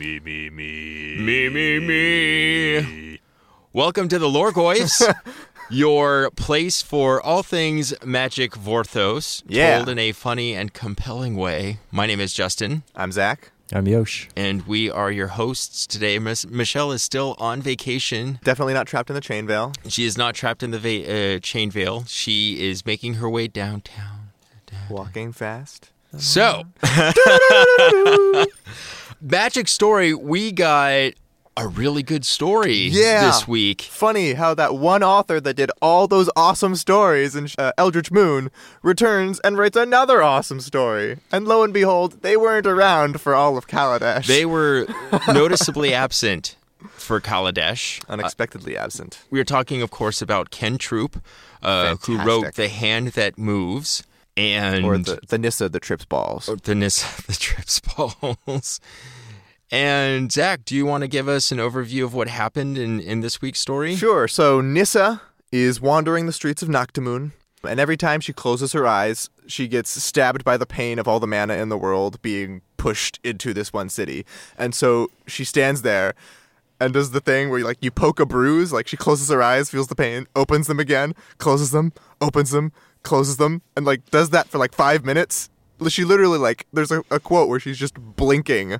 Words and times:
Me, 0.00 0.18
me, 0.18 0.48
me. 0.48 1.16
Me, 1.18 1.48
me, 1.50 1.78
me. 1.78 3.20
Welcome 3.74 4.08
to 4.08 4.18
the 4.18 4.28
Loregoyfs, 4.28 5.02
your 5.70 6.30
place 6.30 6.80
for 6.80 7.20
all 7.20 7.42
things 7.42 7.92
magic 8.02 8.52
Vorthos, 8.52 9.42
Yeah. 9.46 9.76
told 9.76 9.90
in 9.90 9.98
a 9.98 10.12
funny 10.12 10.54
and 10.54 10.72
compelling 10.72 11.36
way. 11.36 11.80
My 11.90 12.06
name 12.06 12.18
is 12.18 12.32
Justin, 12.32 12.82
I'm 12.96 13.12
Zach. 13.12 13.52
I'm 13.74 13.86
Yosh. 13.86 14.28
and 14.34 14.66
we 14.66 14.90
are 14.90 15.10
your 15.12 15.28
hosts 15.28 15.86
today. 15.86 16.18
Miss 16.18 16.46
Michelle 16.46 16.92
is 16.92 17.02
still 17.02 17.36
on 17.38 17.60
vacation. 17.60 18.38
Definitely 18.42 18.72
not 18.72 18.86
trapped 18.86 19.10
in 19.10 19.14
the 19.14 19.20
chain 19.20 19.46
veil. 19.46 19.72
She 19.86 20.06
is 20.06 20.16
not 20.16 20.34
trapped 20.34 20.62
in 20.62 20.70
the 20.70 20.78
va- 20.78 21.36
uh, 21.36 21.38
chain 21.40 21.70
veil. 21.70 22.04
She 22.08 22.66
is 22.66 22.86
making 22.86 23.14
her 23.14 23.28
way 23.28 23.48
downtown. 23.48 24.30
Walking 24.88 25.32
fast. 25.32 25.90
So, 26.16 26.64
magic 29.20 29.68
story. 29.68 30.14
We 30.14 30.52
got 30.52 31.12
a 31.56 31.68
really 31.68 32.02
good 32.02 32.24
story 32.24 32.74
Yeah. 32.88 33.26
this 33.26 33.46
week. 33.46 33.82
Funny 33.82 34.32
how 34.34 34.54
that 34.54 34.76
one 34.76 35.02
author 35.02 35.40
that 35.40 35.54
did 35.54 35.70
all 35.82 36.06
those 36.06 36.30
awesome 36.36 36.74
stories 36.76 37.34
in 37.36 37.48
uh, 37.58 37.72
Eldritch 37.76 38.10
Moon 38.10 38.50
returns 38.82 39.40
and 39.40 39.58
writes 39.58 39.76
another 39.76 40.22
awesome 40.22 40.60
story. 40.60 41.18
And 41.30 41.46
lo 41.46 41.62
and 41.62 41.74
behold, 41.74 42.22
they 42.22 42.36
weren't 42.36 42.66
around 42.66 43.20
for 43.20 43.34
all 43.34 43.58
of 43.58 43.66
Kaladesh. 43.66 44.26
They 44.26 44.46
were 44.46 44.86
noticeably 45.28 45.92
absent 46.04 46.56
for 46.92 47.20
Kaladesh. 47.20 48.02
unexpectedly 48.08 48.76
absent. 48.76 49.18
We 49.30 49.38
are 49.40 49.44
talking, 49.44 49.82
of 49.82 49.90
course, 49.90 50.22
about 50.22 50.50
Ken 50.50 50.78
Troop, 50.78 51.22
uh, 51.62 51.96
who 52.06 52.16
wrote 52.22 52.54
The 52.54 52.68
Hand 52.68 53.08
That 53.08 53.36
Moves 53.36 54.02
and 54.40 54.84
Or 54.84 54.96
the, 54.98 55.20
the 55.28 55.38
Nissa 55.38 55.68
that 55.68 55.80
trips 55.82 56.04
balls. 56.04 56.48
or 56.48 56.56
the 56.56 56.74
Nis- 56.74 57.02
the 57.26 57.34
Trips 57.34 57.80
Balls. 57.80 58.80
And 59.72 60.32
Zach, 60.32 60.64
do 60.64 60.74
you 60.74 60.84
want 60.84 61.02
to 61.02 61.08
give 61.08 61.28
us 61.28 61.52
an 61.52 61.58
overview 61.58 62.02
of 62.04 62.12
what 62.12 62.26
happened 62.26 62.76
in, 62.76 62.98
in 62.98 63.20
this 63.20 63.40
week's 63.40 63.60
story? 63.60 63.94
Sure. 63.94 64.26
So 64.26 64.60
Nissa 64.60 65.22
is 65.52 65.80
wandering 65.80 66.26
the 66.26 66.32
streets 66.32 66.60
of 66.60 66.68
Naktamun, 66.68 67.30
and 67.62 67.78
every 67.78 67.96
time 67.96 68.20
she 68.20 68.32
closes 68.32 68.72
her 68.72 68.84
eyes, 68.84 69.30
she 69.46 69.68
gets 69.68 69.90
stabbed 70.02 70.42
by 70.44 70.56
the 70.56 70.66
pain 70.66 70.98
of 70.98 71.06
all 71.06 71.20
the 71.20 71.26
mana 71.28 71.54
in 71.54 71.68
the 71.68 71.78
world 71.78 72.20
being 72.20 72.62
pushed 72.78 73.20
into 73.22 73.54
this 73.54 73.72
one 73.72 73.88
city. 73.88 74.26
And 74.58 74.74
so 74.74 75.08
she 75.28 75.44
stands 75.44 75.82
there 75.82 76.14
and 76.80 76.92
does 76.92 77.12
the 77.12 77.20
thing 77.20 77.48
where 77.50 77.60
you 77.60 77.64
like 77.64 77.78
you 77.80 77.92
poke 77.92 78.18
a 78.18 78.26
bruise, 78.26 78.72
like 78.72 78.88
she 78.88 78.96
closes 78.96 79.28
her 79.28 79.40
eyes, 79.42 79.70
feels 79.70 79.86
the 79.86 79.94
pain, 79.94 80.26
opens 80.34 80.66
them 80.66 80.80
again, 80.80 81.14
closes 81.38 81.70
them, 81.70 81.92
opens 82.20 82.50
them, 82.50 82.72
closes 83.02 83.36
them, 83.36 83.62
and 83.76 83.86
like 83.86 84.10
does 84.10 84.30
that 84.30 84.48
for 84.48 84.58
like 84.58 84.74
five 84.74 85.04
minutes. 85.04 85.48
She 85.88 86.04
literally 86.04 86.38
like 86.38 86.66
there's 86.72 86.90
a, 86.90 87.02
a 87.10 87.18
quote 87.20 87.48
where 87.48 87.60
she's 87.60 87.78
just 87.78 87.94
blinking 87.94 88.78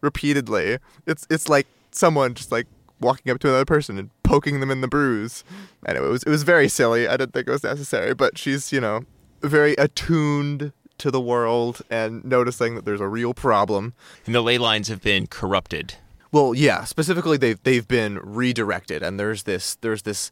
repeatedly. 0.00 0.78
It's 1.06 1.26
it's 1.30 1.48
like 1.48 1.66
someone 1.90 2.34
just 2.34 2.52
like 2.52 2.66
walking 3.00 3.32
up 3.32 3.38
to 3.40 3.48
another 3.48 3.64
person 3.64 3.98
and 3.98 4.10
poking 4.22 4.60
them 4.60 4.70
in 4.70 4.80
the 4.80 4.88
bruise. 4.88 5.44
Anyway, 5.86 6.06
it 6.06 6.10
was 6.10 6.22
it 6.22 6.30
was 6.30 6.42
very 6.42 6.68
silly. 6.68 7.08
I 7.08 7.16
didn't 7.16 7.32
think 7.32 7.48
it 7.48 7.52
was 7.52 7.64
necessary, 7.64 8.14
but 8.14 8.38
she's 8.38 8.72
you 8.72 8.80
know 8.80 9.04
very 9.40 9.74
attuned 9.74 10.72
to 10.98 11.10
the 11.10 11.20
world 11.20 11.82
and 11.90 12.24
noticing 12.24 12.76
that 12.76 12.84
there's 12.84 13.00
a 13.00 13.08
real 13.08 13.34
problem. 13.34 13.92
And 14.24 14.34
the 14.34 14.40
ley 14.40 14.58
lines 14.58 14.88
have 14.88 15.02
been 15.02 15.26
corrupted. 15.26 15.94
Well, 16.30 16.54
yeah, 16.54 16.84
specifically 16.84 17.36
they've 17.36 17.62
they've 17.62 17.86
been 17.86 18.18
redirected, 18.22 19.02
and 19.02 19.20
there's 19.20 19.42
this 19.42 19.74
there's 19.76 20.02
this 20.02 20.30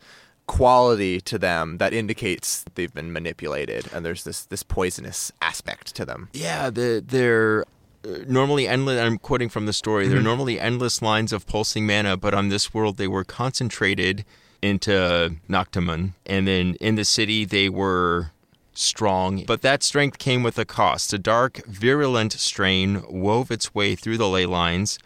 quality 0.50 1.20
to 1.20 1.38
them 1.38 1.78
that 1.78 1.92
indicates 1.92 2.64
they've 2.74 2.92
been 2.92 3.12
manipulated, 3.12 3.88
and 3.92 4.04
there's 4.04 4.24
this 4.24 4.44
this 4.46 4.64
poisonous 4.64 5.30
aspect 5.40 5.94
to 5.94 6.04
them. 6.04 6.28
Yeah, 6.32 6.70
the, 6.70 7.00
they're 7.06 7.64
uh, 8.04 8.24
normally 8.26 8.66
endless. 8.66 9.00
I'm 9.00 9.18
quoting 9.18 9.48
from 9.48 9.66
the 9.66 9.72
story. 9.72 10.08
They're 10.08 10.20
normally 10.20 10.58
endless 10.58 11.00
lines 11.00 11.32
of 11.32 11.46
pulsing 11.46 11.86
mana, 11.86 12.16
but 12.16 12.34
on 12.34 12.48
this 12.48 12.74
world 12.74 12.96
they 12.96 13.06
were 13.06 13.22
concentrated 13.22 14.24
into 14.60 15.36
Naktamun, 15.48 16.14
and 16.26 16.48
then 16.48 16.74
in 16.80 16.96
the 16.96 17.04
city 17.04 17.44
they 17.44 17.68
were 17.68 18.32
strong. 18.74 19.44
But 19.46 19.62
that 19.62 19.84
strength 19.84 20.18
came 20.18 20.42
with 20.42 20.58
a 20.58 20.64
cost. 20.64 21.12
A 21.12 21.18
dark, 21.18 21.64
virulent 21.66 22.32
strain 22.32 23.04
wove 23.08 23.52
its 23.52 23.72
way 23.72 23.94
through 23.94 24.18
the 24.18 24.28
ley 24.28 24.46
lines. 24.46 24.98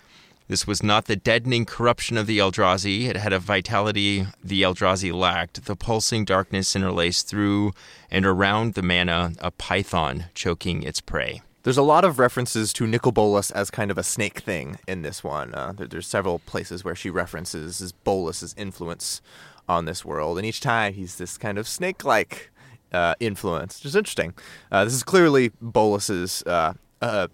This 0.46 0.66
was 0.66 0.82
not 0.82 1.06
the 1.06 1.16
deadening 1.16 1.64
corruption 1.64 2.18
of 2.18 2.26
the 2.26 2.38
Eldrazi. 2.38 3.06
It 3.08 3.16
had 3.16 3.32
a 3.32 3.38
vitality 3.38 4.26
the 4.42 4.60
Eldrazi 4.62 5.10
lacked. 5.10 5.64
The 5.64 5.74
pulsing 5.74 6.26
darkness 6.26 6.76
interlaced 6.76 7.28
through 7.28 7.72
and 8.10 8.26
around 8.26 8.74
the 8.74 8.82
mana, 8.82 9.32
a 9.38 9.50
python 9.50 10.26
choking 10.34 10.82
its 10.82 11.00
prey. 11.00 11.40
There's 11.62 11.78
a 11.78 11.82
lot 11.82 12.04
of 12.04 12.18
references 12.18 12.74
to 12.74 12.86
Nicol 12.86 13.10
Bolas 13.10 13.50
as 13.52 13.70
kind 13.70 13.90
of 13.90 13.96
a 13.96 14.02
snake 14.02 14.40
thing 14.40 14.78
in 14.86 15.00
this 15.00 15.24
one. 15.24 15.54
Uh, 15.54 15.72
there, 15.72 15.86
there's 15.86 16.06
several 16.06 16.40
places 16.40 16.84
where 16.84 16.94
she 16.94 17.08
references 17.08 17.92
Bolas's 18.04 18.54
influence 18.58 19.22
on 19.66 19.86
this 19.86 20.04
world, 20.04 20.36
and 20.36 20.46
each 20.46 20.60
time 20.60 20.92
he's 20.92 21.16
this 21.16 21.38
kind 21.38 21.56
of 21.56 21.66
snake-like 21.66 22.50
uh, 22.92 23.14
influence, 23.18 23.78
which 23.78 23.86
is 23.86 23.96
interesting. 23.96 24.34
Uh, 24.70 24.84
this 24.84 24.92
is 24.92 25.02
clearly 25.02 25.52
Bolas's 25.62 26.42
uh, 26.42 26.74
uh, 27.00 27.28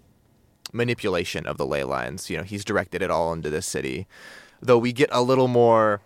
manipulation 0.73 1.45
of 1.45 1.57
the 1.57 1.65
ley 1.65 1.83
lines. 1.83 2.29
You 2.29 2.37
know, 2.37 2.43
he's 2.43 2.65
directed 2.65 3.01
it 3.01 3.11
all 3.11 3.33
into 3.33 3.49
this 3.49 3.65
city, 3.65 4.07
though 4.61 4.77
we 4.77 4.93
get 4.93 5.09
a 5.11 5.21
little 5.21 5.47
more, 5.47 6.01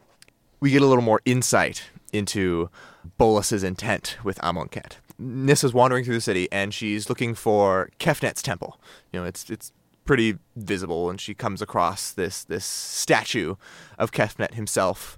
we 0.59 0.71
get 0.71 0.81
a 0.81 0.88
little 0.88 1.03
more 1.03 1.21
insight 1.25 1.83
into 2.13 2.69
Bolas's 3.17 3.63
intent 3.63 4.17
with 4.23 4.39
Amonkhet. 4.39 4.93
Nissa's 5.17 5.73
wandering 5.73 6.03
through 6.03 6.16
the 6.16 6.21
city 6.21 6.49
and 6.51 6.73
she's 6.73 7.07
looking 7.09 7.35
for 7.35 7.89
Kefnet's 7.99 8.41
temple. 8.41 8.79
You 9.11 9.21
know, 9.21 9.25
it's 9.25 9.49
it's 9.49 9.71
pretty 10.05 10.38
visible, 10.55 11.09
and 11.09 11.19
she 11.19 11.33
comes 11.33 11.61
across 11.61 12.11
this 12.11 12.43
this 12.43 12.66
statue 12.66 13.55
of 13.97 14.11
Kefnet 14.11 14.53
himself, 14.53 15.17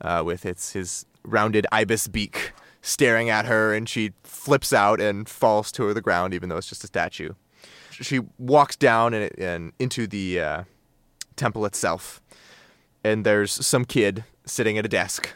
uh, 0.00 0.22
with 0.24 0.46
its 0.46 0.72
his 0.72 1.06
rounded 1.24 1.66
ibis 1.72 2.08
beak 2.08 2.52
staring 2.80 3.28
at 3.28 3.46
her, 3.46 3.74
and 3.74 3.88
she 3.88 4.12
flips 4.22 4.72
out 4.72 5.00
and 5.00 5.28
falls 5.28 5.72
to 5.72 5.92
the 5.92 6.00
ground, 6.00 6.32
even 6.32 6.48
though 6.48 6.56
it's 6.56 6.68
just 6.68 6.84
a 6.84 6.86
statue. 6.86 7.32
She 7.90 8.20
walks 8.38 8.76
down 8.76 9.14
and, 9.14 9.38
and 9.38 9.72
into 9.78 10.06
the 10.06 10.40
uh, 10.40 10.64
temple 11.36 11.66
itself, 11.66 12.22
and 13.02 13.24
there's 13.26 13.52
some 13.52 13.84
kid 13.84 14.24
sitting 14.44 14.78
at 14.78 14.84
a 14.84 14.88
desk 14.88 15.30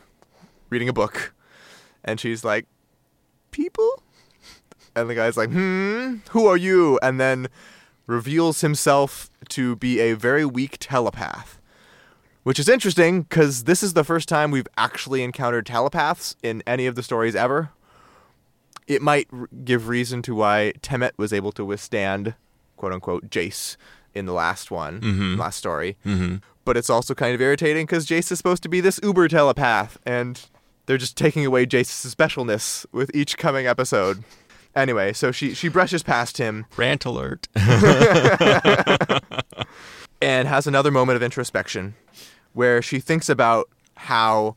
reading 0.71 0.89
a 0.89 0.93
book, 0.93 1.35
and 2.05 2.21
she's 2.21 2.45
like, 2.45 2.67
"People," 3.51 4.03
and 4.95 5.11
the 5.11 5.15
guy's 5.15 5.37
like, 5.37 5.51
"Hmm, 5.51 6.17
who 6.31 6.47
are 6.47 6.57
you?" 6.57 6.99
And 7.03 7.21
then 7.21 7.49
reveals 8.07 8.61
himself 8.61 9.31
to 9.49 9.77
be 9.77 10.01
a 10.01 10.15
very 10.15 10.45
weak 10.45 10.77
telepath. 10.81 11.59
Which 12.43 12.59
is 12.59 12.69
interesting 12.69 13.23
because 13.23 13.65
this 13.65 13.83
is 13.83 13.93
the 13.93 14.03
first 14.03 14.29
time 14.29 14.51
we've 14.51 14.67
actually 14.77 15.23
encountered 15.23 15.65
telepaths 15.65 16.37
in 16.43 16.63
any 16.67 16.87
of 16.87 16.97
the 16.97 17.03
stories 17.03 17.37
ever. 17.37 17.71
It 18.87 19.03
might 19.03 19.29
r- 19.33 19.49
give 19.65 19.89
reason 19.89 20.23
to 20.23 20.35
why 20.35 20.73
Temmet 20.83 21.13
was 21.17 21.33
able 21.33 21.53
to 21.53 21.65
withstand, 21.65 22.35
quote 22.77 22.93
unquote, 22.93 23.31
Jace 23.31 23.77
in 24.15 24.27
the 24.27 24.33
last 24.33 24.71
one, 24.71 25.37
last 25.39 25.57
story. 25.57 25.97
Mm-hmm. 26.05 26.37
But 26.65 26.77
it's 26.77 26.91
also 26.91 27.15
kind 27.15 27.35
of 27.35 27.41
irritating 27.41 27.87
because 27.87 28.07
Jace 28.07 28.31
is 28.31 28.39
supposed 28.39 28.63
to 28.63 28.69
be 28.69 28.81
this 28.81 29.01
uber 29.03 29.27
telepath, 29.29 29.99
and 30.05 30.41
they're 30.87 30.99
just 30.99 31.17
taking 31.17 31.47
away 31.47 31.67
Jace's 31.67 32.15
specialness 32.15 32.87
with 32.93 33.11
each 33.15 33.39
coming 33.39 33.67
episode. 33.67 34.23
Anyway, 34.75 35.13
so 35.13 35.33
she 35.33 35.55
she 35.55 35.69
brushes 35.69 36.03
past 36.03 36.39
him 36.39 36.67
Rant 36.77 37.05
alert. 37.05 37.49
and 40.23 40.49
has 40.49 40.67
another 40.67 40.91
moment 40.91 41.17
of 41.17 41.23
introspection 41.23 41.95
where 42.53 42.81
she 42.81 43.01
thinks 43.01 43.29
about 43.29 43.69
how 43.97 44.57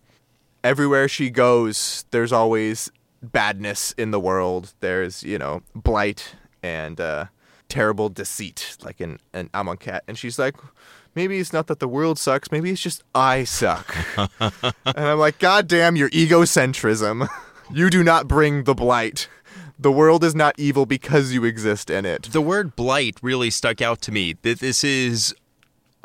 everywhere 0.63 1.07
she 1.07 1.29
goes 1.29 2.05
there's 2.11 2.31
always 2.31 2.89
badness 3.31 3.93
in 3.97 4.11
the 4.11 4.19
world. 4.19 4.73
There's 4.79 5.23
you 5.23 5.37
know 5.37 5.61
blight 5.73 6.35
and 6.63 6.99
uh, 6.99 7.25
terrible 7.69 8.09
deceit 8.09 8.77
like 8.83 9.01
in 9.01 9.19
an 9.33 9.49
Amonkhet 9.53 10.01
and 10.07 10.17
she's 10.17 10.39
like 10.39 10.55
maybe 11.15 11.39
it's 11.39 11.53
not 11.53 11.67
that 11.67 11.79
the 11.79 11.87
world 11.87 12.19
sucks. 12.19 12.51
Maybe 12.51 12.71
it's 12.71 12.81
just 12.81 13.03
I 13.13 13.43
suck. 13.43 13.95
And 14.39 14.73
I'm 15.07 15.19
like 15.19 15.39
god 15.39 15.67
damn 15.67 15.95
your 15.95 16.09
egocentrism. 16.09 17.27
You 17.71 17.89
do 17.89 18.03
not 18.03 18.27
bring 18.27 18.65
the 18.65 18.75
blight. 18.75 19.27
The 19.79 19.91
world 19.91 20.23
is 20.23 20.35
not 20.35 20.53
evil 20.59 20.85
because 20.85 21.33
you 21.33 21.43
exist 21.43 21.89
in 21.89 22.05
it. 22.05 22.23
The 22.31 22.39
word 22.39 22.75
blight 22.75 23.17
really 23.23 23.49
stuck 23.49 23.81
out 23.81 24.01
to 24.01 24.11
me. 24.11 24.35
That 24.43 24.59
this 24.59 24.83
is 24.83 25.33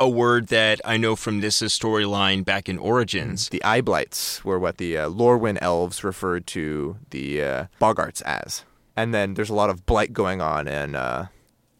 a 0.01 0.09
word 0.09 0.47
that 0.49 0.81
I 0.83 0.97
know 0.97 1.15
from 1.15 1.41
this 1.41 1.61
storyline 1.61 2.43
back 2.45 2.69
in 2.69 2.79
Origins. 2.79 3.51
The 3.51 3.63
eyeblights 3.63 4.43
were 4.43 4.59
what 4.59 4.79
the 4.79 4.97
uh, 4.97 5.11
Lorwyn 5.11 5.59
elves 5.61 6.03
referred 6.03 6.47
to 6.49 6.97
the 7.11 7.43
uh, 7.43 7.65
Boggarts 7.81 8.23
as. 8.23 8.65
And 8.97 9.15
then 9.15 9.35
there's 9.35 9.51
a 9.51 9.55
lot 9.55 9.69
of 9.69 9.85
blight 9.85 10.15
going 10.15 10.41
on 10.41 10.67
in 10.67 10.95
uh, 10.95 11.27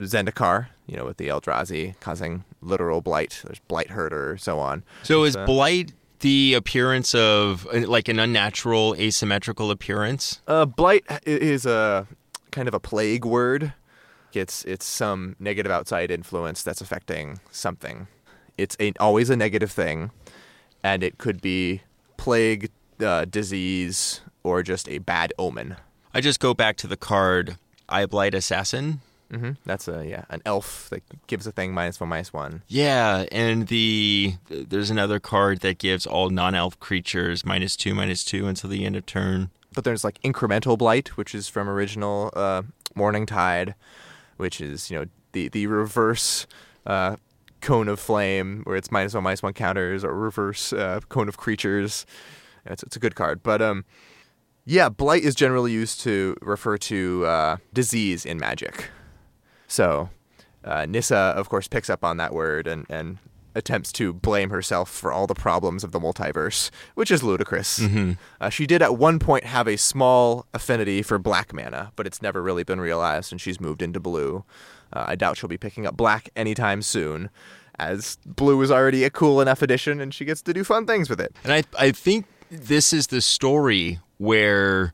Zendikar, 0.01 0.69
you 0.87 0.97
know, 0.97 1.07
with 1.07 1.17
the 1.17 1.29
Eldrazi 1.29 1.99
causing 2.01 2.45
literal 2.61 3.01
blight. 3.01 3.41
There's 3.43 3.59
blight 3.61 3.91
herder, 3.91 4.37
so 4.39 4.59
on. 4.59 4.85
So 5.03 5.25
is 5.25 5.35
uh, 5.35 5.47
blight 5.47 5.93
the 6.21 6.55
appearance 6.55 7.15
of 7.15 7.67
uh, 7.73 7.87
like 7.87 8.09
an 8.09 8.19
unnatural 8.19 8.95
asymmetrical 8.99 9.71
appearance? 9.71 10.43
Uh, 10.47 10.67
blight 10.67 11.05
is 11.25 11.65
a 11.65 12.07
kind 12.51 12.69
of 12.69 12.75
a 12.75 12.81
plague 12.81 13.25
word. 13.25 13.73
It's 14.37 14.65
it's 14.65 14.85
some 14.87 15.37
negative 15.39 15.73
outside 15.73 16.11
influence 16.11 16.63
that's 16.63 16.81
affecting 16.81 17.41
something. 17.51 18.07
it's 18.59 18.77
a, 18.81 18.93
always 19.01 19.31
a 19.31 19.37
negative 19.37 19.71
thing, 19.73 20.11
and 20.83 21.03
it 21.03 21.19
could 21.19 21.41
be 21.41 21.83
plague, 22.17 22.71
uh, 23.01 23.25
disease, 23.25 24.21
or 24.43 24.63
just 24.63 24.89
a 24.89 24.99
bad 24.99 25.33
omen. 25.39 25.77
I 26.13 26.21
just 26.21 26.41
go 26.41 26.55
back 26.55 26.77
to 26.79 26.87
the 26.87 26.97
card 26.97 27.57
Eyeblight 27.89 28.35
Assassin. 28.35 29.01
hmm 29.31 29.53
That's 29.65 29.89
a 29.89 30.07
yeah, 30.07 30.25
an 30.29 30.43
elf 30.45 30.89
that 30.91 31.03
gives 31.27 31.47
a 31.47 31.53
thing 31.53 31.73
minus 31.73 32.01
one 32.01 32.09
minus 32.11 32.33
one. 32.33 32.63
Yeah, 32.69 33.25
and 33.33 33.69
the 33.69 34.35
there's 34.49 34.91
another 34.91 35.21
card 35.21 35.61
that 35.61 35.79
gives 35.79 36.07
all 36.07 36.31
non-elf 36.31 36.79
creatures 36.81 37.45
minus 37.47 37.77
two, 37.77 37.95
minus 37.95 38.25
two 38.25 38.47
until 38.47 38.69
the 38.71 38.85
end 38.85 38.97
of 38.97 39.07
turn. 39.07 39.51
But 39.73 39.85
there's 39.85 40.03
like 40.05 40.21
incremental 40.23 40.77
blight, 40.77 41.17
which 41.17 41.33
is 41.35 41.49
from 41.49 41.69
original 41.69 42.31
uh, 42.35 42.63
Morningtide, 42.97 43.75
which 44.41 44.61
is 44.61 44.91
you 44.91 44.99
know 44.99 45.05
the 45.33 45.49
the 45.49 45.67
reverse 45.67 46.47
uh, 46.87 47.17
cone 47.61 47.89
of 47.89 48.01
flame, 48.01 48.63
where 48.65 48.77
it's 48.77 48.91
minus 48.91 49.15
one 49.15 49.23
minus 49.25 49.43
one 49.43 49.53
counters, 49.53 50.05
or 50.05 50.15
reverse 50.15 50.73
uh, 50.73 51.01
cone 51.09 51.29
of 51.29 51.37
creatures. 51.37 52.07
It's 52.67 52.83
it's 52.83 52.97
a 52.97 52.99
good 52.99 53.15
card, 53.15 53.43
but 53.43 53.63
um, 53.63 53.85
yeah, 54.65 54.89
blight 54.89 55.23
is 55.23 55.35
generally 55.35 55.73
used 55.73 56.01
to 56.01 56.37
refer 56.43 56.77
to 56.79 57.25
uh, 57.27 57.57
disease 57.73 58.27
in 58.27 58.39
Magic. 58.39 58.91
So 59.69 60.11
uh, 60.65 60.87
Nissa, 60.87 61.17
of 61.17 61.49
course, 61.49 61.69
picks 61.69 61.89
up 61.89 62.05
on 62.05 62.17
that 62.17 62.33
word 62.35 62.67
and 62.67 62.87
and 62.89 63.19
attempts 63.55 63.93
to 63.93 64.13
blame 64.13 64.51
herself 64.51 64.91
for 64.91 65.13
all 65.13 65.27
the 65.27 65.35
problems 65.35 65.85
of 65.85 65.93
the 65.93 66.01
multiverse, 66.01 66.71
which 66.95 67.11
is 67.11 67.23
ludicrous. 67.23 67.81
Uh, 68.41 68.49
she 68.49 68.67
did 68.67 68.83
at 68.83 68.97
one 68.97 69.19
point 69.19 69.45
have 69.45 69.67
a 69.69 69.77
small 69.77 70.47
affinity 70.55 71.03
for 71.03 71.19
black 71.19 71.53
mana, 71.53 71.93
but 71.97 72.07
it's 72.07 72.23
never 72.23 72.43
really 72.43 72.63
been 72.65 72.81
realized, 72.81 73.33
and 73.33 73.41
she's 73.41 73.61
moved 73.61 73.83
into 73.83 74.01
blue. 74.01 74.45
Uh, 74.93 75.05
I 75.09 75.17
doubt 75.17 75.37
she'll 75.37 75.49
be 75.49 75.59
picking 75.59 75.87
up 75.87 75.97
black 75.97 76.31
anytime 76.35 76.83
soon, 76.83 77.31
as 77.79 78.19
blue 78.27 78.61
is 78.63 78.71
already 78.71 79.05
a 79.05 79.11
cool 79.11 79.41
enough 79.41 79.63
addition, 79.63 80.01
and 80.01 80.13
she 80.13 80.25
gets 80.25 80.43
to 80.43 80.53
do 80.53 80.65
fun 80.65 80.87
things 80.87 81.09
with 81.09 81.21
it. 81.21 81.35
And 81.45 81.53
I 81.53 81.63
I 81.79 81.93
think 81.93 82.27
this 82.51 82.93
is 82.93 83.07
the 83.09 83.21
story 83.21 84.01
where 84.19 84.93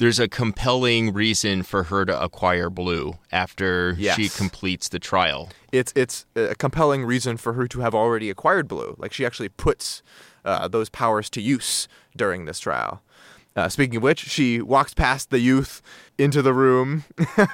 there's 0.00 0.18
a 0.18 0.26
compelling 0.28 1.12
reason 1.12 1.62
for 1.62 1.84
her 1.84 2.04
to 2.06 2.22
acquire 2.22 2.70
blue 2.70 3.18
after 3.30 3.94
Yes. 3.98 4.16
she 4.16 4.28
completes 4.28 4.88
the 4.88 4.98
trial. 4.98 5.50
It's 5.72 5.92
it's 5.94 6.24
a 6.34 6.54
compelling 6.54 7.04
reason 7.04 7.36
for 7.36 7.52
her 7.52 7.68
to 7.68 7.80
have 7.80 7.94
already 7.94 8.30
acquired 8.30 8.66
blue. 8.66 8.96
Like 8.98 9.12
she 9.12 9.24
actually 9.26 9.50
puts 9.50 10.02
uh, 10.44 10.66
those 10.68 10.88
powers 10.88 11.28
to 11.30 11.40
use 11.40 11.86
during 12.16 12.46
this 12.46 12.58
trial. 12.58 13.02
Uh, 13.54 13.68
speaking 13.68 13.96
of 13.96 14.02
which, 14.02 14.20
she 14.20 14.62
walks 14.62 14.94
past 14.94 15.28
the 15.30 15.38
youth 15.40 15.82
into 16.16 16.40
the 16.40 16.54
room 16.54 17.04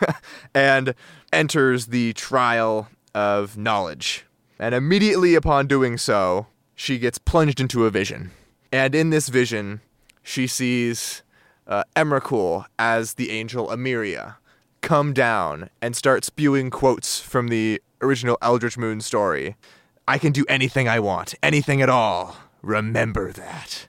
and 0.55 0.95
enters 1.33 1.87
the 1.87 2.13
trial 2.13 2.89
of 3.15 3.57
knowledge. 3.57 4.25
And 4.59 4.75
immediately 4.75 5.35
upon 5.35 5.67
doing 5.67 5.99
so, 5.99 6.47
she 6.75 6.99
gets 6.99 7.19
plunged 7.19 7.61
into 7.61 7.87
a 7.87 7.91
vision. 7.91 8.31
And 8.71 8.95
in 8.95 9.11
this 9.11 9.29
vision, 9.29 9.81
she 10.23 10.47
sees 10.47 11.23
uh, 11.67 11.85
Emrakul 11.95 12.65
as 12.79 13.15
the 13.15 13.31
angel 13.31 13.69
Emeria 13.69 14.37
come 14.81 15.13
down 15.13 15.71
and 15.83 15.97
start 15.97 16.25
spewing 16.25 16.71
quotes 16.71 17.21
from 17.21 17.49
the 17.49 17.83
original 18.01 18.39
Eldritch 18.41 18.79
Moon 18.79 19.01
story. 19.01 19.57
I 20.07 20.19
can 20.19 20.33
do 20.33 20.45
anything 20.49 20.89
I 20.89 21.01
want, 21.01 21.35
anything 21.43 21.83
at 21.83 21.89
all. 21.89 22.37
Remember 22.63 23.33
that. 23.33 23.89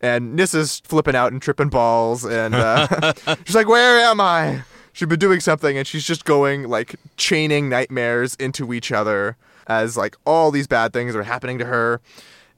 And 0.00 0.36
Nissa's 0.36 0.80
flipping 0.84 1.16
out 1.16 1.32
and 1.32 1.42
tripping 1.42 1.68
balls, 1.68 2.24
and 2.24 2.54
uh, 2.54 3.12
she's 3.44 3.56
like, 3.56 3.68
Where 3.68 3.98
am 4.00 4.20
I? 4.20 4.62
She's 4.92 5.08
been 5.08 5.18
doing 5.18 5.40
something, 5.40 5.76
and 5.76 5.86
she's 5.86 6.04
just 6.04 6.24
going, 6.24 6.68
like, 6.68 6.94
chaining 7.16 7.68
nightmares 7.68 8.34
into 8.36 8.72
each 8.72 8.92
other 8.92 9.36
as, 9.66 9.96
like, 9.96 10.16
all 10.24 10.50
these 10.50 10.66
bad 10.66 10.92
things 10.94 11.14
are 11.14 11.22
happening 11.24 11.58
to 11.58 11.66
her. 11.66 12.00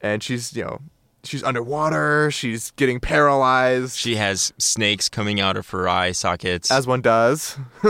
And 0.00 0.22
she's, 0.22 0.54
you 0.54 0.62
know, 0.62 0.80
she's 1.28 1.42
underwater, 1.44 2.30
she's 2.30 2.70
getting 2.72 2.98
paralyzed, 3.00 3.96
She 3.98 4.16
has 4.16 4.52
snakes 4.58 5.08
coming 5.08 5.40
out 5.40 5.56
of 5.56 5.68
her 5.70 5.88
eye 5.88 6.12
sockets. 6.12 6.70
as 6.70 6.86
one 6.86 7.00
does. 7.00 7.56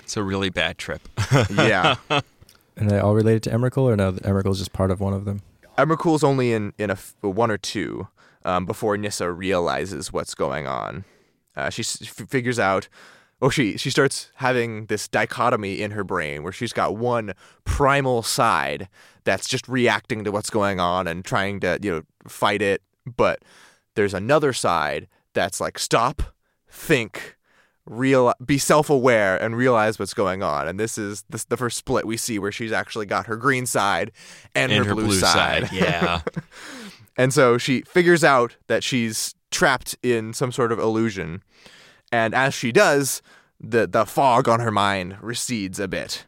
it's 0.00 0.16
a 0.16 0.22
really 0.22 0.50
bad 0.50 0.78
trip. 0.78 1.06
yeah. 1.52 1.96
And 2.76 2.90
they 2.90 2.98
all 2.98 3.14
related 3.14 3.44
to 3.44 3.50
Emrakul, 3.50 3.84
or 3.84 3.94
no? 3.96 4.10
Emrakul 4.10 4.50
is 4.50 4.58
just 4.58 4.72
part 4.72 4.90
of 4.90 4.98
one 4.98 5.12
of 5.12 5.24
them. 5.24 5.42
Emrakul's 5.78 6.24
only 6.24 6.52
in, 6.52 6.72
in 6.76 6.90
a 6.90 6.94
f- 6.94 7.14
one 7.20 7.48
or 7.48 7.56
two 7.56 8.08
um, 8.44 8.66
before 8.66 8.96
Nissa 8.96 9.30
realizes 9.30 10.12
what's 10.12 10.34
going 10.34 10.66
on. 10.66 11.04
Uh, 11.54 11.70
she 11.70 11.82
s- 11.82 11.98
f- 12.02 12.28
figures 12.28 12.58
out, 12.58 12.88
oh, 13.42 13.50
she, 13.50 13.76
she 13.76 13.90
starts 13.90 14.30
having 14.36 14.86
this 14.86 15.08
dichotomy 15.08 15.80
in 15.80 15.90
her 15.90 16.04
brain 16.04 16.42
where 16.42 16.52
she's 16.52 16.72
got 16.72 16.96
one 16.96 17.32
primal 17.64 18.22
side 18.22 18.88
that's 19.24 19.48
just 19.48 19.66
reacting 19.68 20.24
to 20.24 20.32
what's 20.32 20.50
going 20.50 20.80
on 20.80 21.06
and 21.06 21.24
trying 21.24 21.60
to, 21.60 21.78
you 21.82 21.90
know, 21.90 22.02
fight 22.26 22.62
it. 22.62 22.82
But 23.04 23.42
there's 23.94 24.14
another 24.14 24.52
side 24.52 25.08
that's 25.34 25.60
like, 25.60 25.78
stop, 25.78 26.22
think, 26.68 27.36
real 27.86 28.32
be 28.44 28.56
self-aware 28.56 29.36
and 29.42 29.56
realize 29.56 29.98
what's 29.98 30.14
going 30.14 30.42
on 30.42 30.66
and 30.66 30.80
this 30.80 30.96
is 30.96 31.22
this 31.28 31.44
the 31.44 31.56
first 31.56 31.76
split 31.76 32.06
we 32.06 32.16
see 32.16 32.38
where 32.38 32.50
she's 32.50 32.72
actually 32.72 33.04
got 33.04 33.26
her 33.26 33.36
green 33.36 33.66
side 33.66 34.10
and, 34.54 34.72
and 34.72 34.86
her, 34.86 34.94
blue, 34.94 35.12
side, 35.12 35.70
Yeah. 35.70 36.22
and 37.16 37.32
so 37.34 37.58
she 37.58 37.82
figures 37.82 38.24
out 38.24 38.56
that 38.68 38.82
she's 38.82 39.34
trapped 39.50 39.96
in 40.02 40.32
some 40.32 40.50
sort 40.50 40.72
of 40.72 40.78
illusion 40.78 41.42
and 42.14 42.34
as 42.34 42.54
she 42.54 42.70
does 42.72 43.22
the 43.60 43.86
the 43.86 44.04
fog 44.04 44.48
on 44.48 44.60
her 44.60 44.70
mind 44.70 45.16
recedes 45.20 45.80
a 45.80 45.88
bit 45.88 46.26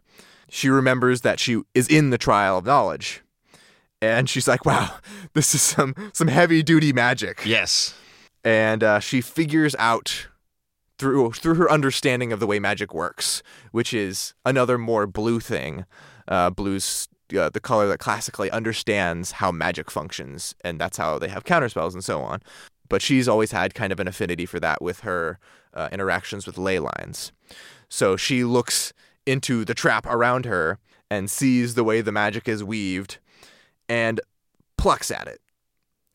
she 0.48 0.68
remembers 0.68 1.20
that 1.22 1.38
she 1.38 1.60
is 1.74 1.88
in 1.88 2.10
the 2.10 2.18
trial 2.18 2.58
of 2.58 2.64
knowledge 2.64 3.22
and 4.00 4.28
she's 4.28 4.48
like 4.48 4.64
wow 4.64 4.96
this 5.34 5.54
is 5.54 5.62
some 5.62 5.94
some 6.12 6.28
heavy 6.28 6.62
duty 6.62 6.92
magic 6.92 7.42
yes. 7.44 7.94
and 8.44 8.82
uh, 8.82 9.00
she 9.00 9.20
figures 9.20 9.74
out 9.78 10.28
through 10.98 11.32
through 11.32 11.54
her 11.54 11.70
understanding 11.70 12.32
of 12.32 12.40
the 12.40 12.46
way 12.46 12.58
magic 12.58 12.94
works, 12.94 13.42
which 13.72 13.92
is 13.92 14.34
another 14.44 14.78
more 14.78 15.06
blue 15.06 15.40
thing. 15.40 15.84
Uh, 16.28 16.50
blue's 16.50 17.08
uh, 17.38 17.50
the 17.50 17.60
color 17.60 17.88
that 17.88 17.98
classically 17.98 18.50
understands 18.50 19.32
how 19.32 19.50
magic 19.50 19.90
functions, 19.90 20.54
and 20.62 20.80
that's 20.80 20.96
how 20.96 21.18
they 21.18 21.28
have 21.28 21.44
counterspells 21.44 21.92
and 21.92 22.04
so 22.04 22.20
on. 22.22 22.40
But 22.88 23.02
she's 23.02 23.28
always 23.28 23.50
had 23.50 23.74
kind 23.74 23.92
of 23.92 24.00
an 24.00 24.08
affinity 24.08 24.46
for 24.46 24.60
that 24.60 24.80
with 24.80 25.00
her 25.00 25.38
uh, 25.76 25.88
interactions 25.92 26.46
with 26.46 26.58
ley 26.58 26.80
lines. 26.80 27.30
So 27.88 28.16
she 28.16 28.42
looks 28.42 28.92
into 29.26 29.64
the 29.64 29.74
trap 29.74 30.06
around 30.06 30.44
her 30.46 30.78
and 31.10 31.30
sees 31.30 31.74
the 31.74 31.84
way 31.84 32.00
the 32.00 32.10
magic 32.10 32.48
is 32.48 32.64
weaved, 32.64 33.18
and 33.88 34.20
plucks 34.76 35.10
at 35.12 35.28
it, 35.28 35.40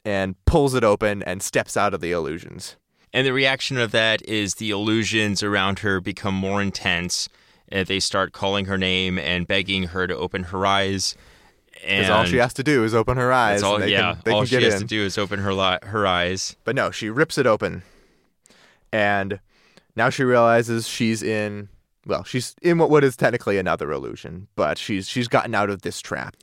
and 0.03 0.35
pulls 0.45 0.73
it 0.73 0.83
open 0.83 1.23
and 1.23 1.41
steps 1.41 1.77
out 1.77 1.93
of 1.93 2.01
the 2.01 2.11
illusions. 2.11 2.75
And 3.13 3.25
the 3.25 3.33
reaction 3.33 3.77
of 3.77 3.91
that 3.91 4.21
is 4.27 4.55
the 4.55 4.69
illusions 4.71 5.43
around 5.43 5.79
her 5.79 5.99
become 6.01 6.35
more 6.35 6.61
intense. 6.61 7.29
And 7.69 7.87
they 7.87 7.99
start 7.99 8.33
calling 8.33 8.65
her 8.65 8.77
name 8.77 9.17
and 9.17 9.47
begging 9.47 9.83
her 9.83 10.07
to 10.07 10.17
open 10.17 10.43
her 10.43 10.65
eyes. 10.65 11.15
Because 11.73 12.09
all 12.09 12.25
she 12.25 12.37
has 12.37 12.53
to 12.55 12.63
do 12.63 12.83
is 12.83 12.93
open 12.93 13.17
her 13.17 13.31
eyes. 13.31 13.63
all, 13.63 13.83
yeah, 13.85 14.15
can, 14.23 14.33
all 14.33 14.45
she 14.45 14.61
has 14.61 14.75
in. 14.75 14.81
to 14.81 14.85
do 14.85 15.03
is 15.03 15.17
open 15.17 15.39
her 15.39 15.53
li- 15.53 15.79
her 15.83 16.05
eyes. 16.05 16.55
But 16.63 16.75
no, 16.75 16.91
she 16.91 17.09
rips 17.09 17.37
it 17.37 17.47
open, 17.47 17.83
and 18.91 19.39
now 19.95 20.09
she 20.09 20.23
realizes 20.23 20.87
she's 20.87 21.23
in. 21.23 21.69
Well, 22.05 22.23
she's 22.23 22.55
in 22.61 22.77
what 22.77 22.89
what 22.89 23.03
is 23.03 23.15
technically 23.15 23.57
another 23.57 23.91
illusion, 23.91 24.47
but 24.55 24.77
she's 24.77 25.07
she's 25.07 25.27
gotten 25.27 25.53
out 25.53 25.69
of 25.69 25.81
this 25.83 26.01
trap. 26.01 26.35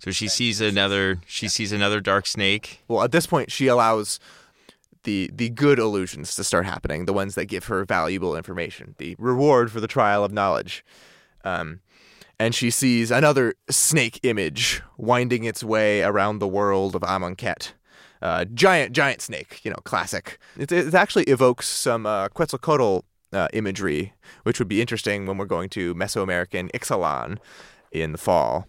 So 0.00 0.10
she 0.10 0.28
sees 0.28 0.60
another. 0.60 1.20
She 1.26 1.48
sees 1.48 1.72
another 1.72 2.00
dark 2.00 2.26
snake. 2.26 2.82
Well, 2.88 3.02
at 3.02 3.12
this 3.12 3.26
point, 3.26 3.50
she 3.50 3.68
allows 3.68 4.18
the 5.04 5.30
the 5.32 5.50
good 5.50 5.78
illusions 5.78 6.34
to 6.34 6.44
start 6.44 6.66
happening, 6.66 7.04
the 7.04 7.12
ones 7.12 7.36
that 7.36 7.46
give 7.46 7.66
her 7.66 7.84
valuable 7.84 8.36
information, 8.36 8.96
the 8.98 9.16
reward 9.18 9.70
for 9.70 9.80
the 9.80 9.86
trial 9.86 10.24
of 10.24 10.32
knowledge. 10.32 10.84
Um, 11.44 11.80
and 12.38 12.54
she 12.54 12.70
sees 12.70 13.10
another 13.10 13.54
snake 13.70 14.18
image 14.24 14.82
winding 14.96 15.44
its 15.44 15.62
way 15.62 16.02
around 16.02 16.38
the 16.38 16.48
world 16.48 16.96
of 16.96 17.02
Amonkhet. 17.02 17.72
Uh, 18.24 18.46
giant, 18.46 18.92
giant 18.92 19.20
snake, 19.20 19.60
you 19.64 19.70
know, 19.70 19.76
classic. 19.84 20.38
It, 20.58 20.72
it 20.72 20.94
actually 20.94 21.24
evokes 21.24 21.68
some 21.68 22.06
uh, 22.06 22.28
Quetzalcoatl 22.30 23.04
uh, 23.34 23.48
imagery, 23.52 24.14
which 24.44 24.58
would 24.58 24.66
be 24.66 24.80
interesting 24.80 25.26
when 25.26 25.36
we're 25.36 25.44
going 25.44 25.68
to 25.70 25.94
Mesoamerican 25.94 26.70
Ixalan 26.72 27.36
in 27.92 28.12
the 28.12 28.18
fall. 28.18 28.66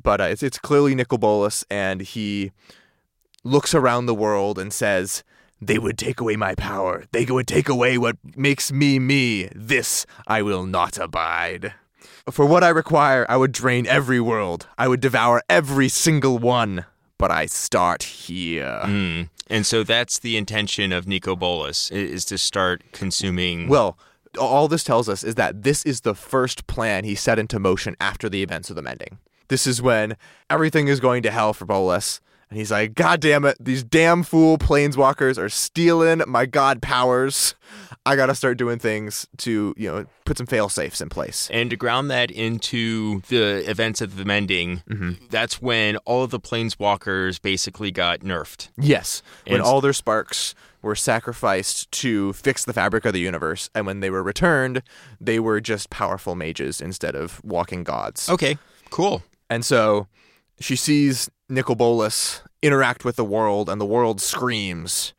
But 0.00 0.20
uh, 0.20 0.24
it's, 0.24 0.42
it's 0.42 0.58
clearly 0.58 0.94
Nicol 0.94 1.16
Bolas, 1.16 1.64
and 1.70 2.02
he 2.02 2.52
looks 3.44 3.74
around 3.74 4.04
the 4.04 4.14
world 4.14 4.58
and 4.58 4.74
says, 4.74 5.24
They 5.58 5.78
would 5.78 5.96
take 5.96 6.20
away 6.20 6.36
my 6.36 6.54
power. 6.54 7.04
They 7.12 7.24
would 7.24 7.46
take 7.46 7.70
away 7.70 7.96
what 7.96 8.18
makes 8.36 8.70
me 8.70 8.98
me. 8.98 9.48
This 9.54 10.04
I 10.26 10.42
will 10.42 10.66
not 10.66 10.98
abide. 10.98 11.72
For 12.30 12.44
what 12.44 12.62
I 12.62 12.68
require, 12.68 13.24
I 13.26 13.38
would 13.38 13.52
drain 13.52 13.86
every 13.86 14.20
world. 14.20 14.66
I 14.76 14.86
would 14.86 15.00
devour 15.00 15.42
every 15.48 15.88
single 15.88 16.38
one. 16.38 16.84
But 17.22 17.30
I 17.30 17.46
start 17.46 18.02
here. 18.02 18.80
Mm. 18.82 19.28
And 19.48 19.64
so 19.64 19.84
that's 19.84 20.18
the 20.18 20.36
intention 20.36 20.90
of 20.90 21.06
Nicol 21.06 21.36
Bolas 21.36 21.88
is 21.92 22.24
to 22.24 22.36
start 22.36 22.82
consuming. 22.90 23.68
Well, 23.68 23.96
all 24.40 24.66
this 24.66 24.82
tells 24.82 25.08
us 25.08 25.22
is 25.22 25.36
that 25.36 25.62
this 25.62 25.86
is 25.86 26.00
the 26.00 26.16
first 26.16 26.66
plan 26.66 27.04
he 27.04 27.14
set 27.14 27.38
into 27.38 27.60
motion 27.60 27.94
after 28.00 28.28
the 28.28 28.42
events 28.42 28.70
of 28.70 28.76
the 28.76 28.82
mending. 28.82 29.18
this 29.46 29.68
is 29.68 29.80
when 29.80 30.16
everything 30.50 30.88
is 30.88 30.98
going 30.98 31.22
to 31.22 31.30
hell 31.30 31.52
for 31.52 31.64
Bolas. 31.64 32.20
And 32.52 32.58
he's 32.58 32.70
like, 32.70 32.94
God 32.94 33.22
damn 33.22 33.46
it, 33.46 33.56
these 33.58 33.82
damn 33.82 34.22
fool 34.22 34.58
planeswalkers 34.58 35.38
are 35.38 35.48
stealing 35.48 36.20
my 36.26 36.44
god 36.44 36.82
powers. 36.82 37.54
I 38.04 38.14
gotta 38.14 38.34
start 38.34 38.58
doing 38.58 38.78
things 38.78 39.26
to, 39.38 39.72
you 39.74 39.90
know, 39.90 40.04
put 40.26 40.36
some 40.36 40.46
fail 40.46 40.68
safes 40.68 41.00
in 41.00 41.08
place. 41.08 41.48
And 41.50 41.70
to 41.70 41.76
ground 41.76 42.10
that 42.10 42.30
into 42.30 43.22
the 43.30 43.64
events 43.66 44.02
of 44.02 44.16
the 44.16 44.26
mending, 44.26 44.82
mm-hmm. 44.86 45.12
that's 45.30 45.62
when 45.62 45.96
all 46.04 46.24
of 46.24 46.30
the 46.30 46.38
planeswalkers 46.38 47.40
basically 47.40 47.90
got 47.90 48.20
nerfed. 48.20 48.68
Yes. 48.76 49.22
When 49.46 49.62
all 49.62 49.80
their 49.80 49.94
sparks 49.94 50.54
were 50.82 50.94
sacrificed 50.94 51.90
to 51.92 52.34
fix 52.34 52.66
the 52.66 52.74
fabric 52.74 53.06
of 53.06 53.14
the 53.14 53.20
universe, 53.20 53.70
and 53.74 53.86
when 53.86 54.00
they 54.00 54.10
were 54.10 54.22
returned, 54.22 54.82
they 55.18 55.40
were 55.40 55.58
just 55.58 55.88
powerful 55.88 56.34
mages 56.34 56.82
instead 56.82 57.14
of 57.16 57.42
walking 57.42 57.82
gods. 57.82 58.28
Okay, 58.28 58.58
cool. 58.90 59.22
And 59.48 59.64
so 59.64 60.06
she 60.60 60.76
sees 60.76 61.30
Nicol 61.52 61.74
Bolas 61.74 62.42
interact 62.62 63.04
with 63.04 63.16
the 63.16 63.24
world, 63.26 63.68
and 63.68 63.78
the 63.78 63.84
world 63.84 64.22
screams. 64.22 65.12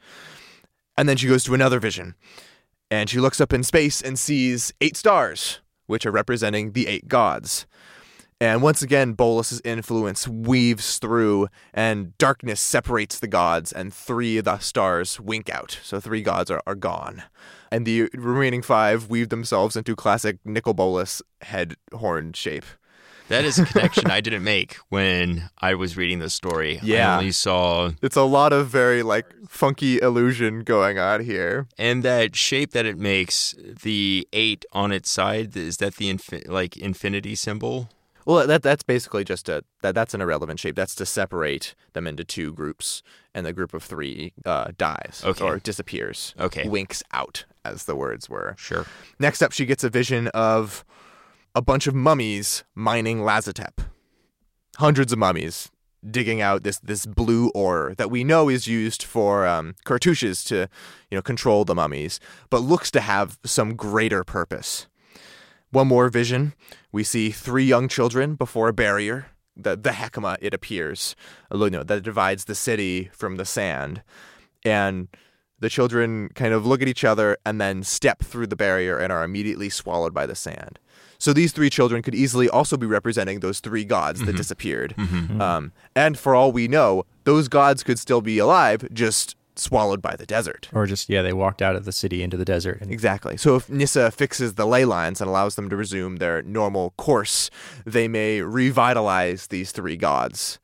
And 0.97 1.07
then 1.07 1.15
she 1.15 1.27
goes 1.27 1.43
to 1.43 1.53
another 1.53 1.79
vision, 1.79 2.15
and 2.89 3.07
she 3.07 3.19
looks 3.19 3.39
up 3.39 3.53
in 3.53 3.61
space 3.61 4.01
and 4.01 4.17
sees 4.17 4.73
eight 4.81 4.97
stars, 4.97 5.61
which 5.85 6.07
are 6.07 6.11
representing 6.11 6.71
the 6.71 6.87
eight 6.87 7.07
gods. 7.07 7.67
And 8.41 8.63
once 8.63 8.81
again, 8.81 9.13
Bolas's 9.13 9.61
influence 9.63 10.27
weaves 10.27 10.97
through, 10.97 11.49
and 11.71 12.17
darkness 12.17 12.59
separates 12.59 13.19
the 13.19 13.27
gods, 13.27 13.71
and 13.71 13.93
three 13.93 14.39
of 14.39 14.45
the 14.45 14.57
stars 14.57 15.19
wink 15.19 15.51
out. 15.51 15.79
So 15.83 15.99
three 15.99 16.23
gods 16.23 16.49
are, 16.49 16.61
are 16.65 16.75
gone. 16.75 17.23
And 17.71 17.85
the 17.85 18.09
remaining 18.11 18.63
five 18.63 19.07
weave 19.07 19.29
themselves 19.29 19.75
into 19.75 19.95
classic 19.95 20.39
Nicol 20.43 20.73
Bolas 20.73 21.21
head 21.41 21.75
horn 21.93 22.33
shape. 22.33 22.65
That 23.29 23.45
is 23.45 23.57
a 23.59 23.65
connection 23.71 24.11
I 24.11 24.21
didn't 24.21 24.43
make 24.43 24.75
when 24.89 25.49
I 25.59 25.75
was 25.75 25.95
reading 25.97 26.19
the 26.19 26.29
story. 26.29 26.79
Yeah. 26.83 27.13
I 27.13 27.17
only 27.19 27.31
saw 27.31 27.91
It's 28.01 28.15
a 28.17 28.23
lot 28.23 28.53
of 28.53 28.67
very 28.67 29.01
like 29.03 29.25
funky 29.47 29.99
illusion 29.99 30.63
going 30.63 30.99
on 30.99 31.23
here. 31.23 31.67
and 31.77 32.03
that 32.03 32.35
shape 32.35 32.71
that 32.71 32.85
it 32.85 32.97
makes, 32.97 33.55
the 33.83 34.27
eight 34.33 34.65
on 34.73 34.91
its 34.91 35.09
side, 35.09 35.55
is 35.55 35.77
that 35.77 35.95
the 35.95 36.13
infi- 36.13 36.47
like 36.47 36.75
infinity 36.77 37.35
symbol? 37.35 37.89
Well, 38.25 38.47
that 38.47 38.63
that's 38.63 38.83
basically 38.83 39.25
just 39.25 39.49
a 39.49 39.63
that 39.81 39.93
that's 39.95 40.13
an 40.13 40.21
irrelevant 40.21 40.57
shape. 40.59 40.75
That's 40.77 40.95
to 40.95 41.05
separate 41.05 41.75
them 41.91 42.07
into 42.07 42.23
two 42.23 42.53
groups, 42.53 43.03
and 43.33 43.45
the 43.45 43.51
group 43.51 43.73
of 43.73 43.83
three 43.83 44.31
uh, 44.45 44.71
dies 44.77 45.21
Okay. 45.25 45.43
or 45.43 45.59
disappears. 45.59 46.33
Okay. 46.39 46.65
winks 46.69 47.03
out, 47.11 47.43
as 47.65 47.83
the 47.83 47.97
words 47.97 48.29
were. 48.29 48.55
Sure. 48.57 48.85
Next 49.19 49.41
up, 49.41 49.51
she 49.51 49.65
gets 49.65 49.83
a 49.83 49.89
vision 49.89 50.29
of 50.29 50.85
a 51.55 51.61
bunch 51.61 51.85
of 51.87 51.93
mummies 51.93 52.63
mining 52.73 53.19
Lazotep. 53.19 53.85
Hundreds 54.77 55.13
of 55.13 55.19
mummies 55.19 55.69
digging 56.09 56.41
out 56.41 56.63
this 56.63 56.79
this 56.79 57.05
blue 57.05 57.49
ore 57.49 57.93
that 57.97 58.11
we 58.11 58.23
know 58.23 58.49
is 58.49 58.67
used 58.67 59.03
for 59.03 59.45
um, 59.47 59.75
cartouches 59.85 60.43
to 60.43 60.67
you 61.11 61.17
know 61.17 61.21
control 61.21 61.63
the 61.63 61.75
mummies, 61.75 62.19
but 62.49 62.59
looks 62.59 62.89
to 62.91 63.01
have 63.01 63.37
some 63.45 63.75
greater 63.75 64.23
purpose. 64.23 64.87
One 65.69 65.87
more 65.87 66.09
vision. 66.09 66.53
We 66.91 67.03
see 67.03 67.31
three 67.31 67.65
young 67.65 67.87
children 67.87 68.35
before 68.35 68.67
a 68.67 68.73
barrier. 68.73 69.27
The 69.55 69.75
the 69.75 69.91
Hekma, 69.91 70.37
it 70.41 70.53
appears, 70.53 71.15
you 71.51 71.69
know, 71.69 71.83
that 71.83 72.01
divides 72.01 72.45
the 72.45 72.55
city 72.55 73.11
from 73.13 73.37
the 73.37 73.45
sand. 73.45 74.01
And 74.65 75.07
the 75.59 75.69
children 75.69 76.29
kind 76.29 76.53
of 76.53 76.65
look 76.65 76.81
at 76.81 76.87
each 76.87 77.03
other 77.03 77.37
and 77.45 77.61
then 77.61 77.83
step 77.83 78.23
through 78.23 78.47
the 78.47 78.55
barrier 78.55 78.97
and 78.97 79.13
are 79.13 79.23
immediately 79.23 79.69
swallowed 79.69 80.13
by 80.13 80.25
the 80.25 80.35
sand. 80.35 80.79
So 81.23 81.31
these 81.31 81.53
three 81.53 81.69
children 81.69 82.01
could 82.01 82.15
easily 82.15 82.49
also 82.49 82.75
be 82.75 82.85
representing 82.85 83.39
those 83.39 83.61
three 83.61 83.85
gods 83.85 84.19
that 84.19 84.25
mm-hmm. 84.25 84.35
disappeared. 84.35 84.93
Mm-hmm. 84.97 85.15
Mm-hmm. 85.15 85.41
Um, 85.41 85.71
and 85.95 86.19
for 86.19 86.35
all 86.35 86.51
we 86.51 86.67
know, 86.67 87.05
those 87.23 87.47
gods 87.47 87.81
could 87.81 87.97
still 87.97 88.19
be 88.19 88.39
alive, 88.39 88.85
just 88.91 89.37
swallowed 89.55 90.01
by 90.01 90.17
the 90.17 90.25
desert. 90.25 90.67
Or 90.73 90.85
just 90.85 91.07
yeah, 91.07 91.21
they 91.21 91.31
walked 91.31 91.61
out 91.61 91.77
of 91.77 91.85
the 91.85 91.93
city 91.93 92.23
into 92.23 92.35
the 92.35 92.43
desert. 92.43 92.81
And 92.81 92.91
Exactly. 92.91 93.37
So 93.37 93.55
if 93.55 93.69
Nissa 93.69 94.11
fixes 94.11 94.55
the 94.55 94.67
ley 94.67 94.83
lines 94.83 95.21
and 95.21 95.29
allows 95.29 95.55
them 95.55 95.69
to 95.69 95.77
resume 95.77 96.17
their 96.17 96.41
normal 96.41 96.89
course, 96.97 97.49
they 97.85 98.09
may 98.09 98.41
revitalize 98.41 99.47
these 99.47 99.71
three 99.71 99.95
gods. 99.95 100.59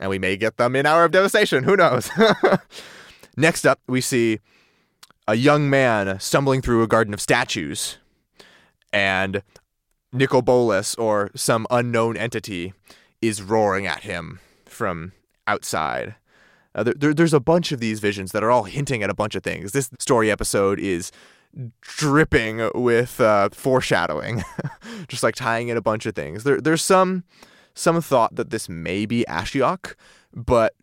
And 0.00 0.08
we 0.08 0.18
may 0.18 0.38
get 0.38 0.56
them 0.56 0.74
in 0.74 0.86
Hour 0.86 1.04
of 1.04 1.10
Devastation. 1.10 1.64
Who 1.64 1.76
knows? 1.76 2.10
Next 3.36 3.66
up, 3.66 3.80
we 3.86 4.00
see 4.00 4.38
a 5.28 5.34
young 5.34 5.68
man 5.68 6.18
stumbling 6.18 6.62
through 6.62 6.82
a 6.82 6.88
garden 6.88 7.12
of 7.12 7.20
statues, 7.20 7.98
and 8.90 9.42
Nicol 10.16 10.42
Bolas, 10.42 10.94
or 10.96 11.30
some 11.34 11.66
unknown 11.70 12.16
entity, 12.16 12.72
is 13.22 13.42
roaring 13.42 13.86
at 13.86 14.02
him 14.02 14.40
from 14.64 15.12
outside. 15.46 16.14
Uh, 16.74 16.82
there, 16.82 16.94
there- 16.96 17.14
there's 17.14 17.34
a 17.34 17.40
bunch 17.40 17.72
of 17.72 17.80
these 17.80 18.00
visions 18.00 18.32
that 18.32 18.42
are 18.42 18.50
all 18.50 18.64
hinting 18.64 19.02
at 19.02 19.10
a 19.10 19.14
bunch 19.14 19.34
of 19.34 19.42
things. 19.42 19.72
This 19.72 19.90
story 19.98 20.30
episode 20.30 20.78
is 20.78 21.10
dripping 21.80 22.68
with 22.74 23.20
uh, 23.20 23.48
foreshadowing, 23.52 24.44
just 25.08 25.22
like 25.22 25.34
tying 25.34 25.68
in 25.68 25.76
a 25.76 25.82
bunch 25.82 26.06
of 26.06 26.14
things. 26.14 26.44
There, 26.44 26.60
there's 26.60 26.82
some 26.82 27.24
some 27.74 28.00
thought 28.00 28.34
that 28.36 28.50
this 28.50 28.68
may 28.68 29.04
be 29.06 29.24
Ashiok, 29.28 29.94
but 30.34 30.74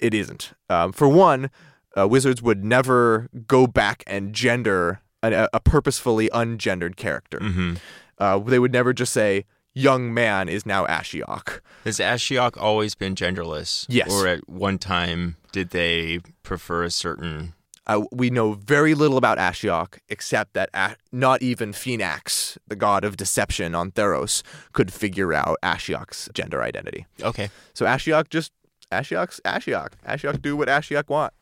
it 0.00 0.14
isn't. 0.14 0.52
Um, 0.68 0.92
for 0.92 1.06
one, 1.08 1.48
uh, 1.96 2.08
wizards 2.08 2.42
would 2.42 2.64
never 2.64 3.28
go 3.46 3.66
back 3.68 4.02
and 4.06 4.32
gender 4.32 5.00
a, 5.22 5.60
purposefully 5.60 6.28
ungendered 6.32 6.96
character. 6.96 7.38
hmm 7.40 7.74
Uh, 8.18 8.38
they 8.38 8.58
would 8.58 8.72
never 8.72 8.92
just 8.92 9.12
say 9.12 9.44
young 9.74 10.12
man 10.12 10.48
is 10.48 10.66
now 10.66 10.86
Ashiok. 10.86 11.60
Has 11.84 11.98
Ashiok 11.98 12.56
always 12.60 12.94
been 12.94 13.14
genderless? 13.14 13.86
Yes. 13.88 14.10
Or 14.12 14.26
at 14.26 14.48
one 14.48 14.78
time 14.78 15.36
did 15.50 15.70
they 15.70 16.20
prefer 16.42 16.82
a 16.84 16.90
certain? 16.90 17.54
Uh, 17.86 18.02
we 18.12 18.30
know 18.30 18.52
very 18.52 18.94
little 18.94 19.16
about 19.18 19.38
Ashiok 19.38 19.98
except 20.08 20.52
that 20.54 20.70
a- 20.72 20.94
not 21.10 21.42
even 21.42 21.72
Phenax, 21.72 22.56
the 22.68 22.76
god 22.76 23.02
of 23.02 23.16
deception 23.16 23.74
on 23.74 23.90
Theros, 23.90 24.42
could 24.72 24.92
figure 24.92 25.32
out 25.32 25.56
Ashiok's 25.64 26.28
gender 26.32 26.62
identity. 26.62 27.06
Okay. 27.20 27.50
So 27.74 27.84
Ashiok 27.84 28.28
just 28.30 28.52
Ashiok's 28.92 29.40
Ashiok. 29.44 29.92
Ashiok 30.06 30.40
do 30.42 30.56
what 30.56 30.68
Ashiok 30.68 31.08
want. 31.08 31.32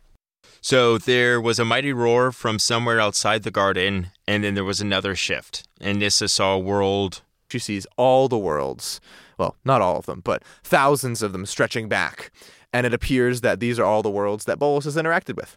So 0.61 0.99
there 0.99 1.41
was 1.41 1.59
a 1.59 1.65
mighty 1.65 1.93
roar 1.93 2.33
from 2.33 2.59
somewhere 2.59 3.01
outside 3.01 3.43
the 3.43 3.51
garden, 3.51 4.09
and 4.27 4.45
then 4.45 4.55
there 4.55 4.65
was 4.65 4.81
another 4.81 5.15
shift, 5.15 5.67
and 5.81 5.99
Nissa 5.99 6.29
saw 6.29 6.55
a 6.55 6.59
world. 6.59 7.23
She 7.49 7.59
sees 7.59 7.87
all 7.97 8.29
the 8.29 8.39
worlds. 8.39 9.01
Well, 9.39 9.57
not 9.65 9.81
all 9.81 9.97
of 9.97 10.07
them, 10.07 10.21
but 10.23 10.45
thousands 10.63 11.23
of 11.23 11.33
them 11.33 11.47
stretching 11.47 11.89
back. 11.89 12.31
And 12.73 12.87
it 12.87 12.95
appears 12.95 13.41
that 13.41 13.59
these 13.59 13.79
are 13.79 13.85
all 13.85 14.03
the 14.03 14.11
worlds 14.11 14.45
that 14.45 14.59
Bolas 14.59 14.85
has 14.85 14.97
interacted 14.97 15.35
with. 15.35 15.57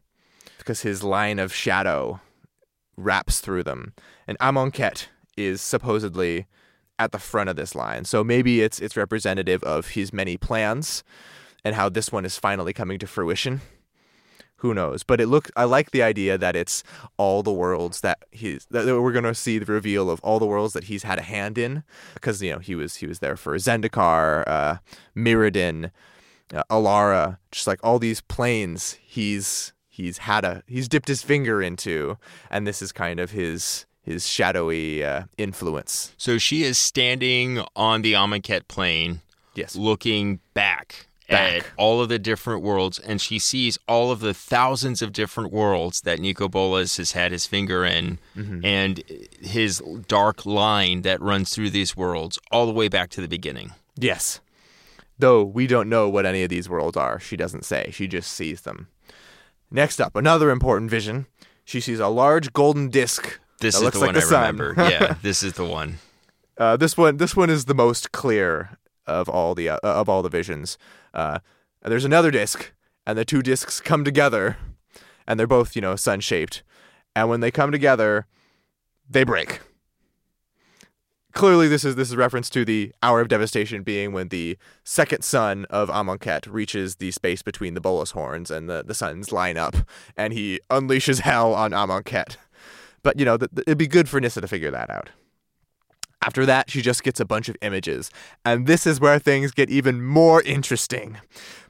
Because 0.58 0.82
his 0.82 1.04
line 1.04 1.38
of 1.38 1.54
shadow 1.54 2.22
wraps 2.96 3.42
through 3.42 3.64
them. 3.64 3.94
And 4.26 4.40
Amonkhet 4.40 5.08
is 5.36 5.62
supposedly 5.62 6.48
at 6.98 7.12
the 7.12 7.20
front 7.20 7.50
of 7.50 7.56
this 7.56 7.76
line. 7.76 8.06
So 8.06 8.24
maybe 8.24 8.62
it's 8.62 8.80
it's 8.80 8.96
representative 8.96 9.64
of 9.64 9.90
his 9.90 10.14
many 10.14 10.38
plans 10.38 11.04
and 11.66 11.76
how 11.76 11.90
this 11.90 12.12
one 12.12 12.26
is 12.26 12.38
finally 12.38 12.74
coming 12.74 13.00
to 13.00 13.08
fruition. 13.08 13.62
Who 14.64 14.74
knows? 14.74 15.04
But 15.04 15.20
it 15.22 15.28
look 15.28 15.52
I 15.58 15.66
like 15.66 15.92
the 15.92 16.02
idea 16.02 16.38
that 16.38 16.56
it's 16.56 16.84
all 17.18 17.44
the 17.44 17.52
worlds 17.52 18.00
that 18.00 18.20
he's 18.32 18.66
that 18.72 18.86
we're 18.86 19.12
going 19.12 19.26
to 19.26 19.36
see 19.36 19.60
the 19.60 19.66
reveal 19.72 20.10
of 20.10 20.20
all 20.22 20.40
the 20.40 20.46
worlds 20.48 20.72
that 20.74 20.86
he's 20.86 21.04
had 21.04 21.20
a 21.20 21.22
hand 21.22 21.58
in 21.58 21.84
because 22.14 22.42
you 22.42 22.52
know 22.54 22.60
he 22.60 22.74
was 22.74 22.96
he 22.96 23.06
was 23.06 23.20
there 23.20 23.36
for 23.36 23.56
Zendikar, 23.58 24.44
uh 24.48 24.78
Mirrodin, 25.16 25.92
uh, 26.54 26.64
Alara, 26.70 27.38
just 27.52 27.68
like 27.68 27.80
all 27.84 28.00
these 28.00 28.22
planes 28.22 28.98
he's 29.04 29.74
he's 29.90 30.20
had 30.20 30.46
a 30.46 30.64
he's 30.66 30.88
dipped 30.88 31.10
his 31.10 31.22
finger 31.22 31.62
into 31.62 32.18
and 32.50 32.66
this 32.66 32.82
is 32.82 32.92
kind 32.94 33.20
of 33.20 33.32
his 33.32 33.86
his 34.02 34.28
shadowy 34.28 35.04
uh, 35.04 35.24
influence. 35.38 36.14
So 36.18 36.38
she 36.38 36.64
is 36.64 36.78
standing 36.78 37.64
on 37.76 38.02
the 38.02 38.14
Amonkhet 38.14 38.68
plane, 38.68 39.22
Yes. 39.56 39.76
looking 39.78 40.40
back, 40.54 41.08
Back. 41.30 41.58
at 41.58 41.66
all 41.78 42.02
of 42.02 42.10
the 42.10 42.20
different 42.20 42.64
worlds, 42.64 43.00
and 43.00 43.22
she 43.22 43.40
sees 43.40 43.80
all 43.88 44.12
of 44.12 44.20
the 44.20 44.34
thousands 44.34 45.02
of 45.02 45.14
different 45.14 45.52
worlds 45.54 46.02
that 46.02 46.20
Nicol 46.20 46.50
Bolas 46.50 46.98
has 46.98 47.14
had 47.14 47.32
his 47.32 47.46
finger 47.46 47.86
in, 47.86 48.20
and 48.36 49.04
his 49.40 49.82
dark 50.08 50.46
line 50.46 51.04
that 51.04 51.22
runs 51.22 51.54
through 51.54 51.70
these 51.70 51.96
worlds 51.96 52.38
all 52.52 52.66
the 52.66 52.74
way 52.74 52.88
back 52.88 53.10
to 53.12 53.22
the 53.22 53.28
beginning. 53.28 53.72
Yes. 53.96 54.42
Though 55.18 55.44
we 55.44 55.68
don't 55.68 55.90
know 55.90 56.10
what 56.10 56.26
any 56.26 56.44
of 56.44 56.50
these 56.50 56.68
worlds 56.68 56.98
are, 56.98 57.20
she 57.20 57.38
doesn't 57.38 57.66
say. 57.66 57.90
She 57.94 58.08
just 58.08 58.32
sees 58.32 58.62
them. 58.62 58.88
Next 59.72 60.02
up, 60.02 60.16
another 60.16 60.52
important 60.52 60.92
vision. 60.92 61.28
She 61.66 61.80
sees 61.80 62.00
a 62.00 62.08
large 62.08 62.52
golden 62.54 62.90
disc. 62.90 63.40
This 63.60 63.76
is 63.76 63.80
the 63.80 63.86
like 63.86 63.96
one 63.96 64.14
the 64.14 64.22
I 64.22 64.48
remember. 64.48 64.74
yeah, 64.78 65.16
this 65.22 65.42
is 65.44 65.54
the 65.54 65.66
one. 65.66 66.00
Uh, 66.58 66.78
this 66.78 66.98
one, 66.98 67.18
this 67.18 67.36
one 67.36 67.50
is 67.50 67.66
the 67.66 67.74
most 67.74 68.12
clear 68.12 68.78
of 69.08 69.30
all 69.30 69.56
the 69.56 69.70
uh, 69.70 69.78
of 69.82 70.10
all 70.10 70.22
the 70.22 70.30
visions. 70.30 70.78
Uh, 71.14 71.40
there's 71.82 72.06
another 72.06 72.32
disc, 72.32 72.72
and 73.06 73.18
the 73.18 73.26
two 73.26 73.42
discs 73.42 73.80
come 73.82 74.04
together, 74.04 74.58
and 75.28 75.40
they're 75.40 75.48
both 75.48 75.76
you 75.76 75.82
know 75.82 75.96
sun 75.96 76.20
shaped. 76.20 76.64
And 77.16 77.30
when 77.30 77.42
they 77.42 77.52
come 77.52 77.72
together, 77.72 78.26
they 79.10 79.24
break. 79.24 79.60
clearly 81.34 81.68
this 81.68 81.84
is 81.84 81.96
this 81.96 82.10
is 82.10 82.16
reference 82.16 82.50
to 82.50 82.64
the 82.64 82.94
hour 83.02 83.20
of 83.20 83.28
devastation 83.28 83.84
being 83.84 84.14
when 84.14 84.30
the 84.30 84.58
second 84.84 85.24
sun 85.24 85.66
of 85.70 85.90
Amonkhet 85.90 86.48
reaches 86.52 86.96
the 86.98 87.12
space 87.12 87.42
between 87.42 87.74
the 87.74 87.82
Bolas 87.82 88.12
horns 88.12 88.52
and 88.52 88.70
the, 88.70 88.84
the 88.86 88.94
suns 88.94 89.32
line 89.32 89.58
up 89.58 89.76
and 90.16 90.32
he 90.34 90.60
unleashes 90.70 91.22
hell 91.22 91.54
on 91.54 91.72
Amonkhet. 91.72 92.38
But 93.02 93.20
you 93.20 93.26
know, 93.26 93.38
th- 93.38 93.52
it'd 93.68 93.78
be 93.78 93.88
good 93.88 94.08
for 94.08 94.22
Nissa 94.22 94.42
to 94.42 94.48
figure 94.48 94.72
that 94.72 94.90
out. 94.90 95.10
After 96.26 96.46
that, 96.46 96.70
she 96.70 96.82
just 96.82 97.04
gets 97.04 97.20
a 97.20 97.26
bunch 97.26 97.50
of 97.50 97.58
images. 97.62 98.10
And 98.46 98.66
this 98.66 98.88
is 98.88 99.02
where 99.02 99.20
things 99.20 99.52
get 99.52 99.70
even 99.70 100.02
more 100.02 100.42
interesting. 100.44 101.18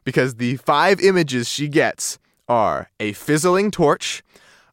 Because 0.03 0.35
the 0.35 0.57
five 0.57 0.99
images 1.01 1.49
she 1.49 1.67
gets 1.67 2.19
are 2.47 2.91
a 2.99 3.13
fizzling 3.13 3.71
torch, 3.71 4.21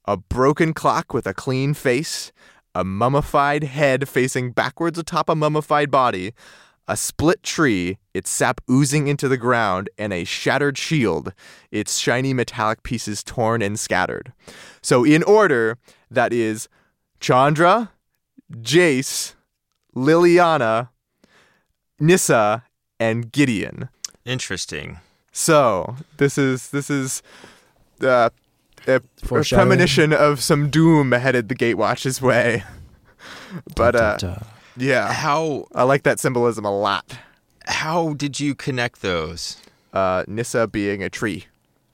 a 0.04 0.18
broken 0.18 0.74
clock 0.74 1.14
with 1.14 1.26
a 1.26 1.32
clean 1.32 1.72
face, 1.72 2.30
a 2.74 2.84
mummified 2.84 3.64
head 3.64 4.06
facing 4.06 4.52
backwards 4.52 4.98
atop 4.98 5.30
a 5.30 5.34
mummified 5.34 5.90
body, 5.90 6.34
a 6.86 6.96
split 6.96 7.42
tree, 7.42 7.96
its 8.12 8.28
sap 8.28 8.60
oozing 8.70 9.06
into 9.06 9.28
the 9.28 9.38
ground, 9.38 9.88
and 9.96 10.12
a 10.12 10.24
shattered 10.24 10.76
shield, 10.76 11.32
its 11.70 11.96
shiny 11.96 12.34
metallic 12.34 12.82
pieces 12.82 13.24
torn 13.24 13.62
and 13.62 13.80
scattered. 13.80 14.34
So, 14.82 15.04
in 15.04 15.22
order, 15.22 15.78
that 16.10 16.34
is 16.34 16.68
Chandra, 17.18 17.92
Jace, 18.52 19.34
Liliana, 19.94 20.88
Nissa, 21.98 22.64
and 22.98 23.30
Gideon. 23.32 23.88
Interesting. 24.24 24.98
So 25.32 25.96
this 26.16 26.36
is 26.38 26.70
this 26.70 26.90
is 26.90 27.22
uh, 28.02 28.30
a, 28.86 28.94
a 28.96 29.00
premonition 29.44 30.12
of 30.12 30.42
some 30.42 30.70
doom 30.70 31.12
headed 31.12 31.48
the 31.48 31.54
Gatewatch's 31.54 32.20
way. 32.22 32.64
But 33.74 33.96
uh, 33.96 34.16
Dun, 34.16 34.32
dun. 34.34 34.46
yeah, 34.76 35.12
How 35.12 35.66
I 35.74 35.82
like 35.82 36.04
that 36.04 36.20
symbolism 36.20 36.64
a 36.64 36.70
lot. 36.70 37.18
how 37.66 38.14
did 38.14 38.38
you 38.40 38.54
connect 38.54 39.02
those? 39.02 39.56
Uh, 39.92 40.22
Nissa 40.28 40.68
being 40.68 41.02
a 41.02 41.10
tree, 41.10 41.46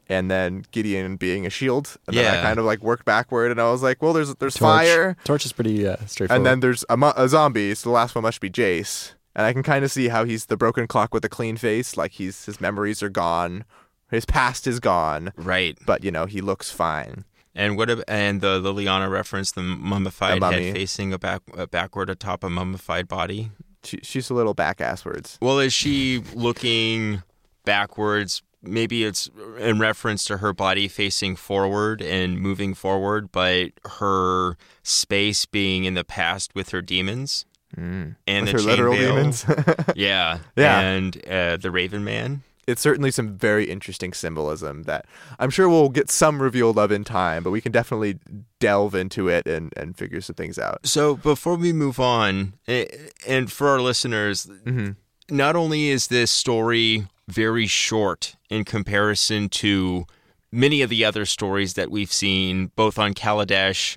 and 0.08 0.30
then 0.30 0.64
Gideon 0.70 1.16
being 1.16 1.46
a 1.46 1.50
shield, 1.50 1.96
and 2.06 2.16
then 2.16 2.32
I 2.34 2.42
kind 2.42 2.58
of 2.58 2.64
like 2.64 2.80
worked 2.82 3.04
backward, 3.04 3.50
and 3.50 3.60
I 3.60 3.70
was 3.70 3.82
like, 3.82 4.02
well, 4.02 4.12
there's 4.12 4.34
there's 4.36 4.54
Torch. 4.54 4.70
fire, 4.86 5.16
Torch 5.24 5.44
is 5.44 5.52
pretty 5.52 5.86
uh, 5.86 5.96
straightforward. 6.06 6.30
and 6.38 6.46
then 6.46 6.60
there's 6.60 6.84
a, 6.88 6.96
mo- 6.96 7.12
a 7.16 7.28
zombie, 7.28 7.74
so 7.74 7.90
the 7.90 7.94
last 7.94 8.14
one 8.14 8.22
must 8.22 8.40
be 8.40 8.50
Jace. 8.50 9.12
And 9.34 9.44
I 9.44 9.52
can 9.52 9.62
kind 9.62 9.84
of 9.84 9.92
see 9.92 10.08
how 10.08 10.24
he's 10.24 10.46
the 10.46 10.56
broken 10.56 10.86
clock 10.86 11.12
with 11.12 11.22
a 11.24 11.28
clean 11.28 11.56
face, 11.58 11.96
like 11.96 12.12
he's 12.12 12.46
his 12.46 12.58
memories 12.60 13.02
are 13.02 13.10
gone, 13.10 13.64
his 14.10 14.24
past 14.24 14.66
is 14.66 14.80
gone, 14.80 15.32
Right. 15.36 15.76
but 15.84 16.02
you 16.04 16.10
know 16.10 16.24
he 16.26 16.40
looks 16.40 16.70
fine. 16.70 17.24
And 17.54 17.76
what 17.76 17.90
ab- 17.90 18.04
and 18.08 18.40
the 18.40 18.60
Liliana 18.60 19.10
reference 19.10 19.52
the 19.52 19.62
mummified 19.62 20.40
The 20.40 20.50
head 20.52 20.72
facing 20.74 21.12
a 21.12 21.18
back 21.18 21.42
a 21.56 21.66
backward 21.66 22.08
atop 22.10 22.44
a 22.44 22.48
mummified 22.50 23.08
body. 23.08 23.50
She, 23.84 23.98
she's 24.02 24.30
a 24.30 24.34
little 24.34 24.54
back 24.54 24.78
asswards. 24.78 25.36
Well, 25.42 25.58
is 25.58 25.72
she 25.72 26.22
looking 26.34 27.22
backwards? 27.64 28.42
Maybe 28.66 29.04
it's 29.04 29.30
in 29.58 29.78
reference 29.78 30.24
to 30.26 30.38
her 30.38 30.52
body 30.52 30.88
facing 30.88 31.36
forward 31.36 32.02
and 32.02 32.40
moving 32.40 32.74
forward, 32.74 33.30
but 33.32 33.70
her 33.98 34.56
space 34.82 35.46
being 35.46 35.84
in 35.84 35.94
the 35.94 36.04
past 36.04 36.54
with 36.54 36.70
her 36.70 36.82
demons 36.82 37.44
and 37.76 38.16
Mm. 38.26 38.42
With 38.42 38.46
the 38.46 38.52
her 38.52 38.58
literal 38.60 38.94
veil. 38.96 39.16
demons. 39.16 39.44
Yeah, 39.96 40.38
Yeah. 40.56 40.80
and 40.80 41.16
uh, 41.28 41.56
the 41.58 41.70
Raven 41.70 42.04
Man. 42.04 42.42
it's 42.66 42.80
certainly 42.80 43.10
some 43.10 43.36
very 43.36 43.66
interesting 43.70 44.12
symbolism 44.12 44.84
that 44.84 45.04
I'm 45.38 45.50
sure 45.50 45.68
we'll 45.68 45.88
get 45.90 46.10
some 46.10 46.40
revealed 46.42 46.78
of 46.78 46.90
in 46.90 47.04
time, 47.04 47.42
but 47.42 47.50
we 47.50 47.60
can 47.60 47.70
definitely 47.72 48.18
delve 48.60 48.94
into 48.94 49.28
it 49.28 49.46
and, 49.46 49.72
and 49.76 49.96
figure 49.96 50.20
some 50.20 50.34
things 50.34 50.58
out. 50.58 50.86
So 50.86 51.16
before 51.16 51.56
we 51.56 51.72
move 51.72 52.00
on, 52.00 52.54
and 52.66 53.52
for 53.52 53.68
our 53.68 53.80
listeners, 53.80 54.48
hmm 54.64 54.90
not 55.28 55.56
only 55.56 55.88
is 55.88 56.06
this 56.06 56.30
story 56.30 57.08
very 57.28 57.66
short 57.66 58.36
in 58.50 58.64
comparison 58.64 59.48
to 59.48 60.06
many 60.52 60.82
of 60.82 60.90
the 60.90 61.04
other 61.04 61.26
stories 61.26 61.74
that 61.74 61.90
we've 61.90 62.12
seen 62.12 62.70
both 62.76 62.98
on 62.98 63.14
Kaladesh 63.14 63.96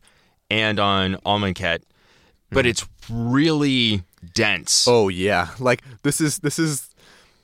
and 0.49 0.79
on 0.79 1.15
Amonkhet, 1.25 1.83
but 2.49 2.59
mm-hmm. 2.59 2.69
it's 2.69 2.87
really 3.09 4.03
dense. 4.33 4.87
Oh 4.87 5.09
yeah, 5.09 5.49
like 5.59 5.83
this 6.03 6.19
is 6.19 6.39
this 6.39 6.59
is 6.59 6.89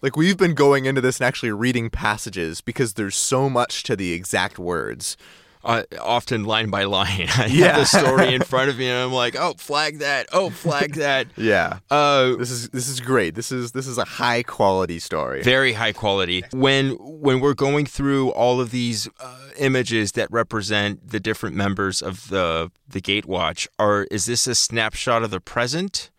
like 0.02 0.16
we've 0.16 0.38
been 0.38 0.54
going 0.54 0.86
into 0.86 1.02
this 1.02 1.20
and 1.20 1.28
actually 1.28 1.52
reading 1.52 1.90
passages 1.90 2.62
because 2.62 2.94
there's 2.94 3.16
so 3.16 3.50
much 3.50 3.84
to 3.84 3.96
the 3.96 4.14
exact 4.14 4.60
words. 4.60 5.18
Uh, 5.66 5.84
often 6.00 6.44
line 6.44 6.70
by 6.70 6.84
line. 6.84 7.28
I 7.38 7.48
Yeah. 7.48 7.68
have 7.74 7.76
the 7.78 7.86
story 7.86 8.34
in 8.36 8.44
front 8.54 8.70
of 8.70 8.78
me 8.78 8.88
and 8.88 8.98
I'm 8.98 9.12
like, 9.12 9.36
oh, 9.36 9.56
flag 9.58 10.00
that. 10.00 10.28
Oh, 10.32 10.50
flag 10.52 10.94
that. 11.06 11.28
Yeah. 11.36 11.80
Uh, 11.90 12.36
This 12.36 12.52
is 12.52 12.70
this 12.70 12.88
is 12.88 13.00
great. 13.00 13.34
This 13.36 13.52
is 13.52 13.72
this 13.72 13.88
is 13.88 13.98
a 13.98 14.06
high 14.06 14.44
quality 14.44 15.00
story. 15.00 15.42
very 15.42 15.74
high 15.74 15.92
quality. 15.94 16.44
When 16.52 16.92
when 17.00 17.40
we're 17.40 17.56
going 17.56 17.86
through 17.88 18.30
all 18.30 18.62
of 18.62 18.70
these 18.72 19.10
uh, 19.20 19.38
images 19.58 20.12
that 20.14 20.30
represent 20.32 21.10
the 21.10 21.20
different 21.20 21.56
members 21.56 22.02
of 22.02 22.30
the 22.30 22.72
the 22.88 23.02
Gatewatch, 23.02 23.68
are 23.80 24.04
is 24.12 24.26
this 24.26 24.46
a 24.48 24.54
snapshot 24.56 25.24
of 25.24 25.32
the 25.32 25.40
present, 25.42 26.12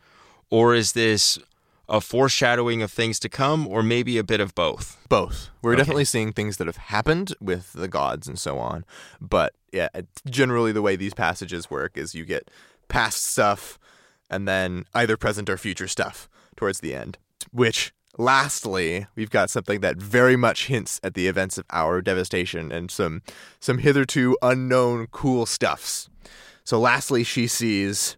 or 0.50 0.74
is 0.74 0.92
this 0.92 1.38
a 1.88 2.00
foreshadowing 2.00 2.82
of 2.82 2.90
things 2.90 3.18
to 3.20 3.28
come, 3.28 3.66
or 3.68 3.82
maybe 3.82 4.18
a 4.18 4.24
bit 4.24 4.40
of 4.40 4.54
both? 4.54 4.96
Both. 5.08 5.50
We're 5.62 5.72
Okay. 5.72 5.78
definitely 5.78 6.04
seeing 6.04 6.32
things 6.32 6.56
that 6.56 6.66
have 6.66 6.76
happened 6.76 7.34
with 7.40 7.72
the 7.74 7.88
gods 7.88 8.26
and 8.26 8.38
so 8.38 8.58
on. 8.58 8.84
But 9.20 9.54
yeah, 9.72 9.88
generally 10.28 10.72
the 10.72 10.82
way 10.82 10.96
these 10.96 11.14
passages 11.14 11.70
work 11.70 11.96
is 11.96 12.14
you 12.14 12.24
get 12.24 12.50
past 12.88 13.24
stuff 13.24 13.78
and 14.28 14.48
then 14.48 14.84
either 14.94 15.16
present 15.16 15.48
or 15.48 15.56
future 15.56 15.86
stuff 15.88 16.28
towards 16.56 16.80
the 16.80 16.94
end. 16.94 17.18
Which, 17.52 17.92
lastly, 18.18 19.06
we've 19.14 19.30
got 19.30 19.50
something 19.50 19.80
that 19.80 19.96
very 19.96 20.36
much 20.36 20.66
hints 20.66 20.98
at 21.04 21.14
the 21.14 21.28
events 21.28 21.58
of 21.58 21.64
our 21.70 22.02
devastation 22.02 22.72
and 22.72 22.90
some 22.90 23.22
some 23.60 23.78
hitherto 23.78 24.36
unknown 24.42 25.06
cool 25.12 25.46
stuffs. 25.46 26.08
So 26.64 26.80
lastly, 26.80 27.22
she 27.22 27.46
sees 27.46 28.16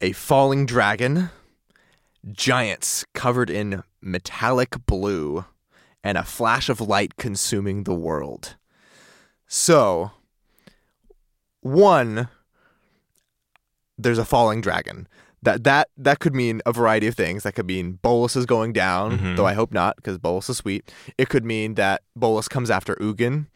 a 0.00 0.10
falling 0.12 0.66
dragon, 0.66 1.30
giants 2.30 3.04
covered 3.14 3.50
in 3.50 3.82
metallic 4.00 4.86
blue, 4.86 5.44
and 6.04 6.18
a 6.18 6.24
flash 6.24 6.68
of 6.68 6.80
light 6.80 7.16
consuming 7.16 7.84
the 7.84 7.94
world. 7.94 8.56
So, 9.46 10.10
one, 11.60 12.28
there's 13.98 14.18
a 14.18 14.24
falling 14.24 14.60
dragon. 14.60 15.06
That 15.44 15.64
that 15.64 15.88
that 15.96 16.20
could 16.20 16.34
mean 16.34 16.60
a 16.64 16.72
variety 16.72 17.08
of 17.08 17.16
things. 17.16 17.42
That 17.42 17.54
could 17.54 17.66
mean 17.66 17.98
Bolas 18.02 18.36
is 18.36 18.46
going 18.46 18.72
down, 18.72 19.18
Mhm. 19.18 19.36
though 19.36 19.46
I 19.46 19.54
hope 19.54 19.72
not, 19.72 19.96
because 19.96 20.18
Bolas 20.18 20.48
is 20.48 20.58
sweet. 20.58 20.92
It 21.18 21.28
could 21.28 21.44
mean 21.44 21.74
that 21.74 22.02
Bolas 22.14 22.46
comes 22.48 22.70
after 22.70 22.94
Ugin, 22.96 23.46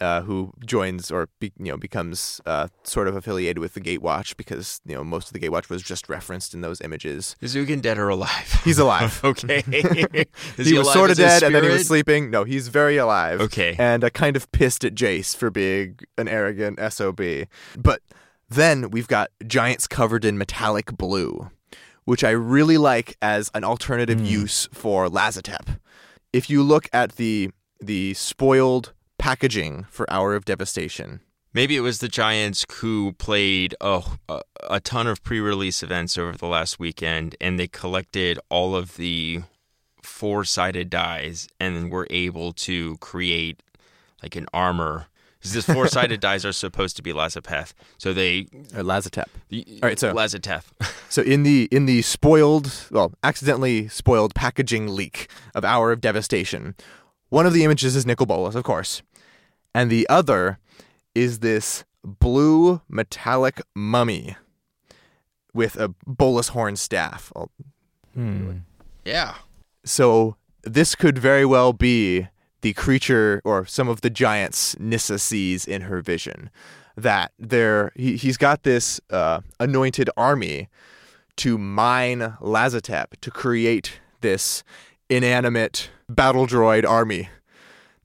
uh, 0.00 0.22
who 0.22 0.52
joins 0.64 1.10
or 1.10 1.28
be, 1.40 1.52
you 1.58 1.72
know 1.72 1.76
becomes 1.76 2.40
uh, 2.46 2.68
sort 2.84 3.08
of 3.08 3.16
affiliated 3.16 3.58
with 3.58 3.74
the 3.74 3.80
Gatewatch 3.80 4.36
because 4.36 4.80
you 4.84 4.94
know 4.94 5.04
most 5.04 5.28
of 5.28 5.32
the 5.32 5.40
Gatewatch 5.40 5.68
was 5.68 5.82
just 5.82 6.08
referenced 6.08 6.54
in 6.54 6.60
those 6.60 6.80
images. 6.80 7.36
Is 7.40 7.54
Ugin 7.54 7.82
dead 7.82 7.98
or 7.98 8.08
alive? 8.08 8.60
He's 8.64 8.78
alive. 8.78 9.20
okay. 9.24 9.62
Is 10.56 10.68
he, 10.68 10.78
was 10.78 10.92
sort 10.92 11.10
of 11.10 11.16
dead 11.16 11.42
and 11.42 11.54
then 11.54 11.64
he 11.64 11.70
was 11.70 11.86
sleeping. 11.86 12.30
No, 12.30 12.44
he's 12.44 12.68
very 12.68 12.96
alive. 12.96 13.40
Okay. 13.40 13.76
And 13.78 14.04
uh, 14.04 14.10
kind 14.10 14.36
of 14.36 14.50
pissed 14.52 14.84
at 14.84 14.94
Jace 14.94 15.36
for 15.36 15.50
being 15.50 15.98
an 16.16 16.28
arrogant 16.28 16.78
SOB. 16.92 17.20
But 17.76 18.02
then 18.48 18.90
we've 18.90 19.08
got 19.08 19.30
giants 19.46 19.86
covered 19.86 20.24
in 20.24 20.38
metallic 20.38 20.96
blue, 20.96 21.50
which 22.04 22.24
I 22.24 22.30
really 22.30 22.78
like 22.78 23.16
as 23.20 23.50
an 23.54 23.64
alternative 23.64 24.20
use 24.20 24.68
for 24.72 25.08
Lazotep. 25.08 25.78
If 26.32 26.50
you 26.50 26.62
look 26.62 26.88
at 26.92 27.16
the 27.16 27.50
the 27.80 28.14
spoiled 28.14 28.92
packaging 29.18 29.86
for 29.90 30.10
Hour 30.12 30.34
of 30.34 30.44
Devastation, 30.44 31.20
Maybe 31.54 31.76
it 31.76 31.80
was 31.80 31.98
the 32.00 32.08
Giants 32.08 32.64
who 32.70 33.14
played 33.14 33.74
a, 33.80 34.02
a, 34.28 34.42
a 34.68 34.80
ton 34.80 35.06
of 35.06 35.22
pre 35.24 35.40
release 35.40 35.82
events 35.82 36.18
over 36.18 36.36
the 36.36 36.46
last 36.46 36.78
weekend 36.78 37.36
and 37.40 37.58
they 37.58 37.66
collected 37.66 38.38
all 38.50 38.76
of 38.76 38.96
the 38.96 39.40
four 40.02 40.44
sided 40.44 40.90
dies 40.90 41.48
and 41.58 41.74
then 41.74 41.90
were 41.90 42.06
able 42.10 42.52
to 42.52 42.96
create 42.98 43.62
like 44.22 44.36
an 44.36 44.46
armor. 44.52 45.06
Because 45.38 45.52
these 45.54 45.64
four 45.64 45.88
sided 45.88 46.20
dies 46.28 46.44
are 46.44 46.52
supposed 46.52 46.96
to 46.96 47.02
be 47.02 47.12
Lazapeth. 47.12 47.72
So 47.96 48.12
they. 48.12 48.40
or 48.74 48.82
Lazotep. 48.82 49.26
All 49.52 49.88
right, 49.88 49.98
so- 49.98 50.12
Lazateth. 50.12 50.64
So 51.10 51.22
in 51.22 51.42
the 51.42 51.70
in 51.72 51.86
the 51.86 52.02
spoiled, 52.02 52.70
well, 52.90 53.14
accidentally 53.22 53.88
spoiled 53.88 54.34
packaging 54.34 54.88
leak 54.88 55.30
of 55.54 55.64
Hour 55.64 55.90
of 55.90 56.02
Devastation, 56.02 56.74
one 57.30 57.46
of 57.46 57.54
the 57.54 57.64
images 57.64 57.96
is 57.96 58.04
Nicol 58.04 58.26
Bolas, 58.26 58.54
of 58.54 58.62
course, 58.64 59.00
and 59.74 59.90
the 59.90 60.08
other 60.08 60.58
is 61.14 61.40
this 61.40 61.84
blue 62.04 62.80
metallic 62.88 63.60
mummy 63.74 64.36
with 65.52 65.76
a 65.76 65.94
Bolas 66.06 66.48
horn 66.48 66.76
staff. 66.76 67.32
Hmm. 68.14 68.58
yeah. 69.04 69.34
So 69.84 70.36
this 70.62 70.94
could 70.94 71.18
very 71.18 71.44
well 71.44 71.72
be 71.72 72.28
the 72.60 72.72
creature 72.72 73.40
or 73.44 73.64
some 73.66 73.88
of 73.88 74.00
the 74.00 74.10
giants 74.10 74.76
Nissa 74.78 75.18
sees 75.18 75.66
in 75.66 75.82
her 75.82 76.00
vision. 76.00 76.50
That 76.96 77.32
there, 77.38 77.92
he, 77.94 78.16
he's 78.16 78.36
got 78.36 78.64
this 78.64 79.00
uh, 79.10 79.40
anointed 79.60 80.10
army 80.16 80.68
to 81.36 81.56
mine 81.56 82.36
Lazotep 82.40 83.20
to 83.20 83.30
create 83.30 84.00
this 84.20 84.64
inanimate 85.08 85.90
battle 86.08 86.46
droid 86.46 86.84
army 86.86 87.28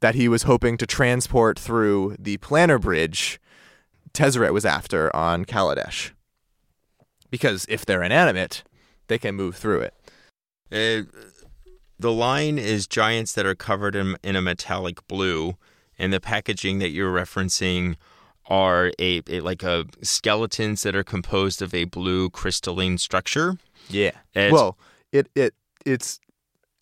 that 0.03 0.15
he 0.15 0.27
was 0.27 0.43
hoping 0.43 0.75
to 0.75 0.85
transport 0.85 1.57
through 1.57 2.13
the 2.19 2.37
planar 2.39 2.79
bridge 2.79 3.39
Tezzeret 4.13 4.51
was 4.51 4.65
after 4.65 5.15
on 5.15 5.45
Kaladesh. 5.45 6.11
Because 7.31 7.65
if 7.69 7.85
they're 7.85 8.03
inanimate, 8.03 8.65
they 9.07 9.17
can 9.17 9.33
move 9.33 9.55
through 9.55 9.79
it. 9.79 9.93
Uh, 10.69 11.09
the 11.97 12.11
line 12.11 12.59
is 12.59 12.85
giants 12.85 13.31
that 13.31 13.45
are 13.45 13.55
covered 13.55 13.95
in, 13.95 14.17
in 14.21 14.35
a 14.35 14.41
metallic 14.41 15.07
blue, 15.07 15.55
and 15.97 16.11
the 16.11 16.19
packaging 16.19 16.79
that 16.79 16.89
you're 16.89 17.13
referencing 17.13 17.95
are 18.47 18.91
a, 18.99 19.21
a 19.29 19.39
like 19.39 19.63
a 19.63 19.85
skeletons 20.01 20.83
that 20.83 20.97
are 20.97 21.03
composed 21.05 21.61
of 21.61 21.73
a 21.73 21.85
blue 21.85 22.29
crystalline 22.29 22.97
structure. 22.97 23.57
Yeah. 23.87 24.11
It's- 24.33 24.51
well, 24.51 24.77
it 25.13 25.29
it 25.33 25.53
it's 25.85 26.19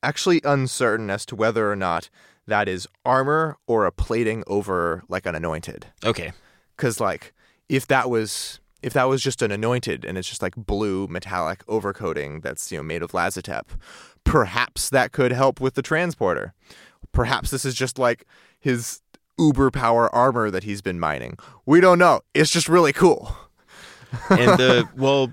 actually 0.02 0.42
uncertain 0.44 1.12
as 1.12 1.24
to 1.28 1.36
whether 1.36 1.72
or 1.72 1.76
not 1.76 2.10
that 2.48 2.68
is 2.68 2.88
armor 3.06 3.58
or 3.68 3.86
a 3.86 3.92
plating 3.92 4.44
over 4.48 5.04
like 5.08 5.26
an 5.26 5.36
anointed. 5.36 5.88
Okay. 6.04 6.32
Cuz 6.78 7.00
like 7.00 7.34
if 7.70 7.88
that 7.88 8.10
was 8.10 8.60
if 8.82 8.94
that 8.94 9.04
was 9.06 9.22
just 9.22 9.42
an 9.42 9.52
anointed 9.52 10.04
and 10.04 10.18
it's 10.18 10.28
just 10.28 10.42
like 10.42 10.56
blue 10.56 11.08
metallic 11.08 11.66
overcoating 11.68 12.42
that's 12.42 12.72
you 12.72 12.78
know 12.78 12.84
made 12.84 13.04
of 13.04 13.12
lazotep, 13.12 13.64
perhaps 14.24 14.90
that 14.90 15.12
could 15.12 15.32
help 15.32 15.62
with 15.62 15.76
the 15.76 15.82
transporter. 15.82 16.54
Perhaps 17.12 17.52
this 17.52 17.66
is 17.66 17.76
just 17.76 18.00
like 18.00 18.26
his 18.60 19.02
uber 19.38 19.72
power 19.72 20.14
armor 20.14 20.50
that 20.52 20.64
he's 20.64 20.82
been 20.82 21.00
mining. 21.00 21.38
We 21.66 21.82
don't 21.82 22.00
know. 22.00 22.22
It's 22.34 22.50
just 22.50 22.70
really 22.70 22.94
cool. 22.94 23.36
and 24.30 24.60
the 24.60 24.88
well 24.98 25.32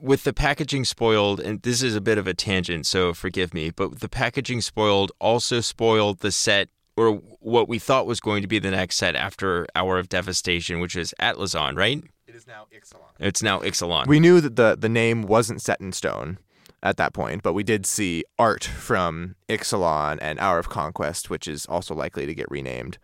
with 0.00 0.24
the 0.24 0.32
packaging 0.32 0.84
spoiled 0.84 1.40
and 1.40 1.62
this 1.62 1.82
is 1.82 1.94
a 1.96 2.00
bit 2.00 2.18
of 2.18 2.26
a 2.26 2.34
tangent 2.34 2.86
so 2.86 3.12
forgive 3.14 3.52
me 3.54 3.70
but 3.70 4.00
the 4.00 4.08
packaging 4.08 4.60
spoiled 4.60 5.12
also 5.20 5.60
spoiled 5.60 6.20
the 6.20 6.32
set 6.32 6.68
or 6.96 7.12
what 7.40 7.68
we 7.68 7.78
thought 7.78 8.06
was 8.06 8.20
going 8.20 8.42
to 8.42 8.48
be 8.48 8.58
the 8.58 8.70
next 8.70 8.96
set 8.96 9.14
after 9.14 9.66
hour 9.74 9.98
of 9.98 10.08
devastation 10.08 10.80
which 10.80 10.96
is 10.96 11.14
atlazon 11.20 11.76
right 11.76 12.02
It 12.26 12.34
is 12.34 12.46
now 12.46 12.66
Ixalan. 12.72 13.12
it's 13.18 13.42
now 13.42 13.60
ixalan 13.60 14.06
We 14.06 14.20
knew 14.20 14.40
that 14.40 14.56
the, 14.56 14.76
the 14.78 14.88
name 14.88 15.22
wasn't 15.22 15.62
set 15.62 15.80
in 15.80 15.92
stone 15.92 16.38
at 16.82 16.96
that 16.96 17.12
point, 17.12 17.42
but 17.42 17.54
we 17.54 17.64
did 17.64 17.84
see 17.86 18.24
art 18.38 18.62
from 18.62 19.34
Ixalan 19.48 20.18
and 20.20 20.38
Hour 20.38 20.60
of 20.60 20.68
Conquest, 20.68 21.28
which 21.28 21.48
is 21.48 21.66
also 21.66 21.92
likely 21.92 22.24
to 22.24 22.34
get 22.34 22.48
renamed. 22.50 22.98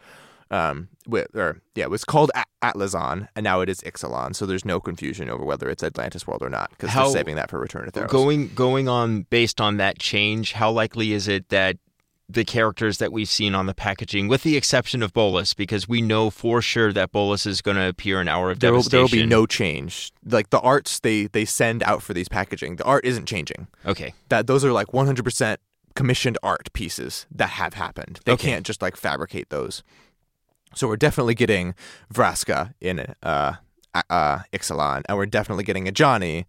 Um, 0.54 0.88
or 1.34 1.60
yeah, 1.74 1.84
it 1.84 1.90
was 1.90 2.04
called 2.04 2.30
A- 2.34 2.44
Atlazon, 2.62 3.28
and 3.34 3.42
now 3.44 3.60
it 3.60 3.68
is 3.68 3.80
Ixalan. 3.80 4.34
So 4.36 4.46
there's 4.46 4.64
no 4.64 4.78
confusion 4.80 5.28
over 5.28 5.44
whether 5.44 5.68
it's 5.68 5.82
Atlantis 5.82 6.26
World 6.26 6.42
or 6.42 6.48
not, 6.50 6.70
because 6.70 6.94
they're 6.94 7.06
saving 7.06 7.36
that 7.36 7.50
for 7.50 7.58
Return 7.58 7.86
of 7.88 7.92
Theros. 7.92 8.08
going 8.08 8.48
going 8.54 8.88
on 8.88 9.22
based 9.30 9.60
on 9.60 9.76
that 9.78 9.98
change 9.98 10.52
how 10.52 10.70
likely 10.70 11.12
is 11.12 11.26
it 11.28 11.48
that 11.48 11.76
the 12.26 12.44
characters 12.44 12.96
that 12.98 13.12
we've 13.12 13.28
seen 13.28 13.54
on 13.54 13.66
the 13.66 13.74
packaging 13.74 14.28
with 14.28 14.42
the 14.44 14.56
exception 14.56 15.02
of 15.02 15.12
Bolas 15.12 15.52
because 15.52 15.86
we 15.86 16.00
know 16.00 16.30
for 16.30 16.62
sure 16.62 16.90
that 16.90 17.12
Bolas 17.12 17.44
is 17.44 17.60
going 17.60 17.76
to 17.76 17.86
appear 17.86 18.18
in 18.20 18.28
hour 18.28 18.50
of 18.50 18.60
there 18.60 18.70
devastation 18.70 18.96
there 18.96 19.02
will 19.02 19.10
be 19.10 19.26
no 19.26 19.44
change. 19.46 20.10
Like 20.24 20.48
the 20.50 20.60
arts 20.60 21.00
they 21.00 21.26
they 21.26 21.44
send 21.44 21.82
out 21.82 22.02
for 22.02 22.14
these 22.14 22.28
packaging, 22.28 22.76
the 22.76 22.84
art 22.84 23.04
isn't 23.04 23.26
changing. 23.26 23.66
okay 23.84 24.14
That 24.30 24.46
those 24.46 24.64
are 24.64 24.72
like 24.72 24.86
100% 24.88 25.56
commissioned 25.94 26.38
art 26.42 26.72
pieces 26.72 27.26
that 27.34 27.50
have 27.50 27.74
happened. 27.74 28.20
They 28.24 28.32
Okay. 28.32 28.48
can't 28.50 28.64
just 28.66 28.80
like 28.80 28.96
fabricate 28.96 29.50
those. 29.50 29.82
So 30.74 30.88
we're 30.88 30.96
definitely 30.96 31.34
getting 31.34 31.74
Vraska 32.12 32.74
in 32.80 33.14
uh, 33.22 33.54
uh, 34.10 34.38
Ixalan, 34.52 35.02
and 35.08 35.18
we're 35.18 35.26
definitely 35.26 35.64
getting 35.64 35.88
a 35.88 35.92
Johnny 35.92 36.46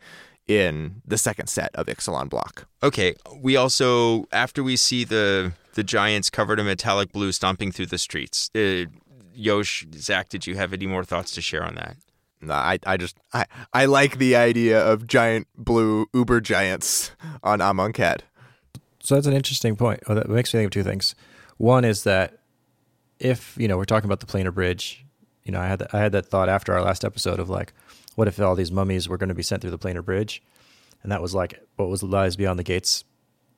in 0.47 1.01
the 1.05 1.17
second 1.17 1.47
set 1.47 1.75
of 1.75 1.88
Ixalan 1.88 2.29
block. 2.29 2.67
Okay. 2.83 3.15
We 3.35 3.55
also, 3.55 4.27
after 4.31 4.63
we 4.63 4.75
see 4.75 5.03
the 5.03 5.53
the 5.73 5.83
giants 5.83 6.29
covered 6.29 6.59
in 6.59 6.65
metallic 6.65 7.11
blue 7.11 7.31
stomping 7.31 7.71
through 7.71 7.88
the 7.88 7.97
streets, 7.97 8.49
uh, 8.55 8.85
Yosh, 9.33 9.85
Zach, 9.95 10.29
did 10.29 10.47
you 10.47 10.55
have 10.55 10.71
any 10.71 10.88
more 10.88 11.03
thoughts 11.03 11.31
to 11.33 11.41
share 11.41 11.63
on 11.63 11.75
that? 11.75 11.97
No, 12.41 12.53
I, 12.53 12.79
I 12.85 12.97
just 12.97 13.17
I, 13.33 13.45
I 13.73 13.85
like 13.85 14.17
the 14.17 14.35
idea 14.35 14.79
of 14.79 15.07
giant 15.07 15.47
blue 15.57 16.05
uber 16.13 16.41
giants 16.41 17.11
on 17.43 17.59
Amonkhet. 17.59 18.19
So 18.99 19.15
that's 19.15 19.27
an 19.27 19.33
interesting 19.33 19.75
point. 19.75 20.01
Oh, 20.07 20.15
that 20.15 20.29
makes 20.29 20.53
me 20.53 20.59
think 20.59 20.67
of 20.67 20.71
two 20.71 20.83
things. 20.83 21.15
One 21.57 21.85
is 21.85 22.03
that 22.03 22.39
if 23.19 23.56
you 23.58 23.67
know 23.67 23.78
we're 23.78 23.86
talking 23.86 24.08
about 24.10 24.19
the 24.19 24.25
planar 24.25 24.54
bridge, 24.54 25.06
you 25.43 25.51
know, 25.51 25.60
I 25.60 25.67
had 25.67 25.80
that, 25.80 25.93
I 25.93 25.99
had 25.99 26.12
that 26.13 26.25
thought 26.28 26.49
after 26.49 26.73
our 26.73 26.82
last 26.82 27.04
episode 27.06 27.39
of 27.39 27.49
like, 27.49 27.73
what 28.15 28.28
if 28.28 28.39
all 28.39 28.56
these 28.56 28.71
mummies 28.71 29.08
were 29.10 29.17
going 29.17 29.30
to 29.30 29.36
be 29.36 29.43
sent 29.43 29.62
through 29.62 29.71
the 29.71 29.78
planar 29.80 30.04
bridge, 30.04 30.41
and 31.04 31.12
that 31.12 31.21
was 31.21 31.34
like 31.36 31.62
what 31.75 31.89
was 31.89 32.04
lies 32.04 32.36
beyond 32.36 32.58
the 32.60 32.63
gates 32.63 33.04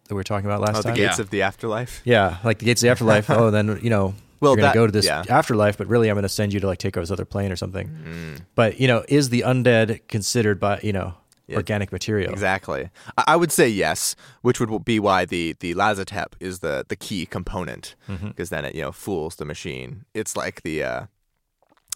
that 0.08 0.15
we 0.15 0.20
were 0.20 0.24
talking 0.24 0.46
about 0.46 0.62
last 0.62 0.78
Oh, 0.78 0.82
the 0.89 0.96
gates 0.96 1.17
Yeah. 1.17 1.22
of 1.24 1.30
the 1.30 1.41
afterlife. 1.41 2.02
Yeah, 2.06 2.38
like 2.43 2.60
the 2.60 2.65
gates 2.65 2.82
of 2.82 2.88
the 2.88 2.91
afterlife. 2.91 3.30
oh, 3.30 3.52
then 3.52 3.80
you 3.82 3.89
know, 3.89 4.15
Well, 4.39 4.54
you're 4.54 4.62
gonna 4.62 4.74
go 4.74 4.86
to 4.86 4.91
this 4.91 5.06
yeah. 5.06 5.24
afterlife, 5.30 5.78
but 5.78 5.88
really, 5.88 6.10
I'm 6.10 6.15
gonna 6.15 6.30
send 6.30 6.54
you 6.54 6.60
to 6.62 6.67
like 6.67 6.78
take 6.80 6.96
over 6.98 7.04
this 7.04 7.12
other 7.12 7.26
plane 7.26 7.52
or 7.52 7.56
something. 7.56 7.88
Mm. 7.89 8.41
But 8.56 8.80
you 8.80 8.88
know, 8.88 9.04
is 9.10 9.30
the 9.30 9.41
undead 9.41 10.08
considered 10.08 10.60
by 10.60 10.80
you 10.84 10.93
know 10.93 11.08
Yeah, 11.08 11.13
organic 11.56 11.92
material? 11.92 12.32
Exactly. 12.32 12.90
I, 13.18 13.36
would 13.36 13.52
say 13.52 13.68
yes, 13.70 14.16
which 14.42 14.60
would 14.60 14.84
be 14.86 15.00
why 15.00 15.26
the 15.26 15.56
the 15.60 15.74
Lazotep 15.76 16.34
is 16.40 16.60
the 16.60 16.86
the 16.88 16.96
key 16.96 17.26
component 17.26 17.96
Mm-hmm. 18.10 18.28
because 18.30 18.50
then 18.50 18.66
it 18.66 18.76
you 18.76 18.82
know 18.82 18.92
fools 18.92 19.36
the 19.38 19.46
machine. 19.46 20.06
It's 20.14 20.36
like 20.36 20.62
the 20.64 20.84
uh, 20.84 21.06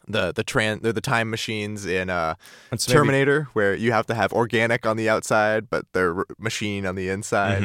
the 0.07 0.31
the 0.31 0.43
tran 0.43 0.81
the, 0.81 0.99
time 1.01 1.29
machines 1.29 1.85
in 1.85 2.09
uh, 2.09 2.35
so 2.75 2.89
maybe- 2.89 2.93
Terminator, 2.97 3.47
where 3.53 3.75
you 3.75 3.91
have 3.91 4.05
to 4.07 4.15
have 4.15 4.33
organic 4.33 4.85
on 4.85 4.97
the 4.97 5.09
outside, 5.09 5.69
but 5.69 5.85
they're 5.93 6.15
r- 6.15 6.25
machine 6.39 6.85
on 6.85 6.95
the 6.95 7.09
inside. 7.09 7.61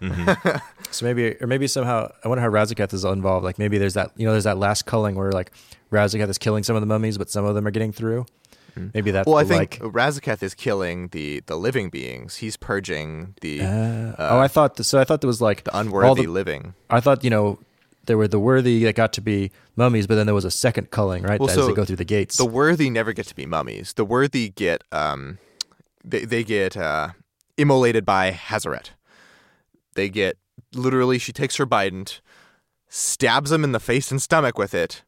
Mm-hmm. 0.00 0.56
So 0.92 1.06
maybe, 1.06 1.36
or 1.40 1.46
maybe 1.46 1.68
somehow, 1.68 2.10
I 2.24 2.28
wonder 2.28 2.42
how 2.42 2.48
Razaketh 2.48 2.92
is 2.92 3.04
involved. 3.04 3.44
Like 3.44 3.60
maybe 3.60 3.78
there's 3.78 3.94
that, 3.94 4.10
you 4.16 4.26
know, 4.26 4.32
there's 4.32 4.42
that 4.44 4.58
last 4.58 4.86
culling 4.86 5.14
where 5.14 5.30
like 5.30 5.52
Razaketh 5.92 6.28
is 6.28 6.36
killing 6.36 6.64
some 6.64 6.74
of 6.74 6.82
the 6.82 6.86
mummies, 6.86 7.16
but 7.16 7.30
some 7.30 7.44
of 7.44 7.54
them 7.54 7.64
are 7.64 7.70
getting 7.70 7.92
through. 7.92 8.26
Maybe 8.94 9.10
that's 9.10 9.26
Well, 9.26 9.36
I 9.36 9.44
think 9.44 9.80
like. 9.80 9.92
Razaketh 9.92 10.42
is 10.42 10.54
killing 10.54 11.08
the 11.08 11.40
the 11.46 11.56
living 11.56 11.90
beings. 11.90 12.36
He's 12.36 12.56
purging 12.56 13.34
the 13.40 13.62
Uh, 13.62 14.14
oh, 14.18 14.38
I 14.38 14.48
thought 14.48 14.76
th- 14.76 14.86
so. 14.86 14.98
I 15.00 15.04
thought 15.04 15.20
there 15.20 15.28
was 15.28 15.40
like 15.40 15.64
the 15.64 15.76
unworthy 15.76 16.26
the- 16.26 16.30
living. 16.30 16.74
I 16.88 17.00
thought 17.00 17.24
you 17.24 17.30
know 17.30 17.58
there 18.06 18.16
were 18.16 18.28
the 18.28 18.38
worthy 18.40 18.82
that 18.84 18.94
got 18.96 19.12
to 19.14 19.20
be 19.20 19.50
mummies, 19.76 20.06
but 20.06 20.14
then 20.16 20.26
there 20.26 20.34
was 20.34 20.44
a 20.44 20.50
second 20.50 20.90
culling, 20.90 21.22
right? 21.22 21.38
Well, 21.38 21.48
as 21.48 21.54
so 21.54 21.66
they 21.66 21.72
go 21.74 21.84
through 21.84 21.96
the 21.96 22.04
gates. 22.04 22.36
The 22.36 22.46
worthy 22.46 22.90
never 22.90 23.12
get 23.12 23.26
to 23.26 23.34
be 23.34 23.46
mummies. 23.46 23.92
The 23.92 24.04
worthy 24.04 24.48
get 24.48 24.84
um, 24.92 25.38
they 26.04 26.24
they 26.24 26.44
get 26.44 26.76
uh, 26.76 27.10
immolated 27.56 28.04
by 28.04 28.32
Hazoret. 28.32 28.90
They 29.94 30.08
get 30.08 30.38
literally. 30.74 31.18
She 31.18 31.32
takes 31.32 31.56
her 31.56 31.66
bident, 31.66 32.20
stabs 32.88 33.50
them 33.50 33.64
in 33.64 33.72
the 33.72 33.80
face 33.80 34.10
and 34.10 34.20
stomach 34.20 34.56
with 34.58 34.74
it, 34.74 35.02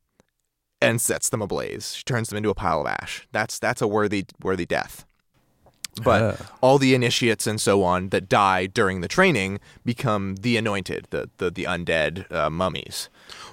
and 0.83 1.01
sets 1.01 1.29
them 1.31 1.41
ablaze. 1.43 1.95
She 1.95 2.03
turns 2.05 2.29
them 2.29 2.37
into 2.37 2.51
a 2.51 2.55
pile 2.55 2.81
of 2.81 2.87
ash. 2.87 3.27
That's 3.33 3.59
that's 3.59 3.81
a 3.83 3.87
worthy 3.89 4.25
worthy 4.43 4.67
death. 4.67 5.05
But 6.03 6.23
Ah. 6.41 6.57
all 6.63 6.79
the 6.79 6.95
initiates 6.95 7.47
and 7.47 7.61
so 7.61 7.83
on 7.85 8.09
that 8.11 8.27
die 8.29 8.67
during 8.67 9.03
the 9.03 9.09
training 9.09 9.61
become 9.85 10.37
the 10.37 10.57
anointed, 10.57 11.07
the 11.11 11.29
the, 11.39 11.51
the 11.51 11.65
undead 11.65 12.31
uh, 12.33 12.49
mummies. 12.51 13.09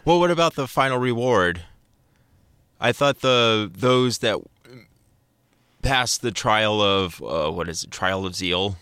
Well, 0.05 0.19
what 0.19 0.31
about 0.31 0.55
the 0.55 0.67
final 0.67 0.97
reward? 0.97 1.63
I 2.79 2.93
thought 2.93 3.19
the 3.19 3.69
those 3.73 4.19
that 4.19 4.39
passed 5.81 6.21
the 6.21 6.31
trial 6.31 6.81
of 6.81 7.21
uh, 7.21 7.51
what 7.51 7.67
is 7.69 7.83
it? 7.83 7.91
Trial 7.91 8.25
of 8.25 8.35
zeal. 8.35 8.77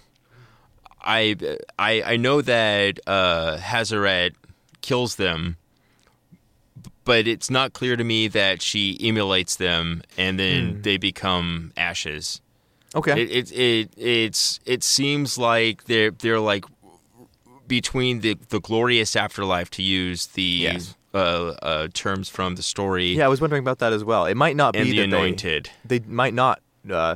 I 1.01 1.35
I 1.79 2.03
I 2.13 2.17
know 2.17 2.41
that 2.41 2.99
uh, 3.07 3.57
Hazoret 3.57 4.33
kills 4.81 5.15
them, 5.15 5.57
but 7.07 7.27
it's 7.27 7.49
not 7.49 7.73
clear 7.73 7.95
to 7.95 8.03
me 8.03 8.27
that 8.27 8.61
she 8.61 8.97
emulates 9.01 9.55
them 9.55 10.03
and 10.17 10.37
then 10.39 10.81
they 10.83 10.97
become 10.97 11.71
ashes. 11.75 12.41
Okay. 12.93 13.21
It, 13.23 13.29
it 13.31 13.51
it 13.51 13.89
it's 13.97 14.59
it 14.65 14.83
seems 14.83 15.37
like 15.37 15.85
they're 15.85 16.11
they're 16.11 16.39
like 16.39 16.65
between 17.67 18.21
the 18.21 18.35
the 18.49 18.59
glorious 18.59 19.15
afterlife 19.15 19.69
to 19.71 19.83
use 19.83 20.27
the 20.27 20.41
Yes. 20.43 20.95
uh, 21.13 21.17
uh, 21.61 21.87
terms 21.93 22.29
from 22.29 22.55
the 22.55 22.63
story 22.63 23.07
yeah, 23.17 23.25
I 23.25 23.27
was 23.27 23.41
wondering 23.41 23.61
about 23.63 23.79
that 23.79 23.93
as 23.93 24.03
well. 24.03 24.25
It 24.25 24.35
might 24.37 24.55
not 24.55 24.73
be 24.73 24.83
the 24.83 24.89
that 24.91 24.95
they- 24.97 25.03
anointed. 25.03 25.69
they 25.83 25.99
might 25.99 26.33
not 26.33 26.61
uh, 26.89 27.15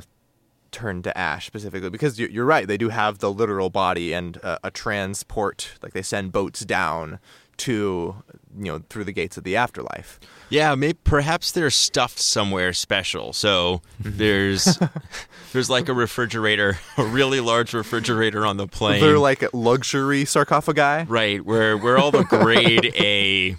turn 0.70 1.02
to 1.02 1.16
ash 1.16 1.46
specifically 1.46 1.90
because 1.90 2.18
you're, 2.18 2.30
you're 2.30 2.44
right. 2.44 2.66
They 2.66 2.76
do 2.78 2.88
have 2.90 3.18
the 3.18 3.30
literal 3.32 3.70
body 3.70 4.12
and 4.12 4.38
uh, 4.42 4.58
a 4.64 4.70
transport, 4.70 5.72
like 5.82 5.92
they 5.92 6.02
send 6.02 6.32
boats 6.32 6.60
down 6.64 7.18
to 7.58 8.16
you 8.56 8.64
know 8.72 8.82
through 8.90 9.04
the 9.04 9.12
gates 9.12 9.36
of 9.36 9.44
the 9.44 9.56
afterlife. 9.56 10.18
Yeah, 10.50 10.74
maybe 10.74 10.98
perhaps 11.04 11.52
they're 11.52 11.70
stuffed 11.70 12.18
somewhere 12.18 12.72
special. 12.72 13.32
So 13.32 13.80
there's 14.00 14.78
there's 15.52 15.70
like 15.70 15.88
a 15.88 15.94
refrigerator, 15.94 16.78
a 16.98 17.04
really 17.04 17.40
large 17.40 17.72
refrigerator 17.74 18.44
on 18.46 18.56
the 18.58 18.66
plane. 18.66 19.00
They're 19.00 19.18
like 19.18 19.42
luxury 19.54 20.24
sarcophagi. 20.24 21.06
right 21.10 21.44
where 21.44 21.76
where 21.78 21.96
all 21.98 22.10
the 22.10 22.24
grade 22.24 22.92
A 22.96 23.56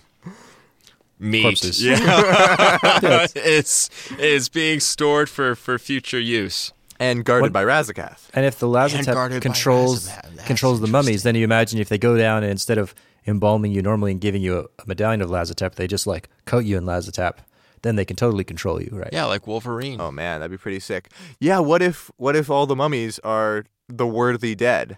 meat 1.19 1.41
Corpses. 1.43 1.83
yeah, 1.83 3.27
is 3.35 3.89
is 4.19 4.49
being 4.49 4.79
stored 4.79 5.29
for 5.29 5.55
for 5.55 5.79
future 5.79 6.19
use. 6.19 6.73
and 6.99 7.23
guarded 7.25 7.43
What- 7.45 7.53
by 7.53 7.63
Razaketh. 7.63 8.29
And 8.33 8.45
if 8.45 8.59
the 8.59 8.67
guarded 8.69 9.01
Lazotep 9.05 9.41
controls 9.41 10.09
Razatep. 10.09 10.45
Controls 10.45 10.81
the 10.81 10.87
mummies, 10.87 11.23
then 11.23 11.35
you 11.35 11.43
imagine 11.43 11.79
if 11.79 11.89
they 11.89 11.97
go 11.97 12.17
down 12.17 12.43
and 12.43 12.51
instead 12.51 12.77
of 12.77 12.93
embalming 13.27 13.71
you 13.71 13.81
normally 13.81 14.11
and 14.11 14.21
giving 14.21 14.41
you 14.41 14.57
a, 14.59 14.61
a 14.81 14.85
medallion 14.87 15.21
of 15.21 15.29
Lazotep, 15.29 15.75
they 15.75 15.87
just 15.87 16.05
like 16.07 16.29
coat 16.45 16.65
you 16.65 16.77
in 16.77 16.85
Lazotep, 16.85 17.37
then 17.81 17.95
they 17.95 18.05
can 18.05 18.15
totally 18.15 18.43
control 18.43 18.81
you, 18.81 18.89
right? 18.93 19.09
Yeah, 19.11 19.25
like 19.25 19.45
Wolverine. 19.47 19.99
Oh 20.01 20.11
man, 20.11 20.39
that'd 20.39 20.51
be 20.51 20.57
pretty 20.57 20.79
sick. 20.79 21.09
Yeah, 21.39 21.59
what 21.59 21.81
if 21.81 22.11
what 22.17 22.35
if 22.35 22.49
all 22.49 22.65
the 22.65 22.75
mummies 22.75 23.19
are 23.19 23.65
the 23.87 24.07
worthy 24.07 24.55
dead? 24.55 24.97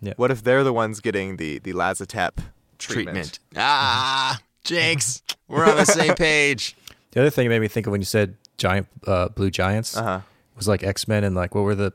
Yeah. 0.00 0.14
What 0.16 0.30
if 0.30 0.42
they're 0.42 0.64
the 0.64 0.72
ones 0.72 1.00
getting 1.00 1.36
the 1.36 1.58
the 1.58 1.72
Lazotep 1.72 2.38
treatment? 2.78 3.16
treatment. 3.16 3.38
Ah, 3.56 4.40
Jinx. 4.64 5.22
We're 5.48 5.68
on 5.68 5.76
the 5.76 5.84
same 5.84 6.14
page. 6.16 6.76
The 7.10 7.20
other 7.20 7.30
thing 7.30 7.46
it 7.46 7.48
made 7.48 7.58
me 7.60 7.68
think 7.68 7.86
of 7.86 7.90
when 7.90 8.00
you 8.00 8.04
said 8.06 8.36
giant 8.56 8.86
uh, 9.06 9.28
blue 9.28 9.50
giants 9.50 9.96
Uh 9.96 10.02
huh. 10.02 10.20
Was 10.60 10.68
like 10.68 10.84
X 10.84 11.08
Men 11.08 11.24
and 11.24 11.34
like 11.34 11.54
what 11.54 11.64
were 11.64 11.74
the 11.74 11.92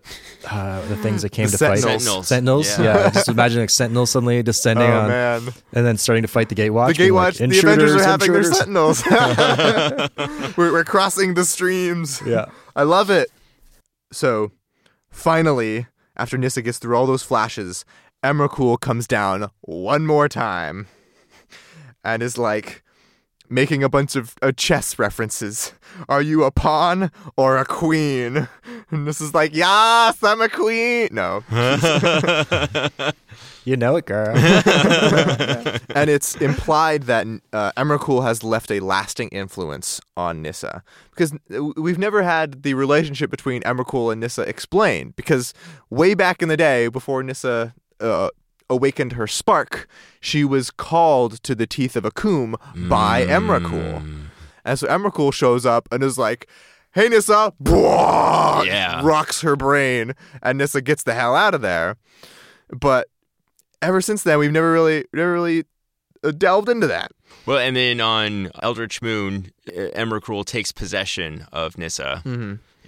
uh, 0.50 0.86
the 0.88 0.98
things 0.98 1.22
that 1.22 1.30
came 1.30 1.46
The 1.46 1.58
to 1.58 1.58
fight 1.66 1.80
Sentinels. 1.80 2.28
Sentinels. 2.28 2.68
Sentinels? 2.68 2.80
Yeah. 2.80 3.04
Yeah, 3.06 3.10
just 3.12 3.30
imagine 3.30 3.62
like 3.62 3.70
Sentinels 3.70 4.10
suddenly 4.12 4.44
descending 4.44 4.90
Oh 4.90 5.00
on 5.02 5.08
man, 5.08 5.42
and 5.74 5.86
then 5.86 5.98
starting 5.98 6.24
to 6.24 6.28
fight 6.28 6.50
the 6.50 6.56
Gatewatch. 6.56 6.98
the 6.98 7.04
Gatewatch, 7.10 7.40
like, 7.40 7.50
the 7.50 7.60
Avengers 7.60 7.92
are 7.96 8.00
"Intruders, 8.00 8.06
having 8.06 8.34
their. 8.34 8.44
Sentinels. 8.44 9.04
we're, 10.58 10.72
we're 10.74 10.84
crossing 10.84 11.36
the 11.36 11.46
streams. 11.46 12.22
Yeah. 12.26 12.46
I 12.76 12.84
love 12.84 13.10
it. 13.10 13.30
So, 14.12 14.52
finally, 15.10 15.88
after 16.18 16.38
Nissa 16.38 16.62
gets 16.62 16.78
through 16.80 16.96
all 16.96 17.06
those 17.06 17.24
flashes, 17.24 17.86
Emrakul 18.24 18.80
comes 18.80 19.08
down 19.08 19.50
one 19.62 20.06
more 20.06 20.28
time 20.28 20.88
and 22.04 22.24
is 22.24 22.38
like 22.38 22.84
making 23.50 23.84
a 23.84 23.90
bunch 23.90 24.16
of 24.16 24.36
uh, 24.42 24.52
chess 24.52 24.98
references. 25.00 25.74
Are 26.10 26.22
you 26.22 26.44
a 26.44 26.52
pawn 26.52 27.12
or 27.38 27.58
a 27.58 27.66
queen? 27.66 28.48
And 28.92 29.08
this 29.08 29.20
is 29.20 29.34
like, 29.34 29.56
yes, 29.56 30.24
I'm 30.24 30.42
a 30.42 30.48
queen. 30.48 31.10
No. 31.12 31.44
You 33.66 33.76
know 33.76 33.96
it, 33.96 34.06
girl. 34.06 34.38
and 35.96 36.08
it's 36.08 36.36
implied 36.36 37.04
that 37.04 37.26
uh, 37.52 37.72
Emrakul 37.76 38.24
has 38.24 38.44
left 38.44 38.70
a 38.70 38.80
lasting 38.80 39.30
influence 39.30 40.00
on 40.16 40.44
Nissa 40.44 40.84
because 41.10 41.34
we've 41.76 41.98
never 41.98 42.22
had 42.22 42.62
the 42.62 42.76
relationship 42.76 43.32
between 43.32 43.64
Emrakul 43.64 44.12
and 44.12 44.22
Nissa 44.22 44.44
explained. 44.44 45.16
Because 45.16 45.56
way 45.90 46.14
back 46.14 46.44
in 46.44 46.48
the 46.48 46.58
day, 46.58 46.90
before 46.90 47.24
Nissa 47.24 47.74
uh, 48.00 48.30
awakened 48.70 49.14
her 49.14 49.28
spark, 49.28 49.88
she 50.20 50.44
was 50.44 50.72
called 50.72 51.44
to 51.44 51.56
the 51.56 51.68
teeth 51.68 51.96
of 51.96 52.06
a 52.06 52.12
Akoum 52.12 52.56
by 52.90 53.26
Emrakul, 53.26 54.26
and 54.64 54.80
so 54.80 54.88
Emrakul 54.88 55.34
shows 55.34 55.66
up 55.66 55.88
and 55.92 56.04
is 56.04 56.18
like. 56.18 56.48
Hey 56.94 57.10
Nissa, 57.10 57.52
Bwah! 57.62 58.66
Yeah. 58.66 59.02
rocks 59.04 59.42
her 59.42 59.58
brain, 59.58 60.14
and 60.42 60.58
Nissa 60.58 60.80
gets 60.82 61.04
the 61.04 61.14
hell 61.14 61.36
out 61.36 61.54
of 61.54 61.60
there. 61.62 61.98
But 62.70 63.10
ever 63.82 64.00
since 64.00 64.24
then, 64.24 64.40
we've 64.40 64.54
never 64.54 64.72
really, 64.72 65.04
never 65.12 65.34
really 65.34 65.66
uh, 66.24 66.32
delved 66.32 66.70
into 66.70 66.88
that. 66.88 67.12
Well, 67.46 67.58
and 67.58 67.76
then 67.76 68.00
on 68.00 68.50
Eldritch 68.62 69.02
Moon, 69.02 69.52
Emrakul 69.68 70.46
takes 70.46 70.72
possession 70.72 71.46
of 71.52 71.78
Nissa 71.78 72.22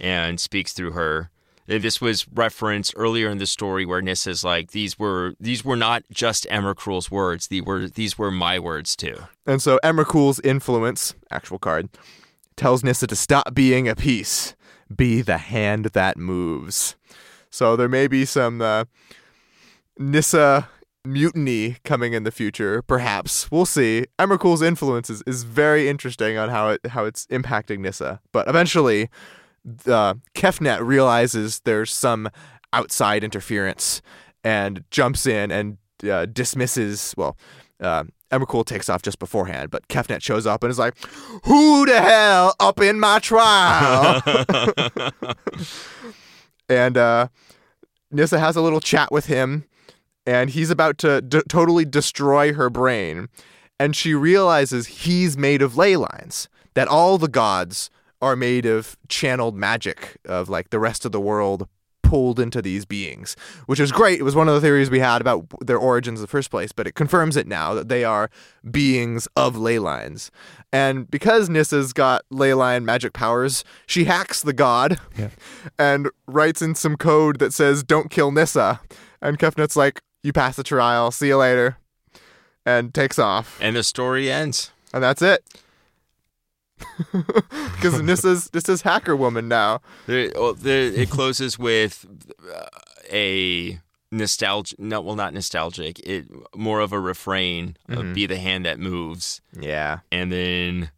and 0.00 0.40
speaks 0.40 0.72
through 0.72 0.92
her. 0.92 1.28
This 1.68 2.00
was 2.00 2.26
referenced 2.28 2.94
earlier 2.96 3.28
in 3.28 3.36
the 3.36 3.46
story 3.46 3.84
where 3.84 4.00
Nissa's 4.00 4.42
like, 4.42 4.70
"These 4.70 4.98
were 4.98 5.34
these 5.38 5.64
were 5.66 5.76
not 5.76 6.02
just 6.10 6.46
Emrakul's 6.50 7.10
words; 7.10 7.48
these 7.48 7.62
were 7.62 7.86
these 7.88 8.16
were 8.16 8.30
my 8.30 8.58
words 8.58 8.96
too." 8.96 9.16
And 9.46 9.60
so 9.60 9.78
Emrakul's 9.84 10.40
influence, 10.40 11.14
actual 11.30 11.58
card, 11.58 11.90
tells 12.56 12.82
Nissa 12.82 13.06
to 13.08 13.16
stop 13.16 13.54
being 13.54 13.86
a 13.86 13.94
piece, 13.94 14.56
be 14.94 15.20
the 15.20 15.36
hand 15.36 15.86
that 15.92 16.16
moves. 16.16 16.96
So 17.50 17.76
there 17.76 17.88
may 17.88 18.06
be 18.06 18.24
some 18.24 18.62
uh, 18.62 18.84
Nissa 19.98 20.70
mutiny 21.04 21.76
coming 21.84 22.14
in 22.14 22.24
the 22.24 22.30
future, 22.30 22.80
perhaps. 22.80 23.50
We'll 23.50 23.66
see. 23.66 24.06
Emrakul's 24.18 24.62
influence 24.62 25.10
is, 25.10 25.22
is 25.26 25.44
very 25.44 25.88
interesting 25.88 26.38
on 26.38 26.48
how 26.48 26.70
it 26.70 26.86
how 26.88 27.04
it's 27.04 27.26
impacting 27.26 27.80
Nissa. 27.80 28.20
But 28.32 28.48
eventually, 28.48 29.10
the 29.84 30.20
Kefnet 30.34 30.84
realizes 30.84 31.60
there's 31.60 31.92
some 31.92 32.28
outside 32.72 33.24
interference 33.24 34.02
and 34.44 34.84
jumps 34.90 35.26
in 35.26 35.50
and 35.50 35.78
uh, 36.08 36.26
dismisses. 36.26 37.14
Well, 37.16 37.36
uh, 37.80 38.04
Emrakul 38.30 38.64
takes 38.64 38.88
off 38.88 39.02
just 39.02 39.18
beforehand, 39.18 39.70
but 39.70 39.88
Kefnet 39.88 40.22
shows 40.22 40.46
up 40.46 40.62
and 40.62 40.70
is 40.70 40.78
like, 40.78 40.96
"Who 41.44 41.86
the 41.86 42.00
hell 42.00 42.54
up 42.60 42.80
in 42.80 43.00
my 43.00 43.18
trial?" 43.18 44.22
and 46.68 46.96
uh, 46.96 47.28
Nissa 48.10 48.38
has 48.38 48.56
a 48.56 48.60
little 48.60 48.80
chat 48.80 49.10
with 49.10 49.26
him, 49.26 49.64
and 50.26 50.50
he's 50.50 50.70
about 50.70 50.98
to 50.98 51.22
d- 51.22 51.42
totally 51.48 51.84
destroy 51.84 52.52
her 52.52 52.70
brain. 52.70 53.28
And 53.80 53.94
she 53.94 54.12
realizes 54.12 54.88
he's 54.88 55.38
made 55.38 55.62
of 55.62 55.76
ley 55.76 55.96
lines, 55.96 56.48
that 56.74 56.88
all 56.88 57.16
the 57.16 57.28
gods 57.28 57.90
are 58.20 58.36
made 58.36 58.66
of 58.66 58.96
channeled 59.08 59.56
magic, 59.56 60.18
of 60.24 60.48
like 60.48 60.70
the 60.70 60.78
rest 60.78 61.04
of 61.04 61.12
the 61.12 61.20
world 61.20 61.68
pulled 62.02 62.40
into 62.40 62.62
these 62.62 62.86
beings, 62.86 63.36
which 63.66 63.78
is 63.78 63.92
great. 63.92 64.18
It 64.18 64.22
was 64.22 64.34
one 64.34 64.48
of 64.48 64.54
the 64.54 64.62
theories 64.62 64.88
we 64.88 64.98
had 65.00 65.20
about 65.20 65.44
their 65.60 65.76
origins 65.76 66.20
in 66.20 66.22
the 66.22 66.26
first 66.28 66.50
place, 66.50 66.72
but 66.72 66.86
it 66.86 66.94
confirms 66.94 67.36
it 67.36 67.46
now 67.46 67.74
that 67.74 67.90
they 67.90 68.02
are 68.02 68.30
beings 68.70 69.28
of 69.36 69.58
ley 69.58 69.78
lines. 69.78 70.30
And 70.72 71.10
because 71.10 71.50
Nissa's 71.50 71.92
got 71.92 72.22
ley 72.30 72.54
line 72.54 72.86
magic 72.86 73.12
powers, 73.12 73.62
she 73.86 74.04
hacks 74.04 74.40
the 74.40 74.54
god 74.54 74.98
Yeah. 75.18 75.28
and 75.78 76.08
writes 76.26 76.62
in 76.62 76.74
some 76.74 76.96
code 76.96 77.40
that 77.40 77.52
says, 77.52 77.82
Don't 77.82 78.10
kill 78.10 78.32
Nissa. 78.32 78.80
And 79.20 79.38
Kefnet's 79.38 79.76
like, 79.76 80.00
You 80.22 80.32
pass 80.32 80.56
the 80.56 80.64
trial, 80.64 81.10
see 81.10 81.28
you 81.28 81.36
later. 81.36 81.76
And 82.64 82.94
takes 82.94 83.18
off. 83.18 83.58
And 83.60 83.76
the 83.76 83.82
story 83.82 84.30
ends. 84.32 84.70
And 84.94 85.02
that's 85.02 85.20
it. 85.20 85.44
Because 87.74 88.00
Nissa's 88.02 88.52
Nissa's 88.52 88.82
hacker 88.82 89.16
woman 89.16 89.48
now. 89.48 89.80
There, 90.06 90.30
well, 90.34 90.54
there, 90.54 90.84
it 90.84 91.10
closes 91.10 91.58
with 91.58 92.06
uh, 92.54 92.66
a 93.12 93.80
nostalgic. 94.10 94.78
No, 94.78 95.00
well, 95.00 95.16
not 95.16 95.34
nostalgic. 95.34 95.98
It 96.00 96.26
more 96.56 96.80
of 96.80 96.92
a 96.92 97.00
refrain 97.00 97.76
of 97.88 98.14
"Be 98.14 98.26
the 98.26 98.38
hand 98.38 98.64
that 98.66 98.78
moves," 98.78 99.40
Yeah. 99.58 100.00
and 100.10 100.32
then 100.32 100.90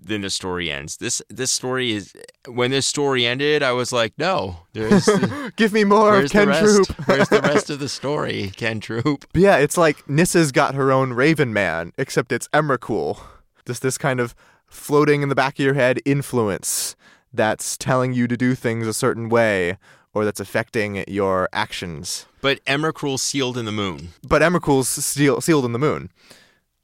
then 0.00 0.20
the 0.20 0.30
story 0.30 0.70
ends. 0.70 0.98
This 0.98 1.20
this 1.28 1.50
story 1.50 1.92
is 1.92 2.12
when 2.48 2.70
this 2.70 2.86
story 2.86 3.26
ended, 3.26 3.62
I 3.62 3.72
was 3.72 3.92
like, 3.92 4.12
no, 4.16 4.58
there's 4.72 5.08
Give 5.56 5.72
me 5.72 5.82
more 5.84 6.20
of 6.20 6.30
Ken? 6.30 6.46
Troop. 6.46 6.86
Where's 7.06 7.28
the 7.28 7.40
rest 7.40 7.70
of 7.70 7.80
the 7.80 7.88
story, 7.88 8.52
Ken 8.56 8.78
Troop? 8.78 9.24
But 9.32 9.42
yeah, 9.42 9.56
it's 9.56 9.76
like 9.76 10.08
Nissa's 10.08 10.52
got 10.52 10.74
her 10.76 10.92
own 10.92 11.12
Raven 11.12 11.52
Man, 11.52 11.92
except 11.98 12.30
it's 12.30 12.46
Emrakul. 12.48 13.20
Just 13.66 13.82
this 13.82 13.98
kind 13.98 14.20
of 14.20 14.34
floating 14.66 15.22
in 15.22 15.28
the 15.28 15.34
back 15.34 15.58
of 15.58 15.64
your 15.64 15.74
head 15.74 16.00
influence 16.04 16.96
that's 17.32 17.76
telling 17.76 18.12
you 18.12 18.26
to 18.26 18.36
do 18.36 18.54
things 18.54 18.86
a 18.86 18.94
certain 18.94 19.28
way 19.28 19.78
or 20.14 20.24
that's 20.24 20.40
affecting 20.40 21.04
your 21.06 21.48
actions. 21.52 22.26
But 22.40 22.64
Emrakul 22.64 23.18
sealed 23.18 23.58
in 23.58 23.64
the 23.66 23.72
moon. 23.72 24.08
But 24.26 24.40
Emrakul's 24.40 24.88
seal, 24.88 25.40
sealed 25.40 25.64
in 25.66 25.72
the 25.72 25.78
moon. 25.78 26.10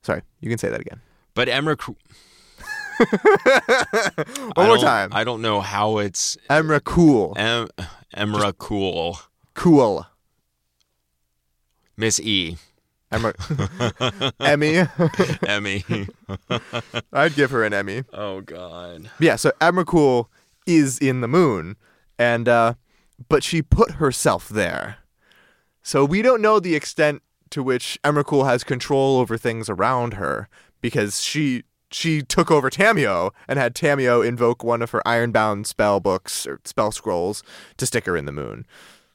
Sorry, 0.02 0.22
you 0.40 0.48
can 0.50 0.58
say 0.58 0.68
that 0.68 0.80
again. 0.80 1.00
But 1.34 1.48
Emrakul. 1.48 1.96
One 4.56 4.66
more 4.66 4.76
time. 4.78 5.10
I 5.12 5.24
don't 5.24 5.40
know 5.40 5.60
how 5.60 5.98
it's 5.98 6.36
Emrakul. 6.50 7.38
em, 7.38 7.68
Emrakul. 8.14 9.18
Cool. 9.54 10.06
Miss 11.96 12.20
E. 12.20 12.56
Emra- 13.12 14.32
Emmy. 14.40 14.86
Emmy. 15.46 15.84
I'd 17.12 17.34
give 17.34 17.50
her 17.50 17.64
an 17.64 17.72
Emmy. 17.72 18.04
oh 18.12 18.40
God. 18.40 19.10
Yeah, 19.20 19.36
so 19.36 19.52
Emrakul 19.60 20.26
is 20.66 20.98
in 20.98 21.20
the 21.20 21.28
moon, 21.28 21.76
and 22.18 22.48
uh, 22.48 22.74
but 23.28 23.42
she 23.44 23.62
put 23.62 23.92
herself 23.92 24.48
there. 24.48 24.96
So 25.82 26.04
we 26.04 26.22
don't 26.22 26.40
know 26.42 26.60
the 26.60 26.74
extent 26.74 27.22
to 27.50 27.62
which 27.62 27.98
Emrakul 28.04 28.46
has 28.46 28.64
control 28.64 29.18
over 29.18 29.36
things 29.36 29.68
around 29.68 30.14
her 30.14 30.48
because 30.80 31.20
she 31.22 31.64
she 31.90 32.22
took 32.22 32.50
over 32.50 32.70
Tamiyo 32.70 33.32
and 33.46 33.58
had 33.58 33.74
Tamiyo 33.74 34.26
invoke 34.26 34.64
one 34.64 34.80
of 34.80 34.90
her 34.92 35.06
ironbound 35.06 35.66
spell 35.66 36.00
books 36.00 36.46
or 36.46 36.58
spell 36.64 36.90
scrolls 36.92 37.42
to 37.76 37.84
stick 37.84 38.06
her 38.06 38.16
in 38.16 38.24
the 38.24 38.32
moon. 38.32 38.64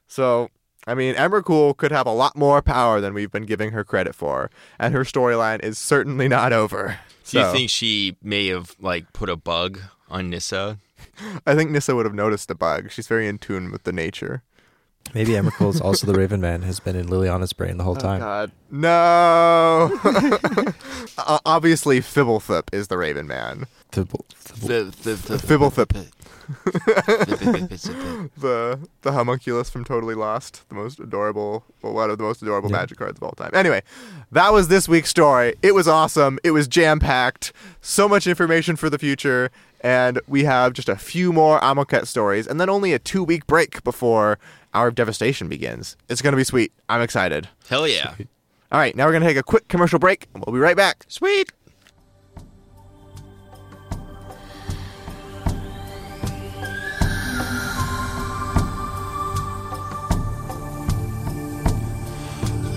So 0.08 0.50
I 0.88 0.96
mean, 0.96 1.16
Emrakul 1.16 1.76
could 1.76 1.92
have 1.92 2.08
a 2.08 2.14
lot 2.14 2.38
more 2.38 2.62
power 2.62 3.02
than 3.02 3.14
we've 3.14 3.32
been 3.32 3.46
giving 3.46 3.72
her 3.72 3.84
credit 3.84 4.16
for, 4.16 4.50
and 4.80 4.94
her 4.94 5.02
storyline 5.02 5.62
is 5.62 5.78
certainly 5.78 6.30
not 6.30 6.54
over. 6.54 6.98
Do 7.26 7.40
you 7.40 7.52
think 7.52 7.70
she 7.70 8.16
may 8.24 8.48
have 8.48 8.74
like 8.80 9.12
put 9.12 9.30
a 9.30 9.36
bug 9.36 9.82
on 10.10 10.30
Nissa? 10.30 10.80
I 11.46 11.56
think 11.56 11.72
Nissa 11.72 11.94
would 11.94 12.06
have 12.06 12.16
noticed 12.16 12.50
a 12.50 12.56
bug. 12.56 12.90
She's 12.90 13.08
very 13.08 13.28
in 13.28 13.38
tune 13.38 13.70
with 13.70 13.84
the 13.84 13.92
nature. 13.92 14.44
Maybe 15.14 15.32
Emrakul's 15.34 15.82
also 15.82 16.06
the 16.08 16.14
Raven 16.14 16.42
Man 16.42 16.62
has 16.64 16.80
been 16.80 16.96
in 16.96 17.08
Liliana's 17.08 17.54
brain 17.54 17.78
the 17.78 17.84
whole 17.84 17.96
time. 17.96 18.20
God, 18.20 18.52
no! 18.70 19.92
uh, 21.18 21.40
obviously 21.46 22.00
Fblthp 22.02 22.74
is 22.74 22.88
the 22.88 22.98
Raven 22.98 23.28
Man. 23.28 23.66
Thibble- 23.92 24.26
thibble- 24.30 25.72
Fblthp. 25.72 26.12
the 28.38 28.80
the 29.02 29.12
homunculus 29.12 29.70
from 29.70 29.84
Totally 29.84 30.16
Lost, 30.16 30.68
the 30.70 30.76
most 30.76 31.00
adorable, 31.00 31.64
well, 31.82 31.94
one 31.94 32.10
of 32.10 32.18
the 32.18 32.24
most 32.24 32.42
adorable 32.42 32.70
Yeah. 32.70 32.78
magic 32.78 32.98
cards 32.98 33.18
of 33.18 33.24
all 33.24 33.32
time. 33.32 33.52
Anyway, 33.54 33.82
that 34.32 34.54
was 34.54 34.68
this 34.68 34.88
week's 34.88 35.10
story. 35.10 35.56
It 35.62 35.74
was 35.76 35.88
awesome. 35.88 36.40
It 36.44 36.52
was 36.52 36.68
jam 36.68 37.00
packed. 37.00 37.52
So 37.82 38.08
much 38.08 38.28
information 38.28 38.76
for 38.76 38.90
the 38.90 38.98
future, 39.00 39.50
and 39.82 40.20
we 40.28 40.44
have 40.46 40.74
just 40.74 40.90
a 40.90 40.96
few 40.96 41.34
more 41.34 41.60
Amonkhet 41.60 42.08
stories, 42.08 42.48
and 42.48 42.60
then 42.62 42.70
only 42.70 42.94
a 42.94 43.00
two 43.00 43.24
week 43.24 43.46
break 43.48 43.84
before 43.84 44.38
Hour 44.78 44.90
of 44.90 44.94
Devastation 44.94 45.48
begins. 45.48 45.98
It's 46.08 46.22
gonna 46.22 46.38
be 46.38 46.44
sweet. 46.44 46.72
I'm 46.88 47.02
excited. 47.02 47.50
Hell 47.68 47.88
yeah. 47.88 48.14
All 48.72 48.80
right, 48.80 48.96
now 48.96 49.08
we're 49.08 49.12
gonna 49.12 49.26
take 49.26 49.36
a 49.36 49.42
quick 49.42 49.68
commercial 49.70 49.98
break, 49.98 50.28
and 50.36 50.44
we'll 50.46 50.54
be 50.54 50.60
right 50.60 50.78
back. 50.78 51.04
Sweet. 51.08 51.52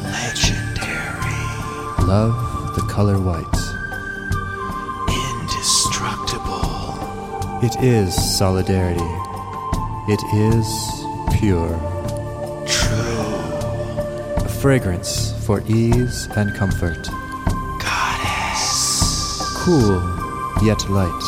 Legendary. 0.02 1.34
Love 2.06 2.74
the 2.76 2.82
color 2.88 3.18
white. 3.18 3.44
Indestructible. 5.42 7.60
It 7.62 7.76
is 7.84 8.14
solidarity. 8.38 9.04
It 10.08 10.22
is 10.32 10.99
pure. 11.40 11.70
True. 12.66 13.40
A 14.44 14.48
fragrance 14.60 15.32
for 15.46 15.62
ease 15.66 16.28
and 16.36 16.54
comfort. 16.54 17.08
Goddess. 17.80 19.40
Cool, 19.56 20.02
yet 20.62 20.86
light. 20.90 21.22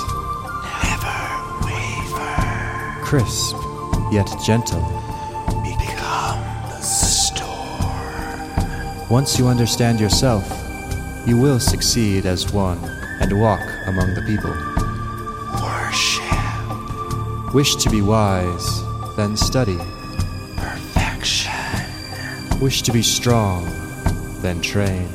Never 0.85 1.17
waver. 1.65 2.35
Crisp, 3.03 3.57
yet 4.13 4.29
gentle. 4.45 4.83
Become 5.65 6.43
the 6.69 6.81
storm. 6.83 7.89
Once 9.09 9.39
you 9.39 9.49
understand 9.49 9.99
yourself, 9.99 10.47
you 11.27 11.41
will 11.41 11.59
succeed 11.59 12.27
as 12.27 12.53
one 12.53 12.79
and 13.23 13.41
walk 13.41 13.67
among 13.87 14.13
the 14.13 14.23
people. 14.27 14.55
Worship. 15.63 17.55
Wish 17.55 17.77
to 17.77 17.89
be 17.89 18.03
wise, 18.03 18.83
then 19.17 19.39
study. 19.39 19.79
Wish 22.63 22.83
to 22.83 22.93
be 22.93 23.03
strong, 23.03 23.65
then 24.41 24.61
train. 24.61 25.09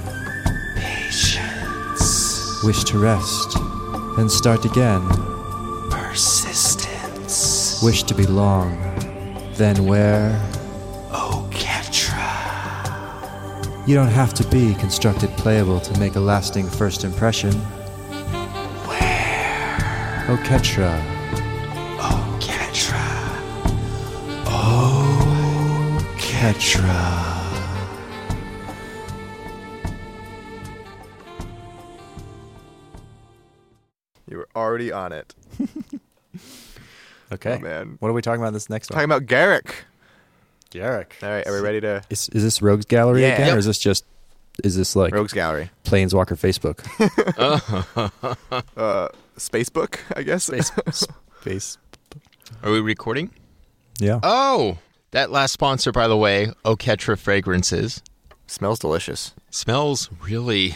Patience. 0.76 2.62
Wish 2.62 2.84
to 2.84 3.00
rest, 3.00 3.58
then 4.18 4.28
start 4.28 4.66
again. 4.66 5.02
Persistence. 5.90 7.82
Wish 7.82 8.04
to 8.04 8.14
be 8.14 8.26
long, 8.28 8.78
then 9.54 9.86
wear. 9.86 10.38
Oketra. 11.10 12.28
You 13.88 13.96
don't 13.96 14.10
have 14.10 14.34
to 14.34 14.44
be 14.50 14.74
constructed 14.74 15.30
playable 15.38 15.80
to 15.80 15.98
make 16.02 16.16
a 16.18 16.20
lasting 16.20 16.68
first 16.70 17.06
impression. 17.06 17.54
Where? 18.90 20.26
Oketra, 20.28 21.02
Oketra. 26.28 27.37
Already 34.78 34.92
on 34.92 35.12
it. 35.12 35.34
Okay. 37.30 37.56
Oh, 37.56 37.60
man. 37.60 37.98
What 38.00 38.08
are 38.08 38.14
we 38.14 38.22
talking 38.22 38.40
about 38.42 38.54
this 38.54 38.70
next 38.70 38.88
Talking 38.88 39.10
one? 39.10 39.18
about 39.18 39.28
Garruk. 39.28 39.70
Garruk. 40.72 41.08
All 41.22 41.28
right, 41.30 41.46
are 41.46 41.52
we 41.52 41.60
ready 41.60 41.82
to 41.82 42.02
Is, 42.10 42.30
is 42.30 42.42
this 42.42 42.62
Rogues 42.62 42.86
Gallery 42.86 43.24
Yeah. 43.24 43.34
again, 43.34 43.48
Yep. 43.48 43.56
or 43.56 43.60
is 43.60 43.66
this 43.66 43.78
just 43.80 44.06
is 44.64 44.78
this 44.78 44.96
like 44.96 45.14
Rogues 45.14 45.34
Gallery? 45.34 45.70
Planeswalker 45.84 46.38
Facebook? 46.40 46.86
Uh, 48.78 49.10
Spacebook, 49.38 50.00
I 50.16 50.24
guess. 50.24 50.46
Space. 50.46 50.72
Space. 51.42 51.78
Are 52.64 52.72
we 52.72 52.80
recording? 52.80 53.32
Yeah. 54.00 54.22
Oh, 54.24 54.78
that 55.12 55.30
last 55.30 55.52
sponsor, 55.52 55.92
by 55.92 56.08
the 56.08 56.16
way, 56.16 56.52
Oketra 56.64 57.18
Fragrances, 57.20 58.02
Smells 58.48 58.80
delicious. 58.80 59.34
smells 59.50 60.10
really, 60.22 60.76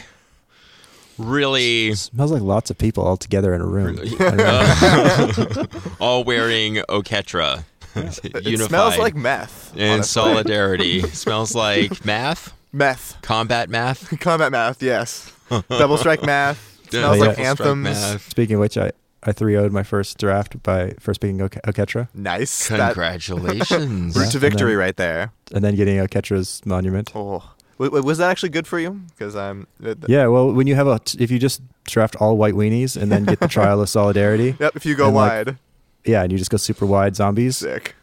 really 1.21 1.93
smells 1.95 2.31
like 2.31 2.41
lots 2.41 2.69
of 2.69 2.77
people 2.77 3.03
all 3.03 3.17
together 3.17 3.53
in 3.53 3.62
a 3.62 3.65
room. 3.65 3.95
Really? 3.95 4.15
I 4.19 5.65
all 5.99 6.23
wearing 6.23 6.75
Oketra. 6.89 7.63
It 7.95 8.45
Unified 8.45 8.69
smells 8.69 8.97
like 8.97 9.15
meth. 9.15 9.75
in 9.75 9.91
honestly. 9.91 10.03
solidarity. 10.21 11.01
smells 11.10 11.53
like 11.53 12.05
math, 12.05 12.53
Meth. 12.71 13.17
combat 13.21 13.69
math. 13.69 14.17
Combat 14.21 14.51
math, 14.51 14.81
yes. 14.81 15.31
Double 15.69 15.97
strike 15.97 16.23
math. 16.23 16.79
Smells 16.89 17.17
Yeah. 17.17 17.23
like 17.25 17.36
Double 17.38 17.47
anthems. 17.49 17.84
math. 17.84 18.29
Speaking 18.29 18.55
of 18.55 18.60
which, 18.62 18.77
I 18.77 18.91
I 19.23 19.34
three 19.34 19.55
would 19.57 19.71
my 19.73 19.84
first 19.84 20.17
draft 20.17 20.63
by 20.63 20.93
first 20.99 21.19
picking 21.21 21.41
Oke- 21.41 21.60
Oketra 21.67 22.07
Nice. 22.15 22.67
Congratulations. 22.69 24.15
route 24.15 24.31
to 24.31 24.39
victory 24.39 24.71
then- 24.71 24.77
right 24.79 24.97
there. 24.97 25.31
and 25.53 25.63
then 25.63 25.75
getting 25.75 25.97
Oketra's 25.97 26.62
monument. 26.65 27.12
Oh. 27.13 27.43
Wait, 27.82 27.91
wait, 27.91 28.04
was 28.04 28.20
that 28.20 28.30
actually 28.30 28.50
good 28.50 28.67
for 28.67 28.80
you? 28.80 29.02
Because 29.10 29.36
I'm. 29.36 29.65
th- 29.84 29.98
Yeah, 30.08 30.28
well, 30.28 30.52
when 30.54 30.67
you 30.67 30.76
have 30.76 30.88
a 30.88 31.00
if 31.17 31.32
you 31.32 31.39
just 31.39 31.62
draft 31.86 32.15
all 32.17 32.38
white 32.38 32.54
weenies 32.54 32.96
and 33.02 33.12
then 33.12 33.26
get 33.26 33.39
the 33.39 33.48
Trial 33.58 33.82
of 33.82 33.89
Solidarity, 33.89 34.56
Yep, 34.60 34.76
if 34.76 34.86
you 34.86 34.96
go 34.96 35.08
And, 35.08 35.15
like, 35.15 35.46
wide. 35.48 35.58
yeah, 36.06 36.22
and 36.22 36.32
you 36.32 36.38
just 36.38 36.52
go 36.52 36.58
super 36.58 36.86
wide 36.86 37.15
zombies, 37.15 37.58
Sick. 37.58 37.96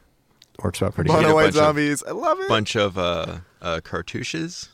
works 0.64 0.82
out 0.82 0.94
pretty 0.96 1.12
Mono- 1.12 1.28
good. 1.28 1.34
White 1.34 1.42
bunch 1.44 1.54
of- 1.54 1.60
zombies. 1.60 2.02
I 2.02 2.10
love 2.10 2.40
it. 2.40 2.48
Bunch 2.48 2.74
of 2.76 2.98
uh, 2.98 3.38
uh, 3.62 3.80
cartouches. 3.84 4.68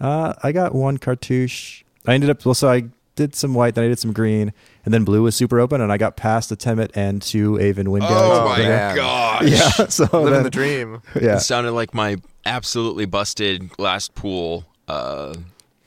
Uh, 0.00 0.32
I 0.42 0.50
got 0.52 0.74
one 0.74 0.98
cartouche. 0.98 1.82
I 2.06 2.14
ended 2.14 2.28
up 2.30 2.44
well, 2.44 2.54
so 2.54 2.68
I 2.68 2.84
did 3.16 3.34
some 3.36 3.52
white, 3.54 3.74
then 3.74 3.84
I 3.84 3.88
did 3.88 3.98
some 3.98 4.12
green, 4.12 4.52
and 4.84 4.94
then 4.94 5.04
blue 5.04 5.22
was 5.22 5.36
super 5.36 5.60
open, 5.60 5.80
and 5.80 5.92
I 5.92 5.98
got 5.98 6.16
past 6.16 6.48
the 6.48 6.56
Temmet 6.56 6.90
and 6.94 7.20
two 7.22 7.60
Aven 7.60 7.90
Wind 7.90 8.04
Oh 8.08 8.08
Guides. 8.08 8.48
my 8.62 8.68
man. 8.68 8.96
gosh. 8.96 9.42
Yeah, 9.50 9.68
so 9.88 10.04
Living 10.12 10.32
then- 10.32 10.42
the 10.42 10.50
dream. 10.50 11.02
Yeah, 11.20 11.36
It 11.36 11.40
sounded 11.40 11.72
like 11.72 11.92
my 11.94 12.16
absolutely 12.44 13.04
busted 13.06 13.70
last 13.78 14.14
pool 14.14 14.64
uh, 14.88 15.34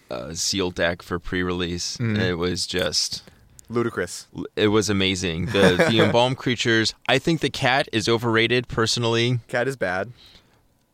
uh, 0.09 0.33
seal 0.33 0.71
deck 0.71 1.01
for 1.01 1.19
pre-release. 1.19 1.97
Mhm. 1.97 2.17
It 2.19 2.35
was 2.35 2.65
just, 2.67 3.23
Ludicrous. 3.69 4.27
it 4.55 4.67
was 4.69 4.89
amazing. 4.89 5.47
The 5.47 5.85
the 5.89 5.99
embalmed 6.05 6.37
creatures. 6.37 6.93
I 7.07 7.19
think 7.19 7.41
the 7.41 7.49
cat 7.49 7.87
is 7.91 8.07
overrated 8.07 8.67
personally, 8.67 9.39
Cat 9.47 9.67
is 9.67 9.75
bad. 9.75 10.11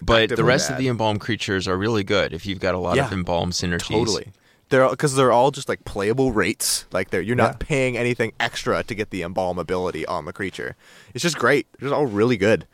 but 0.01 0.29
the 0.29 0.43
rest 0.43 0.69
bad. 0.69 0.75
of 0.75 0.79
the 0.79 0.87
embalmed 0.87 1.19
creatures 1.21 1.67
are 1.67 1.77
really 1.77 2.03
good 2.03 2.33
if 2.33 2.45
you've 2.45 2.59
got 2.59 2.73
a 2.75 2.79
lot 2.79 2.91
of 2.97 3.11
Yeah, 3.11 3.13
embalmed 3.13 3.53
synergies. 3.53 3.87
Totally. 3.89 4.31
They're 4.69 4.87
because 4.89 5.15
they're 5.15 5.31
all 5.31 5.49
just 5.51 5.67
like 5.67 5.83
playable 5.83 6.31
rates. 6.31 6.85
Like 6.91 7.09
they're 7.09 7.21
you're 7.21 7.35
not 7.35 7.53
Yeah. 7.59 7.67
paying 7.67 7.97
anything 7.97 8.31
extra 8.39 8.83
to 8.83 8.95
get 8.95 9.09
the 9.09 9.23
embalm 9.23 9.57
ability 9.59 10.05
on 10.05 10.25
the 10.25 10.33
creature. 10.33 10.75
It's 11.13 11.23
just 11.23 11.37
great. 11.39 11.67
They're 11.73 11.89
just 11.89 11.93
all 11.97 12.05
really 12.05 12.37
good. 12.37 12.65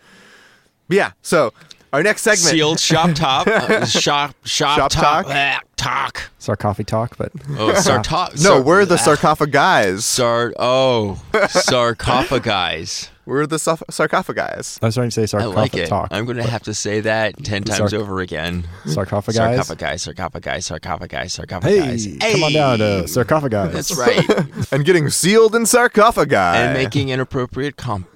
But 0.89 0.97
yeah. 0.97 1.11
So 1.21 1.51
our 1.95 2.03
next 2.03 2.21
segment. 2.23 2.39
Sealed 2.41 2.79
shop 2.79 3.11
top, 3.15 3.47
uh, 3.47 3.85
shop 3.85 4.35
shop, 4.45 4.77
Shop 4.77 4.91
top, 4.91 5.25
talk? 5.25 5.33
ah, 5.35 5.59
talk. 5.77 6.29
sarcophagus 6.39 6.89
talk, 6.89 7.17
but 7.17 7.31
Oh, 7.57 7.73
sarto- 7.81 8.31
No, 8.35 8.35
sar- 8.35 8.61
we're 8.61 8.85
the 8.85 8.97
sarcophagi. 8.97 9.99
Sar- 10.01 10.53
oh, 10.59 11.21
sarcophagi. 11.49 13.09
We're 13.27 13.47
the 13.47 13.55
sarf- 13.55 13.81
sarcophagi. 13.89 14.39
I 14.39 14.57
was 14.85 14.93
trying 14.93 15.07
to 15.09 15.11
say 15.11 15.23
I 15.23 15.25
sarcophagus 15.25 15.55
like 15.55 15.73
it. 15.75 15.87
talk. 15.87 16.09
I'm 16.11 16.25
going 16.25 16.37
to 16.37 16.43
have 16.43 16.61
to 16.63 16.75
say 16.75 16.99
that 17.01 17.35
10 17.43 17.63
times 17.63 17.91
sarc- 17.91 17.97
over 17.99 18.19
again. 18.19 18.67
sarcophagus. 18.85 19.35
Sarcophagi, 19.37 19.97
sarcophagi, 19.97 20.61
sarcophagi, 20.61 21.27
sarcophagi. 21.29 22.19
Hey, 22.21 22.33
come 22.33 22.43
on 22.43 22.53
down 22.53 22.77
to 22.77 23.07
sarcophagus. 23.07 23.73
That's 23.73 23.97
right. 23.97 24.71
and 24.71 24.85
getting 24.85 25.09
sealed 25.09 25.55
in 25.55 25.65
sarcophagi. 25.65 26.35
and 26.35 26.73
making 26.75 27.09
inappropriate 27.09 27.77
comments. 27.77 28.11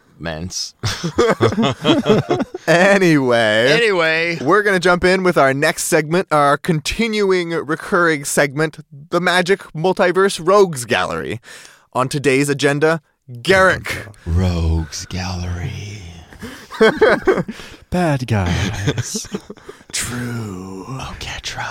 anyway. 2.68 3.72
anyway, 3.72 4.38
We're 4.42 4.64
going 4.64 4.76
to 4.76 4.80
jump 4.80 5.04
in 5.04 5.24
with 5.24 5.38
our 5.38 5.54
next 5.54 5.86
segment, 5.86 6.28
our 6.32 6.58
continuing 6.58 7.50
recurring 7.52 8.26
segment, 8.26 8.80
the 8.92 9.22
Magic 9.22 9.60
Multiverse 9.74 10.40
Rogues 10.46 10.86
Gallery. 10.86 11.40
On 11.94 12.08
today's 12.08 12.50
agenda, 12.50 13.02
Garruk. 13.32 14.16
Rogues 14.26 15.06
Gallery. 15.08 16.02
Bad 17.90 18.28
guys. 18.28 19.28
True. 19.92 20.86
Oketra. 20.88 21.66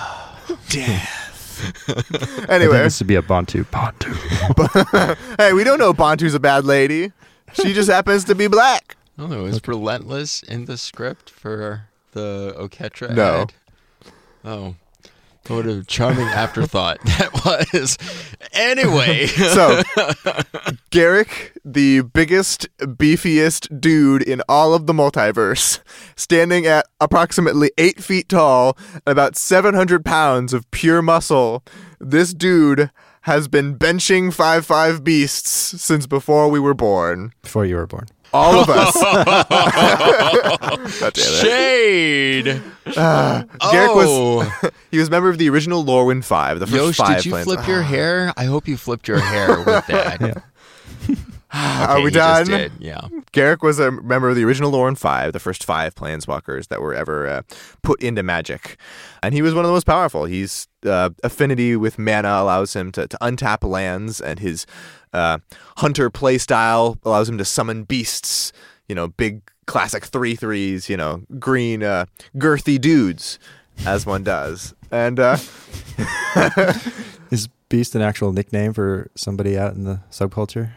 Death. 0.68 2.49
Anyway, 2.49 2.72
think 2.72 2.84
this 2.84 3.01
would 3.01 3.07
be 3.07 3.16
a 3.16 3.22
Bontu. 3.22 3.64
Bontu. 3.64 5.16
hey, 5.38 5.53
we 5.53 5.64
don't 5.64 5.78
know 5.78 5.92
Bontu's 5.92 6.34
a 6.34 6.40
bad 6.40 6.64
lady. 6.64 7.12
She 7.55 7.72
just 7.72 7.90
happens 7.90 8.24
to 8.24 8.34
be 8.34 8.46
black. 8.46 8.96
Oh, 9.18 9.26
no, 9.26 9.40
it 9.40 9.42
was 9.42 9.66
relentless 9.66 10.42
in 10.42 10.66
the 10.66 10.76
script 10.78 11.30
for 11.30 11.88
the 12.12 12.55
Oketra 12.59 13.14
No. 13.14 13.42
ad. 13.42 13.53
Oh. 14.44 14.74
What 15.49 15.64
a 15.66 15.82
charming 15.82 16.26
afterthought 16.26 16.99
that 17.05 17.32
was. 17.72 17.96
Anyway, 18.53 19.26
So, 19.26 19.80
Garruk, 20.90 21.28
the 21.64 22.03
biggest, 22.03 22.68
beefiest 22.78 23.80
dude 23.80 24.22
in 24.22 24.42
all 24.46 24.74
of 24.74 24.86
the 24.86 24.92
multiverse, 24.92 25.80
standing 26.16 26.66
at 26.66 26.86
approximately 27.01 27.70
eight 27.78 28.03
feet 28.03 28.28
tall 28.28 28.76
and 29.07 29.12
about 29.12 29.36
700 29.36 30.05
pounds 30.05 30.53
of 30.53 30.70
pure 30.70 31.01
muscle, 31.01 31.64
this 31.99 32.34
dude 32.34 32.90
has 33.29 33.47
been 33.47 33.79
benching 33.79 34.33
5 34.33 34.66
5 34.66 35.05
beasts 35.05 35.51
since 35.81 36.07
before 36.07 36.49
we 36.49 36.59
were 36.59 36.74
born. 36.74 37.33
Before 37.43 37.64
you 37.64 37.76
were 37.76 37.87
born. 37.87 38.09
All 38.33 38.61
of 38.61 38.68
us. 38.68 38.95
God 41.01 41.14
damn 41.14 41.14
it. 41.14 41.14
shade. 41.14 42.62
Ah, 42.97 43.45
Garruk 43.61 43.95
was 43.95 44.09
oh, 44.09 44.70
he 44.91 44.99
was 44.99 45.09
a 45.09 45.11
member 45.11 45.29
of 45.29 45.39
the 45.39 45.49
original 45.49 45.85
Lorwyn 45.85 46.24
Five, 46.24 46.61
the 46.61 46.66
first 46.66 46.83
Yosh, 46.83 46.97
five 46.97 47.16
did 47.18 47.26
you 47.26 47.33
plans. 47.33 47.45
flip 47.45 47.66
your 47.66 47.81
ah. 47.81 47.87
hair? 47.87 48.33
I 48.37 48.45
hope 48.45 48.68
you 48.68 48.76
flipped 48.76 49.09
your 49.09 49.20
hair 49.20 49.59
with 49.59 49.87
that. 49.87 50.20
Yeah. 50.29 50.35
Are 51.53 51.94
Okay, 51.96 52.05
we 52.05 52.11
done? 52.11 52.46
did, 52.46 52.72
Yeah. 52.78 53.01
Garruk 53.32 53.62
was 53.62 53.78
a 53.78 53.90
member 53.90 54.28
of 54.28 54.36
the 54.36 54.44
original 54.44 54.70
Lorwyn 54.72 54.99
Five, 54.99 55.32
the 55.32 55.38
first 55.40 55.64
five 55.64 55.94
planeswalkers 55.94 56.68
that 56.68 56.80
were 56.82 56.94
ever 56.94 57.26
uh, 57.26 57.42
put 57.82 58.03
into 58.03 58.22
Magic, 58.22 58.76
and 59.22 59.32
he 59.34 59.40
was 59.42 59.55
one 59.55 59.64
of 59.64 59.68
the 59.68 59.72
most 59.74 59.86
powerful. 59.86 60.24
His 60.26 60.66
uh, 60.84 61.11
affinity 61.24 61.74
with 61.76 61.99
mana 61.99 62.28
allows 62.28 62.74
him 62.76 62.92
to, 62.92 63.07
to 63.09 63.16
untap 63.22 63.66
lands, 63.68 64.20
and 64.20 64.38
his 64.40 64.66
uh, 65.12 65.38
hunter 65.78 66.11
playstyle 66.11 66.99
allows 67.05 67.28
him 67.28 67.38
to 67.38 67.44
summon 67.44 67.84
beasts. 67.84 68.53
You 68.88 68.94
know, 68.94 69.09
big 69.09 69.42
classic 69.66 70.05
three 70.05 70.34
threes. 70.36 70.88
You 70.90 70.96
know, 70.99 71.22
green 71.38 71.82
uh, 71.82 72.07
girthy 72.36 72.78
dudes, 72.80 73.38
as 73.86 74.05
one 74.05 74.22
does, 74.22 74.74
and. 74.90 75.18
Uh, 75.18 75.38
Is 77.30 77.49
Beast 77.68 77.94
an 77.94 78.01
actual 78.01 78.32
nickname 78.32 78.72
for 78.72 79.11
somebody 79.14 79.59
out 79.59 79.74
in 79.74 79.84
the 79.84 80.01
subculture? 80.11 80.70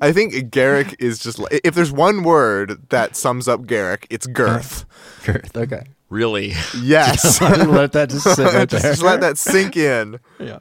I 0.00 0.12
think 0.12 0.34
Garruk 0.50 0.94
is 0.98 1.18
just 1.18 1.38
like 1.38 1.60
if 1.64 1.74
there's 1.74 1.92
one 1.92 2.22
word 2.22 2.88
that 2.90 3.16
sums 3.16 3.48
up 3.48 3.62
Garruk, 3.62 4.06
it's 4.10 4.26
girth. 4.26 4.84
Girth. 5.24 5.56
Okay. 5.56 5.86
Really? 6.10 6.52
Yes. 6.80 7.40
let 7.40 7.92
that 7.92 8.10
just 8.10 8.24
sit 8.36 8.44
right 8.44 8.68
just, 8.68 8.82
there. 8.82 8.92
just 8.92 9.02
let 9.02 9.20
that 9.22 9.38
sink 9.38 9.76
in. 9.76 10.20
Yeah. 10.38 10.58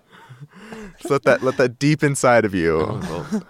Just 0.98 1.12
let 1.12 1.24
that 1.24 1.44
let 1.44 1.58
that 1.58 1.80
deep 1.80 2.02
inside 2.04 2.46
of 2.46 2.56
you. 2.56 2.80
Oh, 2.80 3.28
well, 3.32 3.44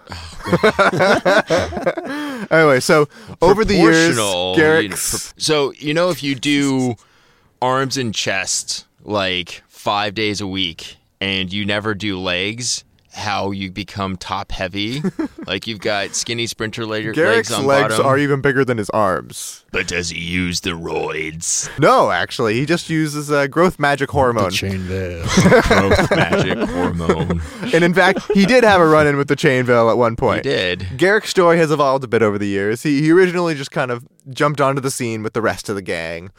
oh, 1.50 2.46
Anyway, 2.50 2.80
so 2.80 3.08
over 3.40 3.64
the 3.64 3.74
years, 3.74 4.14
proportional, 4.16 4.56
you 4.56 4.62
know, 4.62 4.90
Garruk's 4.90 5.34
so 5.36 5.72
you 5.72 5.94
know 5.94 6.10
if 6.10 6.22
you 6.22 6.34
do 6.34 6.96
arms 7.62 7.96
and 7.96 8.14
chest 8.14 8.86
like 9.02 9.62
five 9.68 10.14
days 10.14 10.40
a 10.40 10.46
week 10.46 10.96
and 11.20 11.52
you 11.52 11.64
never 11.64 11.94
do 11.94 12.18
legs 12.18 12.84
how 13.14 13.50
you 13.52 13.70
become 13.70 14.16
top 14.16 14.50
heavy 14.52 15.02
like 15.46 15.66
you've 15.66 15.80
got 15.80 16.14
skinny 16.14 16.46
sprinter 16.46 16.84
leg- 16.84 17.04
legs 17.06 17.16
Garruk's 17.16 17.52
on 17.52 17.64
legs 17.64 17.94
bottom 17.94 18.06
are 18.06 18.18
even 18.18 18.40
bigger 18.40 18.64
than 18.64 18.76
his 18.78 18.90
arms. 18.90 19.64
but 19.72 19.86
does 19.86 20.08
he 20.10 20.18
use 20.18 20.60
the 20.60 20.70
roids 20.70 21.68
No, 21.78 22.10
actually, 22.10 22.54
he 22.54 22.66
just 22.66 22.90
uses 22.90 23.30
uh, 23.30 23.46
growth 23.46 23.78
magic 23.78 24.10
hormone. 24.10 24.50
Chain 24.50 24.78
veil. 24.80 25.22
growth 25.62 26.10
magic 26.10 26.58
hormone 26.68 27.40
and 27.72 27.84
in 27.84 27.94
fact, 27.94 28.20
he 28.34 28.44
did 28.46 28.64
have 28.64 28.80
a 28.80 28.86
run-in 28.86 29.16
with 29.16 29.28
the 29.28 29.36
chain 29.36 29.64
veil 29.64 29.90
at 29.90 29.96
one 29.96 30.16
point. 30.16 30.44
he 30.44 30.50
did 30.50 30.80
Garruk's 30.96 31.30
story 31.30 31.58
has 31.58 31.70
evolved 31.70 32.04
a 32.04 32.08
bit 32.08 32.22
over 32.22 32.38
the 32.38 32.48
years. 32.48 32.82
He, 32.82 33.00
he 33.00 33.10
originally 33.12 33.54
just 33.54 33.70
kind 33.70 33.90
of 33.90 34.04
jumped 34.30 34.60
onto 34.60 34.80
the 34.80 34.90
scene 34.90 35.22
with 35.22 35.32
the 35.32 35.42
rest 35.42 35.68
of 35.68 35.74
the 35.76 35.82
gang, 35.82 36.30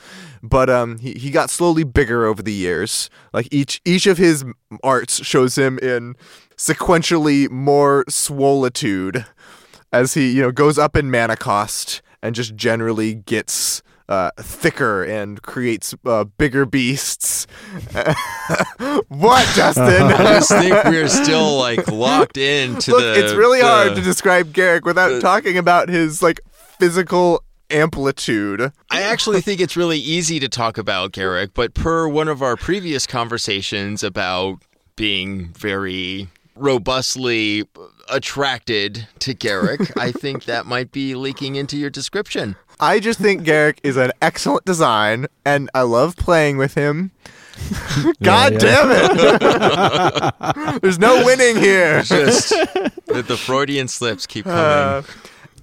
but 0.42 0.70
um, 0.70 0.98
he, 1.00 1.14
he 1.14 1.30
got 1.32 1.50
slowly 1.50 1.84
bigger 1.84 2.26
over 2.26 2.42
the 2.42 2.54
years. 2.54 3.10
Like 3.34 3.48
each 3.52 3.82
each 3.86 4.08
of 4.08 4.18
his 4.18 4.44
arts 4.84 5.24
shows 5.26 5.58
him 5.58 5.78
in 5.80 6.16
sequentially 6.58 7.50
more 7.50 8.06
swolitude 8.08 9.26
as 9.92 10.14
he 10.14 10.32
you 10.32 10.42
know 10.42 10.52
goes 10.52 10.78
up 10.78 10.96
in 10.96 11.12
mana 11.12 11.36
cost 11.36 12.02
and 12.22 12.36
just 12.36 12.56
generally 12.56 13.14
gets. 13.16 13.82
Uh, 14.08 14.30
thicker 14.38 15.02
and 15.04 15.42
creates 15.42 15.96
uh, 16.06 16.24
bigger 16.38 16.64
beasts. 16.64 17.48
what, 19.08 19.48
Justin? 19.56 19.84
I 19.88 20.40
just 20.40 20.50
think 20.50 20.84
we're 20.86 21.08
still 21.24 21.58
like 21.58 21.88
locked 21.88 22.38
into 22.38 22.92
Look, 22.92 23.02
the 23.02 23.24
it's 23.26 23.34
really 23.34 23.62
the- 23.62 23.66
hard 23.68 23.96
to 23.96 24.02
describe 24.02 24.54
Garruk 24.54 24.84
without 24.84 25.10
the- 25.10 25.22
talking 25.22 25.58
about 25.58 25.90
his 25.90 26.22
like 26.22 26.40
physical 26.80 27.44
amplitude. 27.70 28.72
I 28.89 29.01
actually 29.01 29.41
think 29.41 29.59
it's 29.59 29.78
really 29.78 29.99
easy 29.99 30.39
to 30.39 30.49
talk 30.49 30.78
about 30.78 31.11
Garruk, 31.11 31.51
but 31.53 31.74
per 31.74 32.07
one 32.07 32.28
of 32.28 32.41
our 32.41 32.55
previous 32.55 33.07
conversations 33.07 34.03
about 34.03 34.59
being 34.95 35.53
very 35.53 36.30
robustly 36.55 37.68
attracted 38.09 39.07
to 39.20 39.34
Garruk, 39.34 39.91
I 40.01 40.11
think 40.11 40.45
that 40.45 40.66
might 40.66 40.91
be 40.91 41.16
leaking 41.16 41.55
into 41.55 41.78
your 41.78 41.89
description. 41.89 42.55
I 42.80 42.99
just 42.99 43.20
think 43.20 43.43
Garruk 43.43 43.78
is 43.84 43.97
an 43.97 44.11
excellent 44.22 44.66
design, 44.66 45.28
and 45.45 45.70
I 45.74 45.82
love 45.82 46.18
playing 46.18 46.57
with 46.57 46.74
him. 46.76 47.11
God 48.24 48.53
yeah. 48.53 48.59
damn 48.59 48.91
it! 48.91 50.82
There's 50.82 50.99
no 50.99 51.24
winning 51.26 51.55
here. 51.55 52.01
Just 52.01 52.49
the, 52.49 53.24
the 53.26 53.38
Freudian 53.38 53.88
slips 53.88 54.28
keep 54.28 54.43
coming. 54.43 54.59
Uh, 54.59 55.03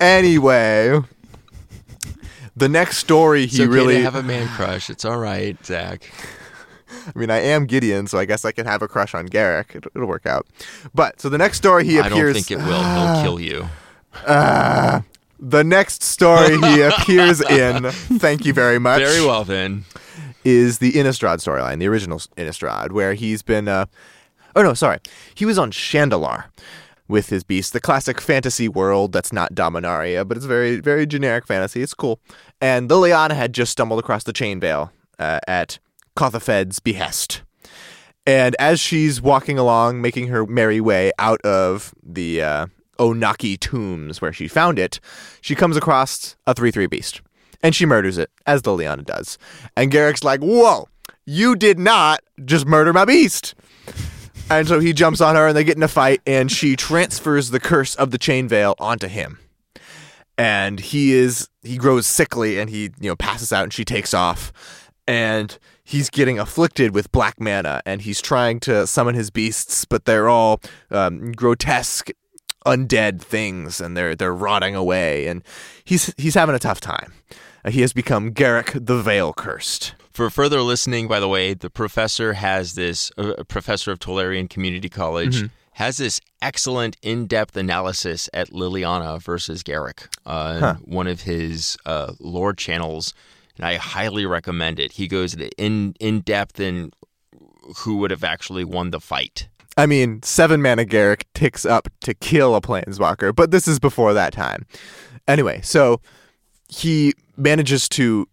anyway, 0.01 1.03
the 2.57 2.69
next 2.69 2.99
story 2.99 3.45
it's 3.45 3.57
he 3.57 3.63
okay 3.65 3.73
really. 3.73 3.95
to 3.97 4.03
have 4.03 4.15
a 4.15 4.23
man 4.23 4.49
crush. 4.49 4.91
It's 4.91 5.05
all 5.05 5.19
right, 5.19 5.57
Zach. 5.65 6.11
I 7.07 7.19
mean, 7.19 7.31
I 7.31 7.39
am 7.39 7.67
Gideon, 7.67 8.07
so 8.07 8.19
I 8.19 8.27
guess 8.27 8.45
I 8.45 8.53
can 8.53 8.67
have 8.67 8.83
a 8.83 8.89
crush 8.89 9.15
on 9.15 9.29
Garruk. 9.29 9.75
It'll, 9.75 9.91
it'll 9.95 10.09
work 10.09 10.27
out. 10.27 10.47
But 10.95 11.21
so 11.21 11.29
the 11.29 11.39
next 11.39 11.57
story 11.57 11.85
he 11.85 11.99
I 11.99 12.07
appears. 12.07 12.13
I 12.13 12.23
don't 12.25 12.35
think 12.35 12.51
it 12.51 12.57
will. 12.59 12.83
He'll 12.83 13.23
kill 13.23 13.41
you. 13.41 13.69
Ah, 14.29 15.03
the 15.41 15.65
next 15.65 16.03
story 16.03 16.59
he 16.59 16.81
appears 16.83 17.41
in, 17.41 17.91
thank 17.91 18.45
you 18.45 18.53
very 18.53 18.79
much, 18.79 19.01
Very 19.01 19.25
well 19.25 19.43
then. 19.43 19.85
is 20.45 20.79
the 20.79 20.93
Innistrad 20.93 21.39
storyline, 21.39 21.79
the 21.79 21.89
original 21.89 22.19
Innistrad, 22.37 22.93
where 22.93 23.15
he's 23.15 23.43
been. 23.43 23.69
Uh, 23.69 23.87
oh 24.55 24.63
no, 24.63 24.75
sorry, 24.75 24.99
he 25.35 25.47
was 25.47 25.59
on 25.59 25.71
Shandalar 25.73 26.45
with 27.09 27.29
his 27.29 27.45
beast, 27.45 27.73
the 27.73 27.81
classic 27.81 28.21
fantasy 28.21 28.69
world 28.69 29.13
that's 29.13 29.33
not 29.33 29.55
Dominaria, 29.55 30.27
but 30.27 30.37
it's 30.37 30.47
very, 30.47 30.81
very 30.81 31.07
generic 31.07 31.47
fantasy. 31.47 31.83
It's 31.83 31.95
cool. 31.95 32.21
And 32.61 32.89
Liliana 32.89 33.33
had 33.33 33.53
just 33.53 33.73
stumbled 33.73 34.01
across 34.01 34.25
the 34.25 34.33
Chain 34.33 34.61
Veil 34.61 34.93
uh, 35.19 35.41
at 35.47 35.79
Kothophed's 36.17 36.81
behest. 36.81 37.43
And 38.27 38.55
as 38.59 38.79
she's 38.79 39.21
walking 39.21 39.59
along, 39.59 40.01
making 40.01 40.29
her 40.29 40.47
merry 40.47 40.81
way 40.81 41.11
out 41.19 41.41
of 41.43 41.93
the 42.03 42.43
uh, 42.43 42.67
Onakke 42.99 43.59
tombs 43.59 44.21
where 44.21 44.33
she 44.33 44.47
found 44.47 44.79
it, 44.79 45.01
she 45.41 45.55
comes 45.55 45.77
across 45.77 46.37
a 46.47 46.55
3 46.55 46.71
3 46.71 46.87
beast. 46.87 47.21
And 47.65 47.75
she 47.75 47.87
murders 47.87 48.19
it, 48.19 48.31
as 48.45 48.63
Liliana 48.63 49.05
does. 49.05 49.39
And 49.77 49.91
Garruk's 49.91 50.25
like, 50.25 50.41
Whoa, 50.41 50.89
you 51.25 51.55
did 51.57 51.79
not 51.79 52.21
just 52.45 52.67
murder 52.67 52.93
my 52.93 53.05
beast. 53.05 53.55
And 54.51 54.69
so 54.69 54.81
he 54.81 54.93
jumps 54.93 55.21
on 55.21 55.35
her 55.35 55.49
and 55.49 55.57
they 55.57 55.65
get 55.65 55.77
in 55.77 55.83
a 55.83 55.89
fight, 55.89 56.21
and 56.27 56.53
she 56.53 56.77
transfers 56.77 57.51
the 57.51 57.61
curse 57.61 57.95
of 57.95 58.11
the 58.11 58.19
chain 58.19 58.49
veil 58.49 58.75
onto 58.79 59.09
him. 59.09 59.39
And 60.37 60.81
he 60.81 61.13
is 61.13 61.49
he 61.63 61.77
grows 61.77 62.07
sickly 62.07 62.59
and 62.59 62.69
he, 62.69 62.91
you 63.01 63.09
know, 63.09 63.17
passes 63.17 63.53
out 63.53 63.65
and 63.65 63.73
she 63.73 63.85
takes 63.85 64.13
off. 64.13 64.53
And 65.07 65.59
he's 65.85 66.11
getting 66.11 66.39
afflicted 66.39 66.95
with 66.95 67.13
black 67.13 67.41
mana 67.41 67.83
and 67.85 68.03
he's 68.03 68.21
trying 68.21 68.61
to 68.61 68.87
summon 68.87 69.15
his 69.15 69.31
beasts, 69.31 69.85
but 69.85 70.05
they're 70.05 70.29
all 70.29 70.61
um, 70.91 71.33
grotesque 71.33 72.11
undead 72.65 73.21
things 73.21 73.81
and 73.81 73.97
they're 73.97 74.15
they're 74.15 74.35
rotting 74.35 74.77
away 74.77 75.27
and 75.27 75.43
he's 75.85 76.15
he's 76.17 76.35
having 76.35 76.55
a 76.55 76.61
tough 76.61 76.81
time. 76.81 77.13
Uh, 77.65 77.71
he 77.71 77.81
has 77.81 77.93
become 77.93 78.33
Garruk 78.33 78.87
the 78.87 79.03
Veil 79.03 79.33
Cursed. 79.33 79.95
For 80.13 80.29
further 80.31 80.61
listening, 80.61 81.09
by 81.09 81.21
the 81.21 81.29
way, 81.29 81.55
the 81.55 81.71
professor 81.71 82.35
has 82.35 82.75
this, 82.75 83.11
uh, 83.17 83.45
professor 83.49 83.91
of 83.91 83.99
Tolarian 83.99 84.49
Community 84.49 84.89
College, 84.89 85.49
has 85.73 85.97
this 85.97 86.21
excellent 86.43 86.97
in 87.03 87.27
depth 87.27 87.57
analysis 87.57 88.29
at 88.35 88.51
Liliana 88.51 89.21
versus 89.23 89.63
Garruk 89.63 90.09
on 90.27 90.61
Huh. 90.61 90.75
one 90.85 91.07
of 91.07 91.23
his 91.23 91.79
uh, 91.87 92.13
lore 92.21 92.53
channels. 92.53 93.15
And 93.57 93.65
I 93.67 93.77
highly 93.77 94.27
recommend 94.27 94.79
it. 94.79 94.93
He 94.93 95.09
goes 95.09 95.35
in, 95.57 95.95
in 95.99 96.21
depth 96.21 96.61
in 96.61 96.93
who 97.79 97.97
would 97.99 98.11
have 98.11 98.25
actually 98.25 98.65
won 98.65 98.91
the 98.91 99.01
fight. 99.01 99.49
I 99.79 99.87
mean, 99.87 100.23
seven 100.23 100.61
mana 100.61 100.85
Garruk 100.85 101.23
ticks 101.33 101.65
up 101.65 101.89
to 102.01 102.13
kill 102.13 102.55
a 102.55 102.61
planeswalker, 102.61 103.35
but 103.35 103.51
this 103.51 103.67
is 103.67 103.79
before 103.79 104.13
that 104.13 104.35
time. 104.35 104.67
Anyway, 105.27 105.61
so 105.63 106.01
he 106.69 107.15
manages 107.37 107.89
to 107.91 108.27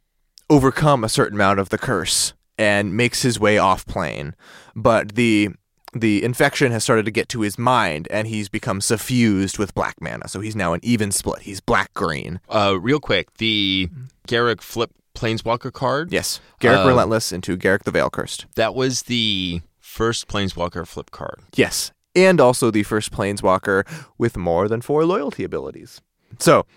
overcome 0.50 1.04
a 1.04 1.10
certain 1.10 1.36
amount 1.38 1.60
of 1.60 1.70
the 1.70 1.78
curse 1.78 2.34
and 2.58 2.95
makes 2.95 3.22
his 3.22 3.39
way 3.39 3.58
off 3.58 3.86
plane, 3.86 4.36
but 4.76 5.16
the 5.16 5.50
the 5.93 6.24
infection 6.24 6.72
has 6.72 6.84
started 6.84 7.04
to 7.06 7.10
get 7.12 7.28
to 7.30 7.41
his 7.41 7.58
mind 7.58 8.08
and 8.12 8.28
he's 8.28 8.47
become 8.47 8.80
suffused 8.80 9.58
with 9.58 9.74
black 9.74 9.95
mana. 10.00 10.28
So 10.28 10.39
he's 10.39 10.56
now 10.56 10.74
an 10.74 10.80
even 10.84 11.12
split. 11.12 11.41
He's 11.41 11.62
black 11.62 11.91
green. 11.95 12.39
Uh, 12.47 12.78
real 12.80 13.00
quick, 13.00 13.38
the 13.38 13.89
Garruk 14.28 14.62
flip 14.62 14.91
Planeswalker 15.16 15.74
card. 15.74 16.12
Yes, 16.12 16.39
Garruk 16.62 16.86
Uh, 16.86 16.88
Relentless 16.89 17.32
into 17.32 17.58
Garruk 17.58 17.84
the 17.86 17.91
Veil 17.91 18.10
Cursed. 18.12 18.45
That 18.56 18.76
was 18.76 19.04
the 19.04 19.62
first 19.80 20.28
Planeswalker 20.28 20.86
flip 20.88 21.10
card. 21.10 21.39
Yes, 21.56 21.91
and 22.16 22.39
also 22.39 22.70
the 22.70 22.84
first 22.84 23.12
Planeswalker 23.12 23.88
with 24.20 24.38
more 24.38 24.68
than 24.68 24.82
four 24.82 25.06
loyalty 25.06 25.43
abilities. 25.43 26.02
So 26.38 26.68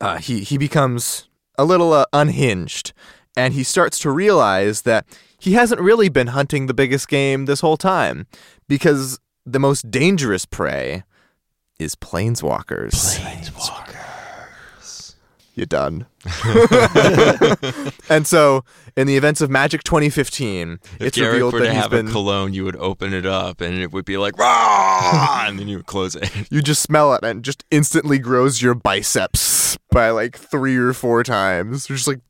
uh, 0.00 0.18
he 0.18 0.40
he 0.44 0.58
becomes 0.58 1.28
a 1.56 1.64
little 1.64 1.92
uh, 1.92 2.04
unhinged, 2.12 2.92
and 3.36 3.54
he 3.54 3.62
starts 3.62 3.98
to 4.00 4.10
realize 4.10 4.82
that 4.82 5.06
he 5.38 5.52
hasn't 5.52 5.80
really 5.80 6.08
been 6.08 6.28
hunting 6.28 6.66
the 6.66 6.74
biggest 6.74 7.08
game 7.08 7.44
this 7.46 7.60
whole 7.60 7.76
time, 7.76 8.26
because 8.68 9.18
the 9.44 9.60
most 9.60 9.90
dangerous 9.90 10.46
prey 10.46 11.04
is 11.78 11.94
Planeswalkers. 11.94 13.18
You 15.56 15.66
done? 15.66 16.06
and 18.08 18.26
so, 18.26 18.64
in 18.96 19.06
the 19.06 19.16
events 19.16 19.40
of 19.40 19.50
Magic 19.50 19.84
2015, 19.84 20.78
If 20.98 21.00
it's 21.00 21.16
Garruk 21.18 21.32
revealed 21.32 21.52
were 21.52 21.60
that 21.60 21.66
to 21.66 21.72
he's 21.74 21.82
have 21.82 21.90
been. 21.92 22.08
a 22.08 22.10
cologne, 22.10 22.52
you 22.54 22.64
would 22.64 22.76
open 22.76 23.14
it 23.14 23.24
up 23.24 23.60
and 23.60 23.78
it 23.78 23.92
would 23.92 24.04
be 24.04 24.16
like 24.16 24.36
rah, 24.38 25.44
and 25.46 25.58
then 25.58 25.68
you 25.68 25.76
would 25.78 25.86
close 25.86 26.16
it. 26.16 26.28
you 26.50 26.60
just 26.60 26.82
smell 26.82 27.14
it 27.14 27.22
and 27.22 27.38
it 27.38 27.42
just 27.42 27.64
instantly 27.70 28.18
grows 28.18 28.62
your 28.62 28.74
biceps 28.74 29.78
by 29.90 30.10
like 30.10 30.36
three 30.36 30.76
or 30.76 30.92
four 30.92 31.22
times. 31.22 31.88
You're 31.88 31.98
just 31.98 32.08
like, 32.08 32.20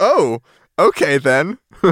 oh, 0.00 0.40
okay 0.78 1.18
then. 1.18 1.58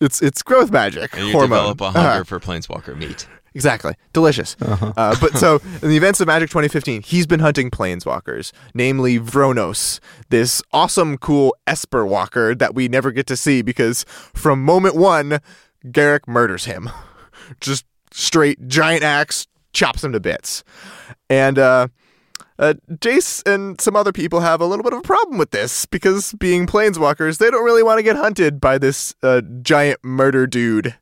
it's 0.00 0.22
it's 0.22 0.42
growth 0.42 0.70
magic. 0.70 1.16
And 1.16 1.26
you 1.26 1.32
hormone. 1.32 1.50
develop 1.74 1.80
a 1.80 1.90
hunger 1.90 2.08
Uh-huh. 2.08 2.24
for 2.24 2.38
Planeswalker 2.40 2.96
meat. 2.96 3.26
Exactly. 3.56 3.94
Delicious. 4.12 4.54
Uh, 4.60 5.16
but 5.18 5.38
so, 5.38 5.62
in 5.80 5.88
the 5.88 5.96
events 5.96 6.20
of 6.20 6.26
Magic 6.26 6.50
2015, 6.50 7.00
he's 7.00 7.26
been 7.26 7.40
hunting 7.40 7.70
planeswalkers, 7.70 8.52
namely 8.74 9.18
Vronos, 9.18 9.98
this 10.28 10.60
awesome, 10.74 11.16
cool 11.16 11.56
Esper 11.66 12.04
walker 12.04 12.54
that 12.54 12.74
we 12.74 12.86
never 12.86 13.12
get 13.12 13.26
to 13.28 13.36
see 13.36 13.62
because 13.62 14.04
from 14.34 14.62
moment 14.62 14.94
one, 14.94 15.38
Garruk 15.86 16.28
murders 16.28 16.66
him. 16.66 16.90
Just 17.62 17.86
straight 18.12 18.68
giant 18.68 19.02
axe, 19.02 19.46
chops 19.72 20.04
him 20.04 20.12
to 20.12 20.20
bits. 20.20 20.62
And, 21.30 21.58
uh, 21.58 21.88
uh, 22.58 22.74
Jace 22.90 23.42
and 23.50 23.80
some 23.80 23.96
other 23.96 24.12
people 24.12 24.40
have 24.40 24.60
a 24.60 24.66
little 24.66 24.82
bit 24.82 24.92
of 24.92 24.98
a 24.98 25.02
problem 25.02 25.38
with 25.38 25.50
this 25.50 25.86
because 25.86 26.34
being 26.34 26.66
planeswalkers, 26.66 27.38
they 27.38 27.50
don't 27.50 27.64
really 27.64 27.82
want 27.82 27.98
to 27.98 28.02
get 28.02 28.16
hunted 28.16 28.60
by 28.60 28.76
this 28.76 29.14
uh, 29.22 29.40
giant 29.62 30.04
murder 30.04 30.46
dude. 30.46 30.94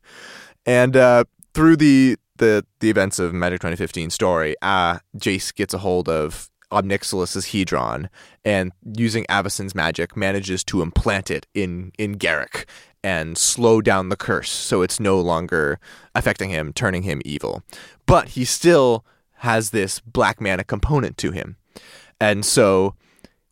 And 0.65 0.95
uh, 0.95 1.25
through 1.53 1.77
the, 1.77 2.17
the 2.37 2.65
the 2.79 2.89
events 2.89 3.19
of 3.19 3.33
Magic 3.33 3.59
2015 3.59 4.09
story, 4.09 4.55
uh, 4.61 4.99
Jace 5.17 5.53
gets 5.53 5.73
a 5.73 5.79
hold 5.79 6.09
of 6.09 6.49
Ob 6.71 6.85
Nixilis's 6.85 7.47
Hedron 7.47 8.09
and 8.43 8.71
using 8.95 9.25
Avacyn's 9.25 9.75
magic 9.75 10.17
manages 10.17 10.63
to 10.65 10.81
implant 10.81 11.31
it 11.31 11.47
in 11.53 11.91
in 11.97 12.17
Garruk 12.17 12.65
and 13.03 13.37
slow 13.37 13.81
down 13.81 14.09
the 14.09 14.15
curse 14.17 14.49
so 14.49 14.81
it's 14.81 14.99
no 14.99 15.19
longer 15.19 15.79
affecting 16.15 16.49
him, 16.49 16.73
turning 16.73 17.03
him 17.03 17.21
evil. 17.23 17.61
But 18.07 18.29
he 18.29 18.45
still 18.45 19.05
has 19.39 19.69
this 19.69 19.99
black 19.99 20.41
mana 20.41 20.63
component 20.63 21.17
to 21.19 21.31
him. 21.31 21.57
And 22.19 22.43
so 22.43 22.95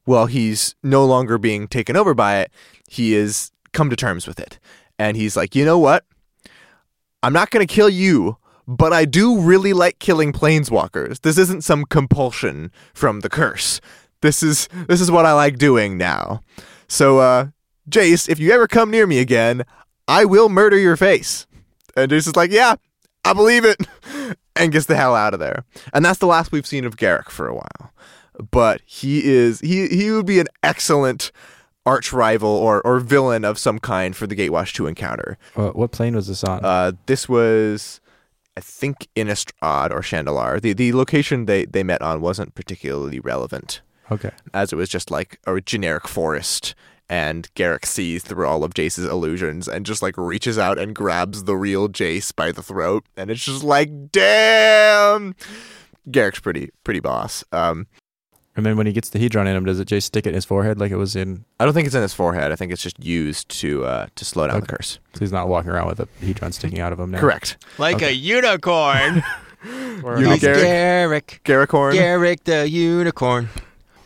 while 0.06 0.26
he's 0.26 0.76
no 0.82 1.06
longer 1.06 1.38
being 1.38 1.68
taken 1.68 1.96
over 1.96 2.14
by 2.14 2.40
it, 2.40 2.52
he 2.90 3.14
is 3.14 3.52
come 3.74 3.90
to 3.90 3.96
terms 3.96 4.28
with 4.28 4.40
it. 4.40 4.60
And 4.98 5.16
he's 5.16 5.38
like, 5.38 5.56
you 5.56 5.66
know 5.66 5.80
what? 5.80 6.06
I'm 7.22 7.34
not 7.34 7.52
going 7.52 7.66
to 7.66 7.74
kill 7.74 7.90
you, 7.90 8.38
but 8.68 8.94
I 8.94 9.06
do 9.06 9.40
really 9.40 9.74
like 9.74 10.00
killing 10.00 10.32
planeswalkers. 10.34 11.22
This 11.22 11.38
isn't 11.38 11.64
some 11.64 11.86
compulsion 11.86 12.72
from 12.94 13.22
the 13.22 13.30
curse. 13.30 13.82
This 14.22 14.42
is 14.42 14.70
this 14.88 15.02
is 15.02 15.12
what 15.12 15.26
I 15.26 15.34
like 15.34 15.58
doing 15.58 15.98
now. 15.98 16.42
So, 16.88 17.20
uh, 17.20 17.48
Jace, 17.90 18.30
if 18.30 18.40
you 18.40 18.52
ever 18.52 18.68
come 18.68 18.90
near 18.90 19.06
me 19.06 19.20
again, 19.20 19.64
I 20.08 20.26
will 20.26 20.50
murder 20.50 20.78
your 20.78 20.96
face. 20.96 21.46
And 21.98 22.12
Jace 22.12 22.28
is 22.28 22.36
like, 22.36 22.52
yeah, 22.52 22.76
I 23.26 23.34
believe 23.34 23.66
it, 23.66 23.78
and 24.56 24.72
gets 24.72 24.86
the 24.86 24.96
hell 24.96 25.16
out 25.16 25.34
of 25.34 25.40
there. 25.40 25.66
And 25.94 26.06
that's 26.06 26.20
the 26.20 26.28
last 26.28 26.52
we've 26.52 26.68
seen 26.68 26.86
of 26.86 26.98
Garruk 26.98 27.30
for 27.30 27.48
a 27.48 27.54
while. 27.54 27.92
But 28.52 28.82
he 28.86 29.26
is 29.26 29.60
he 29.60 29.88
he 29.88 30.12
would 30.12 30.26
be 30.26 30.40
an 30.40 30.48
excellent 30.64 31.32
arch 31.86 32.14
rival 32.14 32.50
or, 32.50 32.82
or 32.86 33.00
villain 33.00 33.44
of 33.44 33.58
some 33.60 33.80
kind 33.80 34.16
for 34.16 34.28
the 34.28 34.36
Gatewatch 34.36 34.74
to 34.74 34.88
encounter. 34.88 35.38
Uh, 35.56 35.70
what 35.70 35.92
plane 35.92 36.16
was 36.16 36.28
this 36.28 36.44
on? 36.44 36.64
Uh, 36.64 36.94
this 37.08 37.28
was, 37.28 38.00
I 38.56 38.62
think, 38.62 39.08
Innistrad 39.16 39.92
or 39.92 40.02
Shandalar. 40.02 40.62
The 40.62 40.74
the 40.74 40.94
location 40.94 41.46
they, 41.46 41.66
they 41.66 41.84
met 41.84 42.02
on 42.02 42.22
wasn't 42.22 42.56
particularly 42.56 43.20
relevant, 43.20 43.82
okay. 44.12 44.32
as 44.54 44.72
it 44.72 44.76
was 44.76 44.90
just 44.90 45.10
like 45.10 45.40
a 45.48 45.60
generic 45.62 46.08
forest. 46.08 46.76
And 47.10 47.54
Garruk 47.54 47.86
sees 47.86 48.24
through 48.24 48.48
all 48.48 48.64
of 48.64 48.74
Jace's 48.74 49.06
illusions 49.06 49.68
and 49.68 49.86
just 49.86 50.02
like 50.02 50.18
reaches 50.18 50.58
out 50.58 50.80
and 50.80 50.96
grabs 50.96 51.44
the 51.44 51.56
real 51.56 51.90
Jace 51.90 52.34
by 52.36 52.52
the 52.52 52.64
throat, 52.64 53.06
and 53.18 53.30
it's 53.30 53.46
just 53.46 53.64
like, 53.64 54.12
damn. 54.12 55.36
Garruk's 56.10 56.40
pretty 56.40 56.72
pretty 56.84 57.00
boss. 57.00 57.44
Um, 57.52 57.88
And 58.56 58.66
then 58.66 58.78
when 58.78 58.86
he 58.86 58.94
gets 58.94 59.10
the 59.10 59.18
Hedron 59.20 59.48
in 59.48 59.56
him, 59.56 59.66
does 59.66 59.80
it 59.80 59.86
just 59.86 60.08
stick 60.08 60.26
it 60.28 60.30
in 60.30 60.36
his 60.36 60.46
forehead 60.46 60.80
like 60.80 60.92
it 60.92 60.98
was 60.98 61.16
in? 61.16 61.44
I 61.60 61.66
don't 61.66 61.74
think 61.74 61.88
it's 61.88 61.96
in 61.96 62.04
his 62.04 62.14
forehead. 62.14 62.52
I 62.52 62.56
think 62.56 62.72
it's 62.72 62.84
just 62.84 63.04
used 63.04 63.50
to 63.62 63.84
uh, 63.86 64.08
to 64.16 64.26
slow 64.26 64.48
down 64.48 64.60
the 64.62 64.68
curse. 64.68 65.00
So 65.14 65.20
he's 65.20 65.32
not 65.32 65.48
walking 65.48 65.72
around 65.72 65.88
with 65.88 66.00
a 66.00 66.08
Hedron 66.22 66.54
sticking 66.54 66.80
out 66.80 66.94
of 66.94 67.00
him 67.00 67.12
now. 67.12 67.20
Correct. 67.20 67.58
Like 67.78 68.02
a 68.02 68.14
unicorn. 68.14 69.24
Or 70.04 70.20
You 70.20 70.26
an 70.26 70.34
He's 70.34 70.44
Garruk? 70.44 71.40
Garruk. 71.46 71.68
Garrukhorn. 71.68 71.94
Garruk 71.94 72.44
the 72.44 72.68
unicorn. 72.70 73.48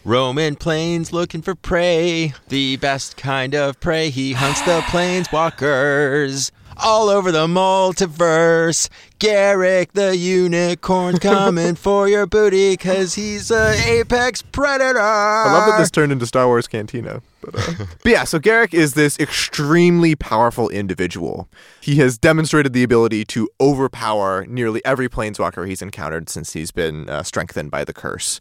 Roaming 0.06 0.56
plains 0.56 1.12
looking 1.12 1.42
for 1.42 1.56
prey. 1.56 2.34
The 2.50 2.76
best 2.78 3.18
kind 3.18 3.56
of 3.56 3.80
prey. 3.80 4.12
He 4.12 4.34
hunts 4.34 4.62
the 4.62 4.82
planeswalkers. 4.82 6.52
All 6.80 7.10
over 7.10 7.32
the 7.32 7.48
multiverse. 7.48 8.90
Garruk 9.20 9.94
the 9.94 10.16
unicorn 10.16 11.18
coming 11.20 11.76
for 11.76 12.08
your 12.08 12.28
booty 12.28 12.74
because 12.74 13.16
he's 13.16 13.50
a 13.50 13.74
apex 13.88 14.44
predator. 14.44 15.00
I 15.00 15.52
love 15.52 15.70
that 15.70 15.80
this 15.80 15.90
turned 15.90 16.12
into 16.12 16.28
Star 16.28 16.46
Wars 16.46 16.68
Cantina. 16.68 17.22
But, 17.42 17.56
uh, 17.56 17.86
but 18.04 18.12
yeah, 18.12 18.24
so 18.24 18.40
Garruk 18.40 18.74
is 18.74 18.94
this 18.94 19.20
extremely 19.20 20.16
powerful 20.16 20.70
individual. 20.70 21.50
He 21.82 21.96
has 21.96 22.18
demonstrated 22.18 22.74
the 22.74 22.84
ability 22.84 23.26
to 23.26 23.50
overpower 23.60 24.46
nearly 24.48 24.84
every 24.86 25.10
planeswalker 25.10 25.68
he's 25.68 25.82
encountered 25.82 26.30
since 26.30 26.54
he's 26.54 26.72
been 26.72 27.10
uh, 27.10 27.24
strengthened 27.24 27.72
by 27.72 27.86
the 27.86 27.94
curse. 27.94 28.40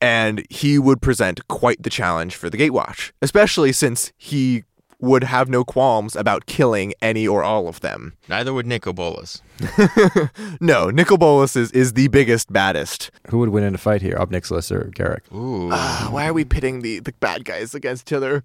And 0.00 0.46
he 0.50 0.78
would 0.78 1.02
present 1.02 1.46
quite 1.48 1.82
the 1.82 1.90
challenge 1.90 2.36
for 2.36 2.48
the 2.48 2.56
Gatewatch, 2.56 3.12
especially 3.20 3.72
since 3.72 4.12
he 4.16 4.64
would 4.98 5.24
have 5.24 5.48
no 5.48 5.64
qualms 5.64 6.16
about 6.16 6.46
killing 6.46 6.94
any 7.02 7.26
or 7.26 7.42
all 7.42 7.68
of 7.68 7.80
them. 7.80 8.14
Neither 8.28 8.52
would 8.54 8.66
Nicol 8.66 8.92
Bolas. 8.92 9.42
No, 10.60 10.90
Nicol 10.90 11.18
Bolas 11.18 11.54
is, 11.56 11.70
is 11.72 11.92
the 11.92 12.08
biggest, 12.08 12.52
baddest. 12.52 13.10
Who 13.28 13.38
would 13.38 13.50
win 13.50 13.64
in 13.64 13.74
a 13.74 13.78
fight 13.78 14.02
here, 14.02 14.16
Ob 14.18 14.30
Nixilis 14.30 14.70
or 14.70 14.90
Garruk? 14.90 15.20
Ooh. 15.34 15.70
Ah, 15.72 16.08
why 16.10 16.26
are 16.26 16.32
we 16.32 16.44
pitting 16.44 16.80
the, 16.80 16.98
the 17.00 17.12
bad 17.20 17.44
guys 17.44 17.74
against 17.74 18.08
each 18.08 18.14
other? 18.14 18.42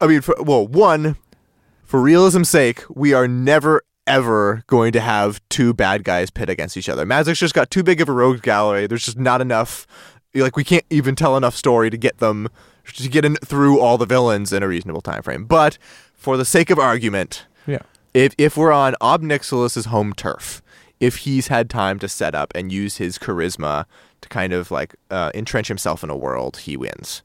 I 0.00 0.06
mean, 0.06 0.20
for, 0.20 0.34
well, 0.40 0.66
one, 0.66 1.16
for 1.84 2.00
realism's 2.00 2.48
sake, 2.48 2.82
we 2.90 3.12
are 3.14 3.26
never 3.28 3.82
ever 4.06 4.62
going 4.66 4.92
to 4.92 5.00
have 5.00 5.40
two 5.48 5.72
bad 5.72 6.04
guys 6.04 6.30
pit 6.30 6.50
against 6.50 6.76
each 6.76 6.88
other. 6.90 7.06
Magic's 7.06 7.38
just 7.38 7.54
got 7.54 7.70
too 7.70 7.82
big 7.82 8.00
of 8.00 8.08
a 8.08 8.12
rogue 8.12 8.42
gallery. 8.42 8.86
There's 8.86 9.04
just 9.06 9.18
not 9.18 9.40
enough. 9.40 9.86
Like 10.34 10.56
we 10.56 10.64
can't 10.64 10.84
even 10.90 11.14
tell 11.14 11.36
enough 11.36 11.56
story 11.56 11.88
to 11.90 11.96
get 11.96 12.18
them 12.18 12.48
to 12.84 13.08
get 13.08 13.24
in 13.24 13.36
through 13.36 13.80
all 13.80 13.98
the 13.98 14.06
villains 14.06 14.52
in 14.52 14.62
a 14.62 14.68
reasonable 14.68 15.00
time 15.00 15.22
frame. 15.22 15.44
But 15.44 15.78
for 16.14 16.36
the 16.36 16.44
sake 16.44 16.70
of 16.70 16.78
argument, 16.78 17.46
Yeah. 17.66 17.80
if 18.12 18.34
if 18.38 18.56
we're 18.56 18.72
on 18.72 18.94
Ob 19.00 19.22
Nixilis's 19.22 19.86
home 19.86 20.12
turf, 20.12 20.62
if 21.00 21.16
he's 21.18 21.48
had 21.48 21.68
time 21.70 21.98
to 21.98 22.08
set 22.08 22.34
up 22.34 22.52
and 22.54 22.70
use 22.72 22.96
his 22.98 23.18
charisma 23.18 23.84
to 24.20 24.28
kind 24.28 24.52
of 24.52 24.70
like 24.70 24.94
uh, 25.10 25.30
entrench 25.34 25.68
himself 25.68 26.02
in 26.04 26.10
a 26.10 26.16
world, 26.16 26.58
he 26.58 26.76
wins. 26.76 27.22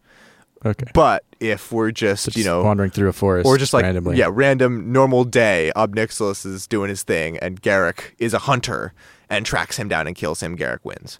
Okay. 0.66 0.88
But 0.94 1.24
if 1.40 1.72
we're 1.72 1.92
just, 1.92 2.26
Just 2.26 2.36
you 2.38 2.44
know 2.44 2.64
wandering 2.64 2.90
through 2.92 3.08
a 3.08 3.14
forest 3.14 3.46
or 3.48 3.58
just 3.58 3.74
like 3.74 3.84
randomly. 3.84 4.18
yeah, 4.18 4.28
random 4.30 4.92
normal 4.92 5.24
day, 5.24 5.72
Ob 5.76 5.96
Nixilis 5.96 6.46
is 6.46 6.68
doing 6.68 6.90
his 6.90 7.04
thing 7.04 7.38
and 7.38 7.62
Garruk 7.62 8.12
is 8.18 8.34
a 8.34 8.40
hunter 8.40 8.92
and 9.30 9.46
tracks 9.46 9.78
him 9.78 9.88
down 9.88 10.06
and 10.08 10.16
kills 10.18 10.42
him, 10.44 10.58
Garruk 10.58 10.80
wins. 10.84 11.20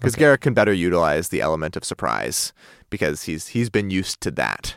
Because 0.00 0.14
Okay. 0.14 0.24
Garruk 0.24 0.40
can 0.40 0.54
better 0.54 0.72
utilize 0.72 1.28
the 1.28 1.40
element 1.40 1.76
of 1.76 1.84
surprise 1.84 2.52
because 2.88 3.22
he's 3.24 3.48
he's 3.48 3.70
been 3.70 3.90
used 3.90 4.20
to 4.22 4.30
that. 4.32 4.76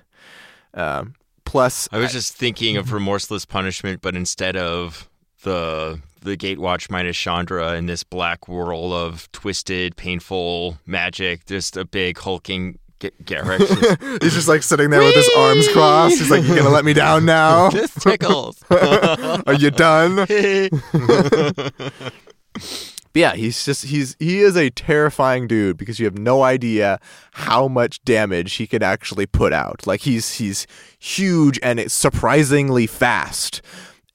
Um, 0.74 1.16
plus, 1.46 1.88
I 1.92 1.98
was 1.98 2.12
just 2.12 2.34
thinking 2.34 2.78
of 2.78 2.92
remorseless 2.94 3.46
punishment, 3.46 4.02
but 4.02 4.16
instead 4.16 4.56
of 4.58 5.10
the 5.44 6.00
the 6.22 6.38
Gatewatch 6.38 6.90
minus 6.90 7.18
Chandra 7.18 7.74
in 7.74 7.86
this 7.86 8.04
black 8.04 8.48
whirl 8.48 8.94
of 8.94 9.30
twisted, 9.34 9.96
painful 9.98 10.78
magic, 10.86 11.46
just 11.46 11.76
a 11.78 11.84
big 11.86 12.18
hulking 12.18 12.80
Garruk. 13.26 13.58
Just, 13.60 14.02
he's 14.24 14.34
just 14.34 14.48
like 14.48 14.64
sitting 14.64 14.90
there 14.90 15.02
with 15.02 15.14
his 15.14 15.30
arms 15.38 15.68
crossed. 15.74 16.18
He's 16.20 16.32
like, 16.32 16.44
"You're 16.46 16.56
gonna 16.56 16.70
let 16.70 16.86
me 16.86 16.94
down 16.94 17.26
now? 17.40 17.70
this 17.70 17.94
tickles. 17.96 18.64
Are 18.72 19.54
you 19.54 19.72
done?" 19.72 20.26
But 23.14 23.20
yeah, 23.20 23.36
he's 23.36 23.64
just 23.64 23.86
he's 23.86 24.16
he 24.20 24.40
is 24.40 24.58
a 24.58 24.70
terrifying 24.72 25.48
dude 25.48 25.78
because 25.78 26.00
you 26.00 26.06
have 26.06 26.18
no 26.18 26.42
idea 26.42 27.00
how 27.34 27.68
much 27.68 28.04
damage 28.04 28.54
he 28.54 28.66
can 28.66 28.82
actually 28.82 29.28
put 29.28 29.54
out. 29.54 29.86
Like 29.86 30.02
he's 30.02 30.36
he's 30.36 30.66
huge 30.98 31.60
and 31.62 31.80
it's 31.80 31.94
surprisingly 31.94 32.88
fast, 32.88 33.62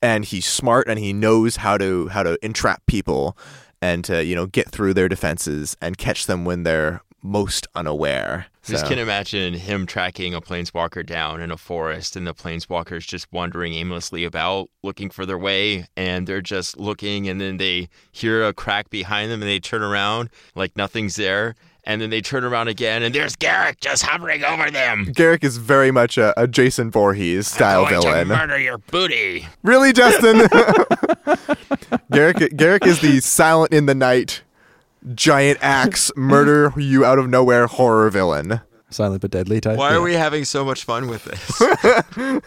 and 0.02 0.24
he's 0.24 0.46
smart 0.46 0.88
and 0.88 0.98
he 0.98 1.12
knows 1.12 1.56
how 1.56 1.78
to 1.78 2.08
how 2.08 2.24
to 2.24 2.38
entrap 2.44 2.84
people 2.86 3.36
and 3.80 4.04
to 4.04 4.24
you 4.24 4.34
know 4.34 4.46
get 4.46 4.68
through 4.68 4.94
their 4.94 5.08
defenses 5.08 5.76
and 5.80 5.96
catch 5.96 6.26
them 6.26 6.44
when 6.44 6.64
they're 6.64 7.00
most 7.22 7.66
unaware. 7.74 8.46
Just 8.64 8.82
So- 8.84 8.88
can 8.88 8.98
imagine 8.98 9.54
him 9.54 9.86
tracking 9.86 10.34
a 10.34 10.40
planeswalker 10.40 11.04
down 11.04 11.40
in 11.40 11.50
a 11.50 11.56
forest, 11.56 12.14
and 12.16 12.26
the 12.26 12.34
planeswalkers 12.34 13.06
just 13.06 13.26
wandering 13.32 13.74
aimlessly 13.74 14.24
about, 14.24 14.68
looking 14.82 15.10
for 15.10 15.24
their 15.26 15.38
way, 15.38 15.86
and 15.96 16.26
they're 16.26 16.40
just 16.42 16.78
looking, 16.78 17.28
and 17.28 17.40
then 17.40 17.56
they 17.56 17.88
hear 18.12 18.44
a 18.44 18.52
crack 18.52 18.90
behind 18.90 19.30
them, 19.30 19.42
and 19.42 19.48
they 19.50 19.58
turn 19.60 19.82
around 19.82 20.28
like 20.54 20.76
nothing's 20.76 21.16
there, 21.16 21.54
and 21.84 22.00
then 22.02 22.10
they 22.10 22.20
turn 22.20 22.44
around 22.44 22.68
again, 22.68 23.02
and 23.02 23.14
there's 23.14 23.34
Garruk 23.36 23.80
just 23.80 24.02
hovering 24.02 24.44
over 24.44 24.70
them. 24.70 25.06
Garruk 25.06 25.42
is 25.42 25.56
very 25.56 25.90
much 25.90 26.18
a, 26.18 26.38
a 26.38 26.46
Jason 26.46 26.90
Voorhees 26.90 27.46
style 27.48 27.88
going 27.88 28.02
to 28.02 28.08
villain. 28.08 28.28
murder 28.28 28.58
your 28.58 28.78
booty. 28.78 29.48
Really, 29.62 29.92
Justin? 29.94 30.36
Garruk, 32.12 32.52
Garruk 32.56 32.86
is 32.86 33.00
the 33.00 33.20
silent 33.20 33.72
in 33.72 33.86
the 33.86 33.94
night, 33.94 34.42
giant 35.14 35.58
axe, 35.62 36.10
murder 36.16 36.72
you 36.76 37.04
out 37.04 37.18
of 37.18 37.28
nowhere 37.28 37.66
horror 37.66 38.08
villain. 38.10 38.60
Silent 38.90 39.20
but 39.20 39.30
deadly 39.30 39.60
type. 39.60 39.76
Why 39.76 39.90
Yeah. 39.90 39.96
are 39.96 40.00
we 40.00 40.14
having 40.14 40.46
so 40.46 40.64
much 40.64 40.84
fun 40.84 41.08
with 41.08 41.24
this? 41.24 41.60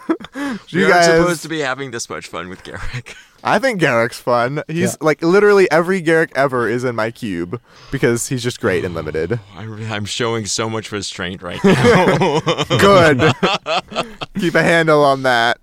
You 0.68 0.80
we 0.80 0.84
aren't 0.84 0.94
guys, 0.94 1.06
supposed 1.06 1.42
to 1.42 1.48
be 1.48 1.60
having 1.60 1.92
this 1.92 2.08
much 2.10 2.26
fun 2.26 2.48
with 2.48 2.64
Garruk. 2.64 3.14
I 3.44 3.58
think 3.60 3.80
Garruk's 3.80 4.18
fun. 4.20 4.62
He's 4.66 4.92
Yeah. 4.92 4.96
like 5.00 5.22
literally 5.22 5.70
every 5.70 6.02
Garruk 6.02 6.32
ever 6.34 6.68
is 6.68 6.82
in 6.84 6.96
my 6.96 7.10
cube 7.12 7.60
because 7.92 8.26
he's 8.28 8.42
just 8.42 8.60
great 8.60 8.84
and 8.84 8.92
limited. 8.94 9.38
I'm, 9.56 9.92
I'm 9.92 10.04
showing 10.04 10.46
so 10.46 10.68
much 10.68 10.90
restraint 10.90 11.42
right 11.42 11.62
now. 11.62 12.40
Good. 12.78 13.32
Keep 14.38 14.54
a 14.56 14.62
handle 14.62 15.04
on 15.04 15.22
that. 15.22 15.58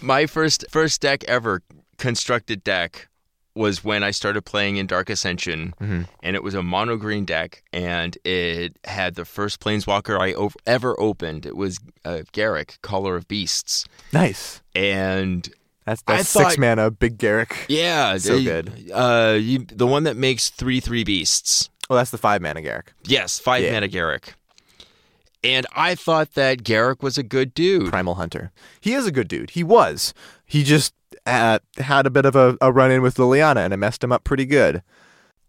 My 0.00 0.26
first 0.26 0.64
first 0.70 1.00
deck 1.02 1.24
ever 1.24 1.62
constructed 1.98 2.64
deck 2.64 3.08
was 3.54 3.84
when 3.84 4.02
I 4.02 4.10
started 4.12 4.42
playing 4.42 4.76
in 4.76 4.86
Dark 4.86 5.10
Ascension, 5.10 5.74
and 6.22 6.36
it 6.36 6.42
was 6.42 6.54
a 6.54 6.62
mono 6.62 6.96
green 6.96 7.24
deck, 7.24 7.62
and 7.72 8.16
it 8.24 8.76
had 8.84 9.14
the 9.14 9.24
first 9.24 9.60
Planeswalker 9.60 10.18
I 10.18 10.32
ov- 10.34 10.56
ever 10.66 10.98
opened. 10.98 11.44
It 11.46 11.56
was 11.56 11.78
uh, 12.04 12.22
Garruk, 12.32 12.80
Caller 12.82 13.16
of 13.16 13.28
Beasts, 13.28 13.84
Nice. 14.12 14.62
and 14.74 15.48
That's 15.84 16.00
that's 16.02 16.28
six 16.28 16.54
thought- 16.54 16.58
mana, 16.58 16.90
big 16.90 17.18
Garruk. 17.18 17.52
yeah, 17.68 18.16
So 18.16 18.36
they- 18.38 18.44
good. 18.44 18.90
Uh, 18.92 19.36
you, 19.40 19.66
the 19.70 19.86
one 19.86 20.04
that 20.04 20.16
makes 20.16 20.48
three 20.50 20.80
three 20.80 21.04
beasts. 21.04 21.68
Oh, 21.90 21.96
that's 21.96 22.10
the 22.10 22.18
five 22.18 22.40
mana 22.40 22.60
Garruk. 22.62 22.88
Yes, 23.04 23.38
five 23.38 23.62
Yeah. 23.64 23.72
mana 23.72 23.88
Garruk. 23.88 24.30
And 25.44 25.66
I 25.74 25.94
thought 25.94 26.34
that 26.34 26.62
Garruk 26.62 27.02
was 27.02 27.18
a 27.18 27.22
good 27.22 27.52
dude. 27.54 27.90
Primal 27.90 28.14
Hunter. 28.14 28.52
He 28.80 28.92
is 28.94 29.06
a 29.06 29.12
good 29.12 29.28
dude. 29.28 29.50
He 29.50 29.64
was. 29.64 30.14
He 30.46 30.62
just 30.62 30.94
uh, 31.26 31.58
had 31.78 32.06
a 32.06 32.10
bit 32.10 32.24
of 32.24 32.36
a, 32.36 32.56
a 32.60 32.70
run 32.72 32.90
in 32.90 33.02
with 33.02 33.16
Liliana 33.16 33.64
and 33.64 33.74
it 33.74 33.76
messed 33.78 34.04
him 34.04 34.12
up 34.12 34.22
pretty 34.24 34.46
good. 34.46 34.82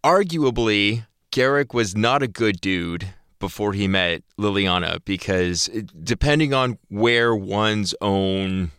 arguably, 0.04 1.06
Garruk 1.32 1.74
was 1.74 1.96
not 1.96 2.22
a 2.22 2.28
good 2.28 2.60
dude 2.62 3.10
before 3.40 3.74
he 3.74 3.88
met 3.88 4.24
Liliana 4.38 5.00
because 5.06 5.70
depending 6.04 6.54
on 6.54 6.78
where 6.90 7.36
one's 7.36 7.96
own 8.02 8.72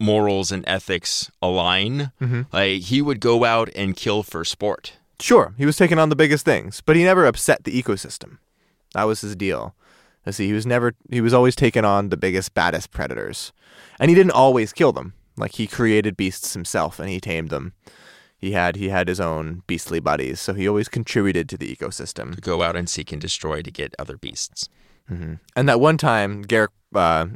morals 0.00 0.52
and 0.52 0.64
ethics 0.66 1.30
align, 1.42 2.12
Mhm. 2.20 2.46
like 2.52 2.82
he 2.82 3.02
would 3.02 3.20
go 3.20 3.44
out 3.44 3.68
and 3.74 3.96
kill 3.96 4.22
for 4.22 4.44
sport. 4.44 4.92
Sure, 5.20 5.54
he 5.58 5.66
was 5.66 5.76
taking 5.76 5.98
on 5.98 6.08
the 6.10 6.16
biggest 6.16 6.44
things, 6.44 6.80
but 6.84 6.94
he 6.96 7.02
never 7.02 7.26
upset 7.26 7.64
the 7.64 7.82
ecosystem. 7.82 8.38
That 8.94 9.04
was 9.04 9.20
his 9.22 9.34
deal. 9.34 9.74
Let's 10.28 10.36
see, 10.36 10.46
he 10.46 10.52
was 10.52 10.66
never 10.66 10.92
he 11.10 11.22
was 11.22 11.32
always 11.32 11.56
taking 11.56 11.86
on 11.86 12.10
the 12.10 12.16
biggest, 12.18 12.52
baddest 12.52 12.90
predators. 12.90 13.50
And 13.98 14.10
he 14.10 14.14
didn't 14.14 14.32
always 14.32 14.74
kill 14.74 14.92
them. 14.92 15.14
Like 15.38 15.52
he 15.54 15.66
created 15.66 16.18
beasts 16.18 16.52
himself 16.52 16.98
and 17.00 17.08
he 17.08 17.18
tamed 17.18 17.48
them. 17.48 17.72
He 18.36 18.52
had 18.52 18.76
he 18.76 18.90
had 18.90 19.08
his 19.08 19.20
own 19.20 19.62
beastly 19.66 20.00
buddies, 20.00 20.38
so 20.38 20.52
he 20.52 20.68
always 20.68 20.90
contributed 20.90 21.48
to 21.48 21.56
the 21.56 21.74
ecosystem. 21.74 22.34
To 22.34 22.42
go 22.42 22.60
out 22.62 22.76
and 22.76 22.90
seek 22.90 23.10
and 23.10 23.22
destroy 23.22 23.62
to 23.62 23.70
get 23.70 23.94
other 23.98 24.18
beasts. 24.18 24.68
hmm 25.08 25.36
And 25.56 25.66
that 25.66 25.80
one 25.80 25.96
time, 25.96 26.44
Garruk 26.44 26.68
uh, 26.94 27.28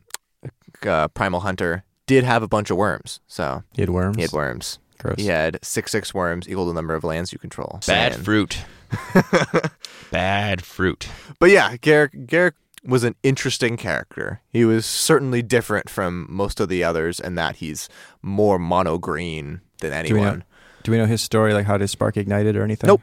uh, 0.86 1.08
Primal 1.08 1.40
Hunter 1.40 1.84
did 2.06 2.24
have 2.24 2.42
a 2.42 2.48
bunch 2.48 2.70
of 2.70 2.76
worms. 2.76 3.20
So 3.26 3.62
He 3.72 3.80
had 3.80 3.88
worms. 3.88 4.16
he 4.16 4.22
had 4.22 4.32
worms. 4.32 4.78
Gross. 4.98 5.16
He 5.16 5.28
had 5.28 5.58
six 5.62 5.92
six 5.92 6.12
worms 6.12 6.46
equal 6.46 6.66
to 6.66 6.72
the 6.72 6.74
number 6.74 6.94
of 6.94 7.04
lands 7.04 7.32
you 7.32 7.38
control. 7.38 7.80
Bad 7.86 8.12
Saying. 8.12 8.24
fruit. 8.24 8.58
Bad 10.10 10.62
fruit. 10.62 11.08
But 11.38 11.50
yeah, 11.50 11.76
Garruk 11.78 12.26
Garruk 12.26 12.52
was 12.84 13.04
an 13.04 13.14
interesting 13.22 13.76
character. 13.76 14.40
He 14.50 14.64
was 14.64 14.86
certainly 14.86 15.42
different 15.42 15.88
from 15.88 16.26
most 16.28 16.60
of 16.60 16.68
the 16.68 16.82
others 16.82 17.20
in 17.20 17.34
that 17.36 17.56
he's 17.56 17.88
more 18.22 18.58
mono 18.58 18.98
green 18.98 19.60
than 19.80 20.04
Do 20.04 20.14
we 20.14 20.20
know? 20.20 20.26
anyone. 20.26 20.44
Do 20.82 20.92
we 20.92 20.98
know 20.98 21.06
his 21.06 21.22
story? 21.22 21.54
Like 21.54 21.66
how 21.66 21.78
did 21.78 21.88
spark 21.88 22.16
ignited 22.16 22.56
or 22.56 22.62
anything? 22.62 22.88
Nope. 22.88 23.02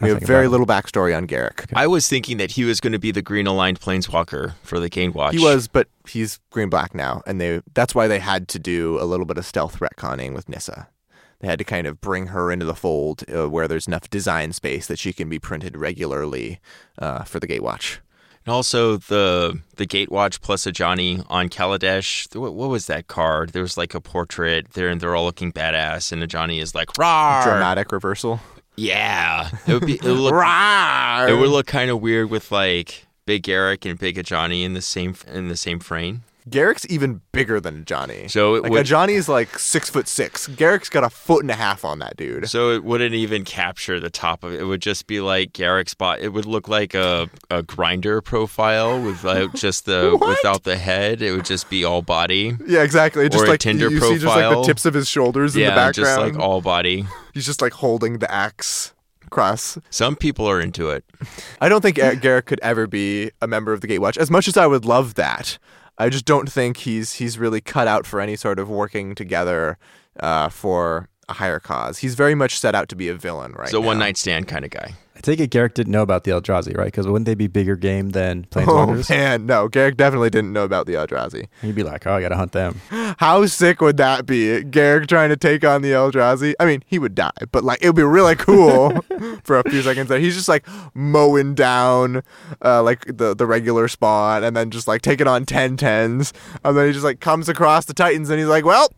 We 0.00 0.08
have 0.10 0.22
very 0.22 0.48
little 0.48 0.66
backstory 0.66 1.16
on 1.16 1.26
Garruk. 1.26 1.72
I 1.72 1.86
was 1.86 2.08
thinking 2.08 2.36
that 2.38 2.50
he 2.50 2.64
was 2.64 2.80
going 2.80 2.92
to 2.92 2.98
be 2.98 3.12
the 3.12 3.22
green 3.22 3.46
aligned 3.46 3.80
planeswalker 3.80 4.54
for 4.62 4.80
the 4.80 4.90
Gatewatch. 4.90 5.32
He 5.32 5.38
was, 5.38 5.68
but 5.68 5.88
he's 6.08 6.40
green 6.50 6.68
black 6.68 6.94
now, 6.94 7.22
and 7.26 7.40
they 7.40 7.62
that's 7.74 7.94
why 7.94 8.08
they 8.08 8.18
had 8.18 8.48
to 8.48 8.58
do 8.58 9.00
a 9.00 9.04
little 9.04 9.24
bit 9.24 9.38
of 9.38 9.46
stealth 9.46 9.78
retconning 9.78 10.34
with 10.34 10.48
Nissa. 10.48 10.88
They 11.38 11.48
had 11.48 11.58
to 11.58 11.64
kind 11.64 11.86
of 11.86 12.00
bring 12.00 12.28
her 12.28 12.50
into 12.50 12.64
the 12.64 12.74
fold 12.74 13.24
uh, 13.32 13.48
where 13.48 13.68
there's 13.68 13.86
enough 13.86 14.10
design 14.10 14.52
space 14.52 14.86
that 14.88 14.98
she 14.98 15.12
can 15.12 15.28
be 15.28 15.38
printed 15.38 15.76
regularly 15.76 16.60
uh, 16.98 17.22
for 17.24 17.38
the 17.38 17.46
Gatewatch. 17.46 17.98
And 18.46 18.52
also 18.52 18.96
the 18.98 19.58
the 19.76 19.86
Gatewatch 19.86 20.40
plus 20.40 20.66
Ajani 20.66 21.24
on 21.28 21.48
Kaladesh. 21.48 22.34
What, 22.36 22.54
what 22.54 22.68
was 22.68 22.86
that 22.86 23.06
card? 23.06 23.50
There 23.50 23.62
was 23.62 23.78
like 23.78 23.94
a 23.94 24.00
portrait 24.00 24.72
there, 24.74 24.88
and 24.88 25.00
they're 25.00 25.14
all 25.14 25.24
looking 25.24 25.52
badass, 25.52 26.12
and 26.12 26.22
Ajani 26.22 26.60
is 26.60 26.74
like 26.74 26.88
"Rawr!" 26.94 27.42
Dramatic 27.44 27.90
reversal. 27.90 28.40
Yeah, 28.76 29.50
it 29.66 29.72
would 29.72 29.86
be. 29.86 29.94
It 29.94 30.02
would 30.02 30.18
look, 30.18 30.34
it 31.28 31.34
would 31.38 31.50
look 31.50 31.66
kind 31.66 31.90
of 31.90 32.00
weird 32.02 32.28
with 32.30 32.52
like 32.52 33.06
Big 33.24 33.44
Garruk 33.44 33.88
and 33.88 33.98
Big 33.98 34.16
Ajani 34.16 34.62
in 34.64 34.74
the 34.74 34.82
same 34.82 35.14
in 35.32 35.48
the 35.48 35.56
same 35.56 35.80
frame. 35.80 36.24
Garruk's 36.48 36.86
even 36.88 37.22
bigger 37.32 37.58
than 37.58 37.84
Ajani. 37.84 38.30
So 38.30 38.54
it 38.56 38.64
like 38.64 38.72
would- 38.72 38.84
Ajani's 38.86 39.28
like 39.30 39.58
six 39.58 39.88
foot 39.88 40.06
six. 40.06 40.46
Garruk's 40.46 40.90
got 40.90 41.02
a 41.02 41.08
foot 41.08 41.42
and 41.42 41.50
a 41.50 41.54
half 41.54 41.84
on 41.86 42.00
that 42.00 42.16
dude. 42.18 42.50
So 42.50 42.70
it 42.70 42.84
wouldn't 42.84 43.14
even 43.14 43.44
capture 43.44 43.98
the 43.98 44.10
top 44.10 44.44
of 44.44 44.52
it. 44.52 44.60
It 44.60 44.64
would 44.64 44.82
just 44.82 45.06
be 45.06 45.20
like 45.20 45.52
Garruk's 45.54 45.94
bot. 45.94 46.20
It 46.20 46.28
would 46.34 46.44
look 46.44 46.68
like 46.68 46.92
a, 46.92 47.30
a 47.50 47.62
Grindr 47.62 48.22
profile 48.22 49.00
without 49.00 49.54
just 49.54 49.86
the 49.86 50.18
without 50.20 50.64
the 50.64 50.76
head. 50.76 51.22
It 51.22 51.32
would 51.32 51.46
just 51.46 51.70
be 51.70 51.82
all 51.82 52.02
body. 52.02 52.56
Yeah, 52.66 52.82
exactly. 52.82 53.26
Just 53.30 53.42
Or 53.44 53.46
a 53.46 53.50
like 53.50 53.60
Tinder 53.60 53.88
you 53.88 53.98
see 54.00 54.14
just 54.14 54.26
like 54.26 54.54
the 54.54 54.62
tips 54.64 54.84
of 54.84 54.92
his 54.92 55.08
shoulders 55.08 55.56
in 55.56 55.62
the 55.62 55.68
background. 55.68 55.96
yeah, 55.96 56.02
just 56.02 56.18
like 56.34 56.38
all 56.38 56.60
body. 56.60 57.06
He's 57.32 57.46
just 57.46 57.62
like 57.62 57.72
holding 57.72 58.18
the 58.18 58.30
axe 58.30 58.92
cross. 59.30 59.78
Some 59.90 60.14
people 60.14 60.46
are 60.46 60.60
into 60.60 60.90
it. 60.90 61.04
I 61.60 61.68
don't 61.70 61.80
think 61.80 61.98
Eric 61.98 62.20
Garruk 62.20 62.44
could 62.44 62.60
ever 62.60 62.86
be 62.86 63.30
a 63.40 63.46
member 63.46 63.72
of 63.72 63.80
the 63.80 63.88
Gatewatch. 63.88 64.16
As 64.18 64.30
much 64.30 64.46
as 64.46 64.56
I 64.58 64.66
would 64.66 64.84
love 64.84 65.14
that, 65.14 65.58
I 65.96 66.08
just 66.08 66.24
don't 66.24 66.50
think 66.50 66.78
he's 66.78 67.14
he's 67.14 67.38
really 67.38 67.60
cut 67.60 67.86
out 67.86 68.06
for 68.06 68.20
any 68.20 68.36
sort 68.36 68.58
of 68.58 68.68
working 68.68 69.14
together 69.14 69.78
uh, 70.18 70.48
for 70.48 71.08
a 71.28 71.34
higher 71.34 71.60
cause. 71.60 71.98
He's 71.98 72.14
very 72.14 72.34
much 72.34 72.58
set 72.58 72.74
out 72.74 72.88
to 72.90 72.96
be 72.96 73.08
a 73.08 73.14
villain 73.14 73.52
right 73.52 73.68
so 73.68 73.80
now. 73.80 73.86
one 73.86 73.98
night 73.98 74.16
stand 74.16 74.48
kind 74.48 74.64
of 74.64 74.70
guy. 74.70 74.94
I 75.16 75.20
take 75.20 75.38
it 75.38 75.52
Garruk 75.52 75.74
didn't 75.74 75.92
know 75.92 76.02
about 76.02 76.24
the 76.24 76.32
Eldrazi, 76.32 76.76
right? 76.76 76.86
Because 76.86 77.06
wouldn't 77.06 77.24
they 77.26 77.36
be 77.36 77.46
bigger 77.46 77.76
game 77.76 78.10
than 78.10 78.46
Planeswalkers? 78.50 78.66
Oh 78.66 78.86
Planeswalkers? 78.88 79.10
man, 79.10 79.46
no, 79.46 79.68
Garruk 79.68 79.96
definitely 79.96 80.28
didn't 80.28 80.52
know 80.52 80.64
about 80.64 80.86
the 80.86 80.94
Eldrazi. 80.94 81.46
He'd 81.62 81.76
be 81.76 81.84
like, 81.84 82.04
"Oh, 82.04 82.14
I 82.14 82.20
gotta 82.20 82.34
hunt 82.36 82.50
them." 82.50 82.80
How 83.18 83.46
sick 83.46 83.80
would 83.80 83.96
that 83.98 84.26
be? 84.26 84.62
Garruk 84.64 85.06
trying 85.06 85.28
to 85.30 85.36
take 85.36 85.64
on 85.64 85.82
the 85.82 85.92
Eldrazi? 85.92 86.54
I 86.58 86.66
mean, 86.66 86.82
he 86.84 86.98
would 86.98 87.14
die, 87.14 87.30
but 87.52 87.62
like 87.62 87.78
it 87.80 87.86
would 87.86 87.96
be 87.96 88.02
really 88.02 88.34
cool 88.34 88.90
for 89.44 89.60
a 89.60 89.70
few 89.70 89.82
seconds 89.82 90.08
there. 90.08 90.18
He's 90.18 90.34
just 90.34 90.48
like 90.48 90.66
mowing 90.94 91.54
down 91.54 92.24
uh, 92.64 92.82
like 92.82 93.04
the 93.06 93.36
the 93.36 93.46
regular 93.46 93.86
spawn 93.86 94.42
and 94.42 94.56
then 94.56 94.70
just 94.72 94.88
like 94.88 95.02
taking 95.02 95.28
on 95.28 95.46
10 95.46 95.76
tens. 95.76 96.32
And 96.64 96.76
then 96.76 96.88
he 96.88 96.92
just 96.92 97.04
like 97.04 97.20
comes 97.20 97.48
across 97.48 97.84
the 97.84 97.94
Titans 97.94 98.30
and 98.30 98.40
he's 98.40 98.48
like, 98.48 98.64
Well, 98.64 98.92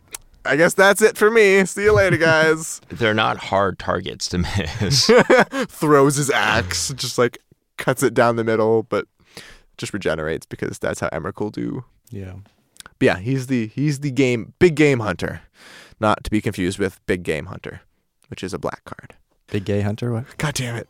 I 0.47 0.57
guess 0.57 0.75
that's 0.75 1.03
it 1.03 1.17
for 1.17 1.31
me. 1.31 1.65
See 1.65 1.85
you 1.85 1.93
later, 1.93 2.17
guys. 2.17 2.81
They're 2.89 3.15
not 3.15 3.37
hard 3.37 3.79
targets 3.79 4.29
to 4.31 4.39
miss. 4.39 5.07
Throws 5.69 6.17
his 6.17 6.31
axe, 6.31 6.93
just 6.95 7.19
like 7.19 7.39
cuts 7.77 8.03
it 8.03 8.15
down 8.15 8.37
the 8.37 8.45
middle, 8.45 8.85
but 8.85 9.07
just 9.77 9.93
regenerates 9.93 10.47
because 10.47 10.79
that's 10.79 11.01
how 11.01 11.09
Emrakul 11.11 11.53
do. 11.53 11.85
Yeah. 12.11 12.35
But 12.99 13.07
yeah, 13.07 13.19
he's 13.19 13.49
the 13.49 13.67
he's 13.69 14.01
the 14.01 14.11
game 14.11 14.55
big 14.59 14.75
game 14.75 15.01
hunter, 15.01 15.43
not 16.01 16.25
to 16.25 16.31
be 16.31 16.41
confused 16.41 16.79
with 16.79 17.05
big 17.07 17.23
game 17.23 17.47
hunter, 17.47 17.83
which 18.29 18.43
is 18.43 18.55
a 18.55 18.59
black 18.59 18.85
card. 18.85 19.15
Big 19.49 19.65
gay 19.65 19.83
hunter. 19.83 20.13
What? 20.13 20.39
God 20.39 20.55
damn 20.55 20.77
it! 20.77 20.89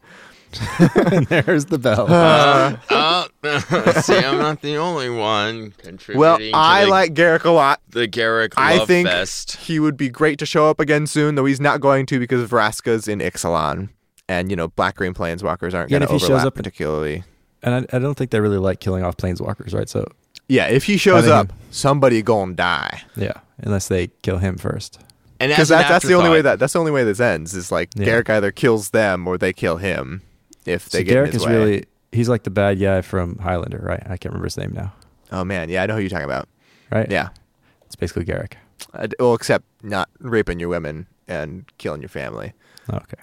and 1.13 1.27
there's 1.27 1.67
the 1.67 1.79
bell. 1.79 2.07
Uh, 2.11 2.77
oh, 2.91 3.27
see, 4.03 4.17
I'm 4.17 4.39
not 4.39 4.63
the 4.63 4.77
only 4.77 5.11
one 5.11 5.73
contributing. 5.79 6.19
well, 6.21 6.39
to 6.39 6.51
I 6.55 6.85
the, 6.85 6.91
like 6.91 7.15
Garruk 7.15 7.45
a 7.45 7.51
lot. 7.51 7.81
the 7.91 8.09
Garruk 8.09 8.55
I 8.57 8.85
think 8.87 9.09
Fest. 9.09 9.57
he 9.57 9.79
would 9.81 9.97
be 9.97 10.09
great 10.09 10.39
to 10.39 10.47
show 10.47 10.69
up 10.71 10.81
again 10.81 11.07
soon, 11.07 11.35
though 11.35 11.45
he's 11.45 11.61
not 11.61 11.81
going 11.81 12.07
to 12.07 12.19
because 12.19 12.49
Vraska's 12.49 13.09
in 13.09 13.19
Ixalan, 13.21 13.91
and 14.29 14.51
you 14.51 14.57
know 14.57 14.69
black 14.69 14.97
green 14.97 15.15
planeswalkers 15.15 15.75
aren't 15.75 15.91
Yeah, 15.91 15.99
going 15.99 16.03
and 16.03 16.09
to 16.09 16.15
if 16.17 16.21
he 16.23 16.27
shows 16.27 16.45
up- 16.45 16.55
particularly. 16.55 17.25
And 17.63 17.87
I, 17.91 17.97
I 17.97 17.99
don't 17.99 18.15
think 18.15 18.31
they 18.31 18.41
really 18.41 18.59
like 18.59 18.81
killing 18.81 19.03
off 19.03 19.17
planeswalkers, 19.17 19.75
right? 19.75 19.89
So 19.89 20.07
Yeah, 20.49 20.67
if 20.69 20.85
he 20.85 20.97
shows 20.97 21.27
up, 21.27 21.51
him- 21.51 21.57
somebody 21.71 22.23
gonna 22.23 22.55
die. 22.55 23.03
yeah, 23.17 23.41
unless 23.59 23.89
they 23.89 24.09
kill 24.23 24.39
him 24.39 24.57
first. 24.59 25.01
And 25.41 25.51
Because 25.51 25.71
as 25.71 25.71
an 25.73 25.79
that's 25.79 25.89
that's 25.91 26.07
the 26.07 26.15
only 26.15 26.31
way 26.31 26.41
that 26.43 26.59
that's 26.59 26.73
the 26.73 26.79
only 26.79 26.93
way 26.93 27.05
this 27.05 27.21
ends 27.21 27.55
is 27.55 27.71
like 27.71 27.91
Yeah. 27.95 28.07
Garruk 28.07 28.31
either 28.31 28.51
kills 28.53 28.91
them 28.91 29.27
or 29.29 29.37
they 29.37 29.53
kill 29.53 29.77
him 29.77 30.23
if 30.67 30.89
they 30.91 31.01
so 31.01 31.05
get 31.05 31.27
his 31.27 31.37
is 31.37 31.47
way. 31.47 31.53
really 31.53 31.85
he's 32.13 32.29
like 32.29 32.43
the 32.45 32.51
bad 32.51 32.81
guy 32.81 33.01
from 33.03 33.39
Highlander, 33.39 33.81
right? 33.83 34.03
I 34.05 34.17
can't 34.17 34.27
remember 34.27 34.45
his 34.47 34.57
name 34.57 34.73
now. 34.73 34.93
Oh 35.33 35.45
man, 35.45 35.69
yeah, 35.69 35.83
I 35.83 35.87
know 35.87 35.95
who 35.95 36.01
you're 36.01 36.09
talking 36.11 36.25
about. 36.25 36.49
Right? 36.91 37.11
Yeah, 37.11 37.31
It's 37.87 37.97
basically 37.97 38.25
Garruk. 38.25 38.53
uh, 38.95 39.09
well, 39.19 39.35
except 39.35 39.65
not 39.83 40.09
raping 40.21 40.61
your 40.61 40.69
women 40.69 41.07
and 41.27 41.65
killing 41.79 42.01
your 42.01 42.09
family. 42.09 42.53
Okay. 42.93 43.17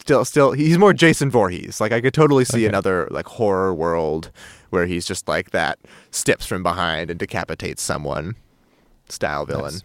Still, 0.00 0.24
still, 0.24 0.52
he's 0.52 0.78
more 0.78 0.92
Jason 0.92 1.30
Voorhees. 1.30 1.80
Like 1.80 1.92
I 1.92 2.00
could 2.00 2.14
totally 2.14 2.44
see 2.44 2.58
Okay. 2.58 2.66
another 2.66 3.06
like 3.10 3.26
horror 3.26 3.72
world 3.74 4.30
where 4.70 4.86
he's 4.86 5.06
just 5.06 5.28
like 5.28 5.50
that, 5.50 5.78
steps 6.10 6.44
from 6.46 6.62
behind 6.62 7.10
and 7.10 7.18
decapitates 7.20 7.82
someone, 7.82 8.34
style 9.08 9.44
villain. 9.46 9.74
Nice. 9.74 9.82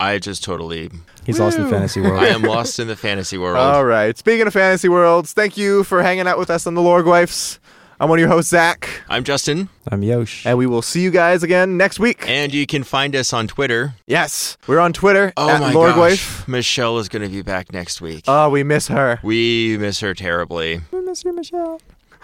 I 0.00 0.18
just 0.18 0.42
totally. 0.42 0.90
He's 1.26 1.38
lost 1.38 1.58
in 1.58 1.64
the 1.64 1.70
fantasy 1.70 2.00
world. 2.00 2.20
I 2.22 2.28
am 2.28 2.42
lost 2.42 2.78
in 2.80 2.88
the 2.88 2.96
fantasy 2.96 3.36
world. 3.38 3.56
All 3.58 3.84
right. 3.84 4.16
Speaking 4.16 4.46
of 4.46 4.52
fantasy 4.52 4.88
worlds, 4.88 5.32
thank 5.34 5.56
you 5.56 5.84
for 5.84 6.02
hanging 6.02 6.26
out 6.26 6.38
with 6.38 6.50
us 6.50 6.66
on 6.66 6.74
the 6.74 6.80
Loregoyfs. 6.80 7.58
I'm 8.00 8.08
one 8.08 8.18
of 8.18 8.20
your 8.20 8.30
hosts, 8.30 8.50
Zach, 8.50 8.88
I'm 9.10 9.24
Justin, 9.24 9.68
I'm 9.92 10.02
Yosh. 10.02 10.46
and 10.46 10.56
we 10.56 10.66
will 10.66 10.80
see 10.80 11.02
you 11.02 11.10
guys 11.10 11.42
again 11.42 11.76
next 11.76 11.98
week. 12.00 12.24
and 12.26 12.50
you 12.54 12.66
can 12.66 12.82
find 12.82 13.14
us 13.14 13.34
on 13.34 13.46
Twitter. 13.46 13.92
Yes, 14.06 14.56
we're 14.66 14.78
on 14.80 14.94
Twitter 14.94 15.34
Oh 15.36 15.50
at 15.50 15.60
my 15.60 15.74
Loregoyf. 15.74 16.38
gosh, 16.38 16.48
Michelle 16.48 16.96
is 16.98 17.10
going 17.10 17.20
to 17.20 17.28
be 17.28 17.42
back 17.42 17.74
next 17.74 18.00
week. 18.00 18.24
Oh, 18.26 18.48
we 18.48 18.62
miss 18.64 18.88
her. 18.88 19.20
we 19.22 19.76
miss 19.78 20.00
her 20.00 20.14
terribly. 20.14 20.80
we 20.92 21.02
miss 21.02 21.24
you, 21.26 21.34
Michelle. 21.34 21.78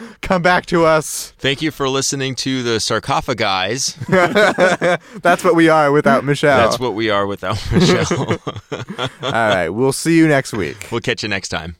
Come 0.22 0.42
back 0.42 0.66
to 0.66 0.84
us. 0.84 1.32
Thank 1.38 1.62
you 1.62 1.70
for 1.70 1.88
listening 1.88 2.34
to 2.36 2.62
the 2.62 2.78
Sarcophaguys. 2.78 3.94
That's 5.22 5.44
what 5.44 5.54
we 5.54 5.68
are 5.68 5.92
without 5.92 6.24
Michelle. 6.24 6.58
That's 6.58 6.78
what 6.78 6.94
we 6.94 7.10
are 7.10 7.26
without 7.26 7.58
Michelle. 7.72 8.06
All 9.22 9.30
right. 9.32 9.68
We'll 9.68 9.92
see 9.92 10.16
you 10.16 10.28
next 10.28 10.52
week. 10.52 10.88
we'll 10.90 11.00
catch 11.00 11.22
you 11.22 11.28
next 11.28 11.48
time. 11.48 11.76